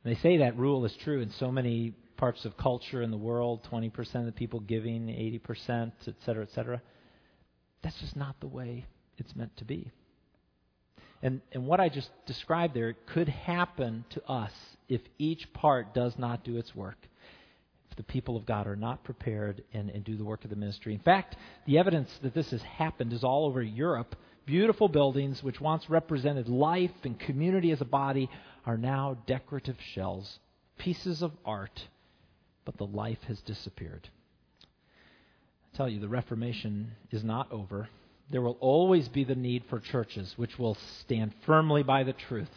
And 0.03 0.15
they 0.15 0.19
say 0.19 0.37
that 0.37 0.57
rule 0.57 0.85
is 0.85 0.95
true 1.03 1.21
in 1.21 1.31
so 1.31 1.51
many 1.51 1.93
parts 2.17 2.45
of 2.45 2.57
culture 2.57 3.03
in 3.03 3.11
the 3.11 3.17
world 3.17 3.67
20% 3.71 4.15
of 4.15 4.25
the 4.25 4.31
people 4.31 4.59
giving 4.59 5.07
80%, 5.07 5.91
et 6.07 6.15
cetera, 6.25 6.43
et 6.43 6.51
cetera. 6.53 6.81
That's 7.83 7.99
just 7.99 8.15
not 8.15 8.39
the 8.39 8.47
way 8.47 8.87
it's 9.17 9.35
meant 9.35 9.55
to 9.57 9.65
be. 9.65 9.91
And, 11.21 11.41
and 11.51 11.65
what 11.65 11.79
I 11.79 11.89
just 11.89 12.09
described 12.25 12.73
there 12.73 12.95
could 13.13 13.29
happen 13.29 14.05
to 14.11 14.23
us 14.25 14.51
if 14.87 15.01
each 15.17 15.51
part 15.53 15.93
does 15.93 16.17
not 16.17 16.43
do 16.43 16.57
its 16.57 16.75
work. 16.75 16.97
If 17.89 17.97
the 17.97 18.03
people 18.03 18.35
of 18.35 18.45
God 18.45 18.67
are 18.67 18.75
not 18.75 19.03
prepared 19.03 19.63
and, 19.73 19.89
and 19.89 20.03
do 20.03 20.15
the 20.17 20.25
work 20.25 20.43
of 20.43 20.49
the 20.49 20.55
ministry. 20.55 20.93
In 20.93 20.99
fact, 20.99 21.35
the 21.65 21.77
evidence 21.77 22.09
that 22.21 22.33
this 22.33 22.51
has 22.51 22.61
happened 22.61 23.13
is 23.13 23.23
all 23.23 23.45
over 23.45 23.61
Europe. 23.61 24.15
Beautiful 24.47 24.87
buildings, 24.87 25.43
which 25.43 25.59
once 25.59 25.89
represented 25.89 26.47
life 26.47 27.03
and 27.03 27.19
community 27.19 27.71
as 27.71 27.81
a 27.81 27.85
body, 27.85 28.29
are 28.65 28.77
now 28.77 29.17
decorative 29.27 29.75
shells, 29.93 30.39
pieces 30.77 31.21
of 31.21 31.33
art 31.45 31.87
but 32.63 32.77
the 32.77 32.85
life 32.85 33.21
has 33.27 33.39
disappeared. 33.41 34.09
I 34.63 35.77
tell 35.77 35.89
you, 35.89 35.99
the 35.99 36.07
Reformation 36.07 36.93
is 37.11 37.25
not 37.25 37.51
over. 37.51 37.89
There 38.29 38.41
will 38.41 38.57
always 38.61 39.09
be 39.09 39.25
the 39.25 39.35
need 39.35 39.63
for 39.69 39.79
churches 39.79 40.33
which 40.37 40.57
will 40.57 40.77
stand 41.01 41.33
firmly 41.45 41.83
by 41.83 42.03
the 42.03 42.13
truth, 42.13 42.51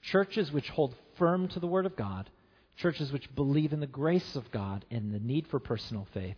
churches 0.00 0.50
which 0.52 0.70
hold 0.70 0.94
firm 1.18 1.48
to 1.48 1.60
the 1.60 1.66
Word 1.66 1.84
of 1.84 1.96
God, 1.96 2.30
churches 2.76 3.12
which 3.12 3.34
believe 3.34 3.74
in 3.74 3.80
the 3.80 3.86
grace 3.86 4.36
of 4.36 4.50
God 4.50 4.86
and 4.90 5.12
the 5.12 5.20
need 5.20 5.46
for 5.48 5.58
personal 5.58 6.06
faith, 6.14 6.36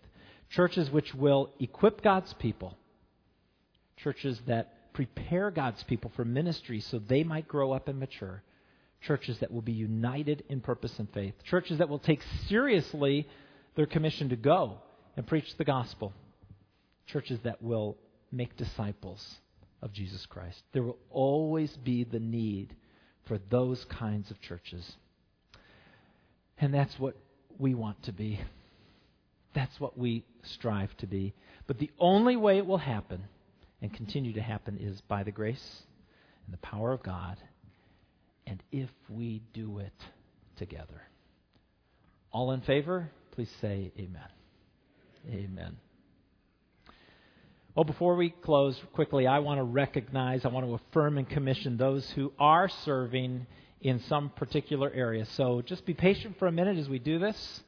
churches 0.51 0.91
which 0.91 1.15
will 1.15 1.51
equip 1.61 2.03
God's 2.03 2.33
people, 2.35 2.77
churches 3.97 4.41
that 4.47 4.93
prepare 4.93 5.51
God's 5.51 5.83
people 5.85 6.13
for 6.15 6.25
ministry 6.25 6.81
so 6.81 6.99
they 6.99 7.25
might 7.25 7.49
grow 7.49 7.73
up 7.73 7.89
and 7.89 7.99
mature, 7.99 8.43
churches 9.01 9.39
that 9.41 9.53
will 9.53 9.63
be 9.63 9.73
united 9.73 10.45
in 10.49 10.61
purpose 10.61 10.99
and 10.99 11.09
faith, 11.13 11.35
churches 11.45 11.79
that 11.79 11.89
will 11.89 11.99
take 11.99 12.21
seriously 12.49 13.27
their 13.75 13.87
commission 13.87 14.29
to 14.29 14.37
go 14.37 14.79
and 15.17 15.27
preach 15.27 15.57
the 15.57 15.65
gospel, 15.65 16.13
churches 17.07 17.39
that 17.45 17.63
will 17.63 17.97
make 18.31 18.57
disciples 18.57 19.37
of 19.83 19.93
Jesus 19.93 20.25
Christ. 20.27 20.63
There 20.73 20.83
will 20.83 20.99
always 21.11 21.75
be 21.79 22.05
the 22.05 22.21
need 22.21 22.75
for 23.27 23.39
those 23.51 23.85
kinds 23.87 24.31
of 24.31 24.41
churches. 24.41 24.97
And 26.59 26.73
that's 26.73 26.99
what 26.99 27.17
we 27.59 27.75
want 27.75 28.03
to 28.05 28.13
be. 28.13 28.41
That's 29.55 29.79
what 29.81 29.99
we 29.99 30.25
strive 30.43 30.97
to 30.99 31.07
be. 31.07 31.35
But 31.67 31.79
the 31.79 31.91
only 31.99 32.37
way 32.37 32.59
it 32.59 32.67
will 32.67 32.79
happen 32.79 33.25
and 33.83 33.93
continue 33.93 34.33
to 34.33 34.41
happen 34.41 34.79
is 34.81 35.01
by 35.03 35.25
the 35.25 35.33
grace 35.33 35.83
and 36.47 36.55
the 36.55 36.59
power 36.59 36.93
of 36.93 37.03
God, 37.03 37.37
and 38.47 38.63
if 38.71 38.89
we 39.11 39.43
do 39.53 39.79
it 39.79 39.93
together. 40.57 41.03
All 42.31 42.53
in 42.53 42.63
favor, 42.63 43.11
please 43.33 43.51
say 43.61 43.93
amen. 43.99 44.29
Amen. 45.29 45.77
Well, 47.75 47.85
before 47.85 48.17
we 48.17 48.31
close 48.31 48.81
quickly, 48.93 49.27
I 49.27 49.41
want 49.41 49.59
to 49.59 49.65
recognize, 49.65 50.45
I 50.45 50.49
want 50.49 50.67
to 50.67 50.75
affirm 50.75 51.19
and 51.19 51.29
commission 51.29 51.77
those 51.77 52.09
who 52.11 52.33
are 52.39 52.69
serving 52.85 53.47
in 53.81 53.99
some 54.01 54.31
particular 54.31 54.91
area. 54.93 55.25
So 55.25 55.63
just 55.63 55.85
be 55.87 55.95
patient 55.95 56.39
for 56.39 56.47
a 56.47 56.53
minute 56.53 56.79
as 56.79 56.89
we 56.89 56.99
do 56.99 57.19
this. 57.19 57.63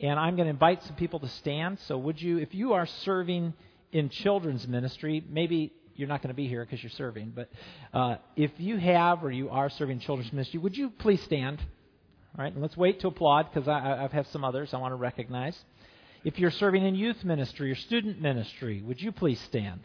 And 0.00 0.18
I'm 0.18 0.36
going 0.36 0.46
to 0.46 0.50
invite 0.50 0.82
some 0.84 0.96
people 0.96 1.20
to 1.20 1.28
stand. 1.28 1.78
So, 1.86 1.96
would 1.98 2.20
you, 2.20 2.38
if 2.38 2.54
you 2.54 2.72
are 2.72 2.86
serving 2.86 3.54
in 3.92 4.08
children's 4.08 4.66
ministry, 4.66 5.24
maybe 5.28 5.72
you're 5.94 6.08
not 6.08 6.22
going 6.22 6.28
to 6.28 6.34
be 6.34 6.48
here 6.48 6.64
because 6.64 6.82
you're 6.82 6.90
serving, 6.90 7.32
but 7.34 7.50
uh, 7.92 8.16
if 8.36 8.50
you 8.56 8.78
have 8.78 9.22
or 9.22 9.30
you 9.30 9.50
are 9.50 9.68
serving 9.68 10.00
children's 10.00 10.32
ministry, 10.32 10.58
would 10.58 10.76
you 10.76 10.90
please 10.90 11.22
stand? 11.22 11.60
All 12.36 12.42
right, 12.42 12.52
and 12.52 12.62
let's 12.62 12.76
wait 12.76 13.00
to 13.00 13.08
applaud 13.08 13.50
because 13.52 13.68
I, 13.68 14.04
I 14.04 14.08
have 14.14 14.26
some 14.28 14.42
others 14.42 14.72
I 14.72 14.78
want 14.78 14.92
to 14.92 14.96
recognize. 14.96 15.56
If 16.24 16.38
you're 16.38 16.50
serving 16.50 16.84
in 16.84 16.94
youth 16.94 17.22
ministry 17.24 17.70
or 17.70 17.74
student 17.74 18.20
ministry, 18.20 18.80
would 18.80 19.00
you 19.00 19.12
please 19.12 19.40
stand? 19.40 19.80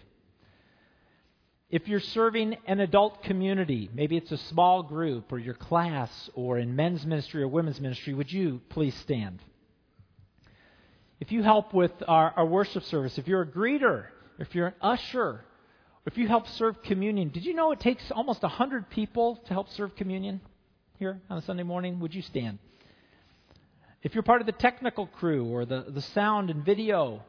If 1.69 1.89
you're 1.89 1.99
serving 1.99 2.55
an 2.65 2.79
adult 2.79 3.23
community, 3.23 3.89
maybe 3.93 4.15
it's 4.15 4.31
a 4.31 4.37
small 4.37 4.83
group 4.83 5.33
or 5.33 5.39
your 5.39 5.55
class 5.55 6.29
or 6.33 6.57
in 6.57 6.77
men's 6.77 7.05
ministry 7.05 7.43
or 7.43 7.49
women's 7.49 7.81
ministry, 7.81 8.13
would 8.13 8.31
you 8.31 8.61
please 8.69 8.95
stand? 8.95 9.41
If 11.19 11.31
you 11.31 11.43
help 11.43 11.73
with 11.73 11.91
our, 12.07 12.31
our 12.35 12.45
worship 12.45 12.83
service, 12.83 13.17
if 13.17 13.27
you're 13.27 13.41
a 13.41 13.47
greeter, 13.47 14.05
if 14.39 14.53
you're 14.53 14.67
an 14.67 14.73
usher, 14.81 15.43
if 16.05 16.17
you 16.17 16.27
help 16.27 16.47
serve 16.47 16.81
communion, 16.83 17.29
did 17.29 17.45
you 17.45 17.53
know 17.53 17.71
it 17.71 17.79
takes 17.79 18.11
almost 18.11 18.43
100 18.43 18.89
people 18.89 19.37
to 19.47 19.53
help 19.53 19.69
serve 19.69 19.95
communion 19.95 20.41
here 20.99 21.19
on 21.29 21.37
a 21.37 21.41
Sunday 21.41 21.63
morning? 21.63 21.99
Would 21.99 22.13
you 22.13 22.21
stand? 22.21 22.59
If 24.03 24.13
you're 24.13 24.23
part 24.23 24.41
of 24.41 24.45
the 24.45 24.53
technical 24.53 25.07
crew 25.07 25.45
or 25.47 25.65
the, 25.65 25.85
the 25.89 26.01
sound 26.01 26.49
and 26.49 26.63
video, 26.63 27.23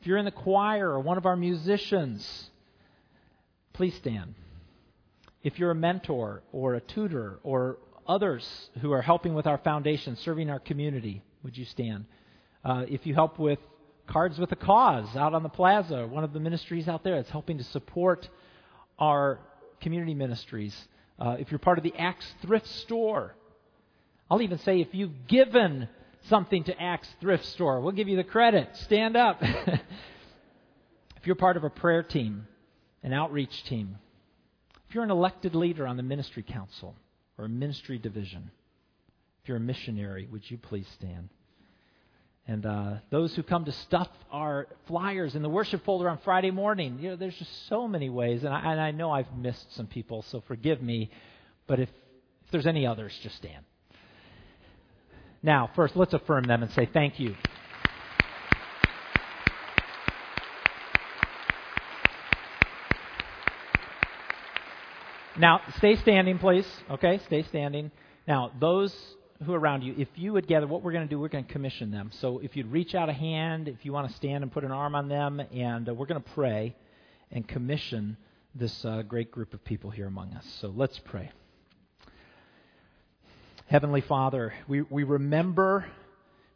if 0.00 0.06
you're 0.06 0.18
in 0.18 0.26
the 0.26 0.30
choir 0.30 0.90
or 0.90 1.00
one 1.00 1.16
of 1.16 1.26
our 1.26 1.36
musicians, 1.36 2.50
Please 3.72 3.94
stand. 3.94 4.34
If 5.42 5.58
you're 5.58 5.70
a 5.70 5.74
mentor 5.74 6.42
or 6.52 6.74
a 6.74 6.80
tutor 6.80 7.38
or 7.42 7.78
others 8.06 8.68
who 8.80 8.92
are 8.92 9.00
helping 9.00 9.32
with 9.34 9.46
our 9.46 9.56
foundation, 9.56 10.16
serving 10.16 10.50
our 10.50 10.58
community, 10.58 11.22
would 11.42 11.56
you 11.56 11.64
stand? 11.64 12.04
Uh, 12.64 12.84
if 12.88 13.06
you 13.06 13.14
help 13.14 13.38
with 13.38 13.58
Cards 14.06 14.38
with 14.38 14.52
a 14.52 14.56
Cause 14.56 15.16
out 15.16 15.34
on 15.34 15.42
the 15.42 15.48
plaza, 15.48 16.06
one 16.06 16.24
of 16.24 16.32
the 16.32 16.40
ministries 16.40 16.88
out 16.88 17.04
there 17.04 17.16
that's 17.16 17.30
helping 17.30 17.58
to 17.58 17.64
support 17.64 18.28
our 18.98 19.38
community 19.80 20.14
ministries. 20.14 20.76
Uh, 21.18 21.36
if 21.38 21.50
you're 21.50 21.58
part 21.58 21.78
of 21.78 21.84
the 21.84 21.94
Axe 21.96 22.26
Thrift 22.42 22.66
Store, 22.66 23.34
I'll 24.30 24.42
even 24.42 24.58
say 24.58 24.80
if 24.80 24.88
you've 24.92 25.26
given 25.26 25.88
something 26.28 26.64
to 26.64 26.82
Axe 26.82 27.08
Thrift 27.20 27.46
Store, 27.46 27.80
we'll 27.80 27.92
give 27.92 28.08
you 28.08 28.16
the 28.16 28.24
credit. 28.24 28.68
Stand 28.84 29.16
up. 29.16 29.38
if 29.42 29.80
you're 31.24 31.36
part 31.36 31.56
of 31.56 31.64
a 31.64 31.70
prayer 31.70 32.02
team, 32.02 32.46
an 33.02 33.12
outreach 33.12 33.64
team, 33.64 33.96
if 34.88 34.94
you're 34.94 35.04
an 35.04 35.10
elected 35.10 35.54
leader 35.54 35.86
on 35.86 35.96
the 35.96 36.02
ministry 36.02 36.42
council 36.42 36.94
or 37.38 37.46
a 37.46 37.48
ministry 37.48 37.98
division, 37.98 38.50
if 39.42 39.48
you're 39.48 39.56
a 39.56 39.60
missionary, 39.60 40.28
would 40.30 40.50
you 40.50 40.58
please 40.58 40.86
stand? 40.94 41.30
And 42.46 42.66
uh, 42.66 42.94
those 43.10 43.34
who 43.34 43.42
come 43.42 43.64
to 43.66 43.72
stuff 43.72 44.08
our 44.32 44.66
flyers 44.86 45.34
in 45.34 45.42
the 45.42 45.48
worship 45.48 45.84
folder 45.84 46.08
on 46.08 46.18
Friday 46.24 46.50
morning, 46.50 46.98
you 47.00 47.10
know, 47.10 47.16
there's 47.16 47.36
just 47.36 47.68
so 47.68 47.86
many 47.86 48.10
ways, 48.10 48.42
and 48.42 48.52
I, 48.52 48.72
and 48.72 48.80
I 48.80 48.90
know 48.90 49.10
I've 49.10 49.32
missed 49.36 49.74
some 49.76 49.86
people, 49.86 50.24
so 50.30 50.42
forgive 50.48 50.82
me. 50.82 51.10
But 51.66 51.78
if, 51.78 51.88
if 52.44 52.50
there's 52.50 52.66
any 52.66 52.86
others, 52.86 53.16
just 53.22 53.36
stand. 53.36 53.64
Now, 55.42 55.70
first, 55.76 55.96
let's 55.96 56.12
affirm 56.12 56.44
them 56.44 56.62
and 56.62 56.72
say 56.72 56.88
thank 56.92 57.20
you. 57.20 57.34
Now, 65.38 65.60
stay 65.78 65.96
standing, 65.96 66.38
please. 66.38 66.66
Okay, 66.90 67.20
stay 67.26 67.44
standing. 67.44 67.90
Now, 68.28 68.52
those 68.60 68.94
who 69.44 69.54
around 69.54 69.82
you, 69.82 69.94
if 69.96 70.08
you 70.16 70.34
would 70.34 70.46
gather, 70.46 70.66
what 70.66 70.82
we're 70.82 70.92
going 70.92 71.06
to 71.06 71.10
do, 71.10 71.18
we're 71.18 71.28
going 71.28 71.44
to 71.44 71.52
commission 71.52 71.90
them. 71.90 72.10
So 72.20 72.38
if 72.40 72.56
you'd 72.56 72.70
reach 72.70 72.94
out 72.94 73.08
a 73.08 73.12
hand, 73.12 73.68
if 73.68 73.84
you 73.84 73.92
want 73.92 74.08
to 74.08 74.16
stand 74.16 74.42
and 74.42 74.52
put 74.52 74.64
an 74.64 74.70
arm 74.70 74.94
on 74.94 75.08
them, 75.08 75.40
and 75.40 75.88
uh, 75.88 75.94
we're 75.94 76.06
going 76.06 76.22
to 76.22 76.30
pray 76.30 76.76
and 77.30 77.46
commission 77.48 78.16
this 78.54 78.84
uh, 78.84 79.02
great 79.02 79.30
group 79.30 79.54
of 79.54 79.64
people 79.64 79.90
here 79.90 80.06
among 80.06 80.34
us. 80.34 80.44
So 80.60 80.72
let's 80.74 80.98
pray. 80.98 81.30
Heavenly 83.66 84.02
Father, 84.02 84.52
we, 84.68 84.82
we 84.82 85.04
remember 85.04 85.86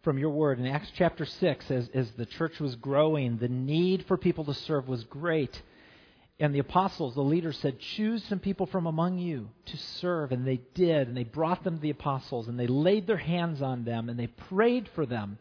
from 0.03 0.19
your 0.19 0.31
word 0.31 0.59
in 0.59 0.67
Acts 0.67 0.91
chapter 0.95 1.25
6, 1.25 1.71
as, 1.71 1.89
as 1.95 2.11
the 2.13 2.27
church 2.27 2.61
was 2.61 2.75
growing, 2.75 3.39
the 3.39 3.49
need 3.49 4.05
for 4.07 4.19
people 4.19 4.45
to 4.45 4.55
serve 4.55 4.89
was 4.89 5.05
great. 5.05 5.63
And 6.41 6.53
the 6.53 6.61
apostles, 6.61 7.15
the 7.15 7.23
leaders 7.23 7.57
said, 7.59 7.79
Choose 7.79 8.25
some 8.25 8.41
people 8.41 8.67
from 8.67 8.87
among 8.87 9.19
you 9.19 9.51
to 9.67 9.77
serve. 9.77 10.33
And 10.33 10.47
they 10.47 10.61
did. 10.75 11.07
And 11.07 11.17
they 11.17 11.25
brought 11.25 11.63
them 11.63 11.77
to 11.77 11.81
the 11.81 11.91
apostles. 11.91 12.49
And 12.49 12.59
they 12.59 12.67
laid 12.67 13.07
their 13.07 13.17
hands 13.17 13.63
on 13.63 13.85
them. 13.85 14.09
And 14.09 14.19
they 14.19 14.27
prayed 14.27 14.89
for 14.95 15.07
them. 15.07 15.39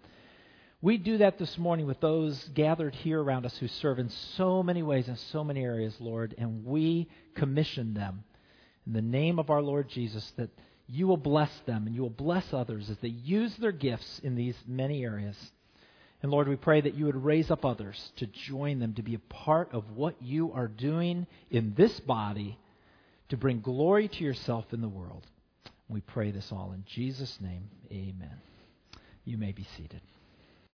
We 0.81 0.97
do 0.97 1.17
that 1.19 1.39
this 1.39 1.57
morning 1.57 1.87
with 1.87 1.99
those 1.99 2.43
gathered 2.53 2.93
here 2.93 3.21
around 3.21 3.45
us 3.45 3.57
who 3.57 3.69
serve 3.69 3.99
in 3.99 4.09
so 4.09 4.61
many 4.61 4.83
ways, 4.83 5.07
in 5.07 5.15
so 5.15 5.43
many 5.43 5.63
areas, 5.63 5.95
Lord. 5.99 6.35
And 6.37 6.65
we 6.65 7.09
commission 7.35 7.93
them 7.93 8.23
in 8.85 8.93
the 8.93 9.01
name 9.01 9.39
of 9.39 9.49
our 9.49 9.61
Lord 9.61 9.89
Jesus 9.89 10.29
that 10.37 10.49
you 10.87 11.07
will 11.07 11.17
bless 11.17 11.51
them 11.65 11.87
and 11.87 11.95
you 11.95 12.01
will 12.01 12.09
bless 12.09 12.53
others 12.53 12.89
as 12.89 12.97
they 12.97 13.07
use 13.07 13.55
their 13.55 13.71
gifts 13.71 14.19
in 14.19 14.35
these 14.35 14.57
many 14.67 15.03
areas. 15.03 15.37
And 16.23 16.31
Lord, 16.31 16.47
we 16.47 16.55
pray 16.55 16.79
that 16.79 16.95
you 16.95 17.05
would 17.05 17.21
raise 17.21 17.51
up 17.51 17.65
others 17.65 18.11
to 18.15 18.25
join 18.25 18.79
them, 18.79 18.93
to 18.93 19.03
be 19.03 19.13
a 19.13 19.19
part 19.19 19.69
of 19.73 19.91
what 19.91 20.15
you 20.21 20.53
are 20.53 20.69
doing 20.69 21.27
in 21.51 21.73
this 21.75 21.99
body 21.99 22.57
to 23.27 23.37
bring 23.37 23.59
glory 23.59 24.07
to 24.07 24.23
yourself 24.23 24.65
in 24.71 24.81
the 24.81 24.87
world. 24.87 25.27
We 25.89 25.99
pray 25.99 26.31
this 26.31 26.49
all 26.51 26.71
in 26.73 26.85
Jesus' 26.87 27.37
name. 27.41 27.69
Amen. 27.91 28.37
You 29.25 29.37
may 29.37 29.51
be 29.51 29.67
seated. 29.75 30.01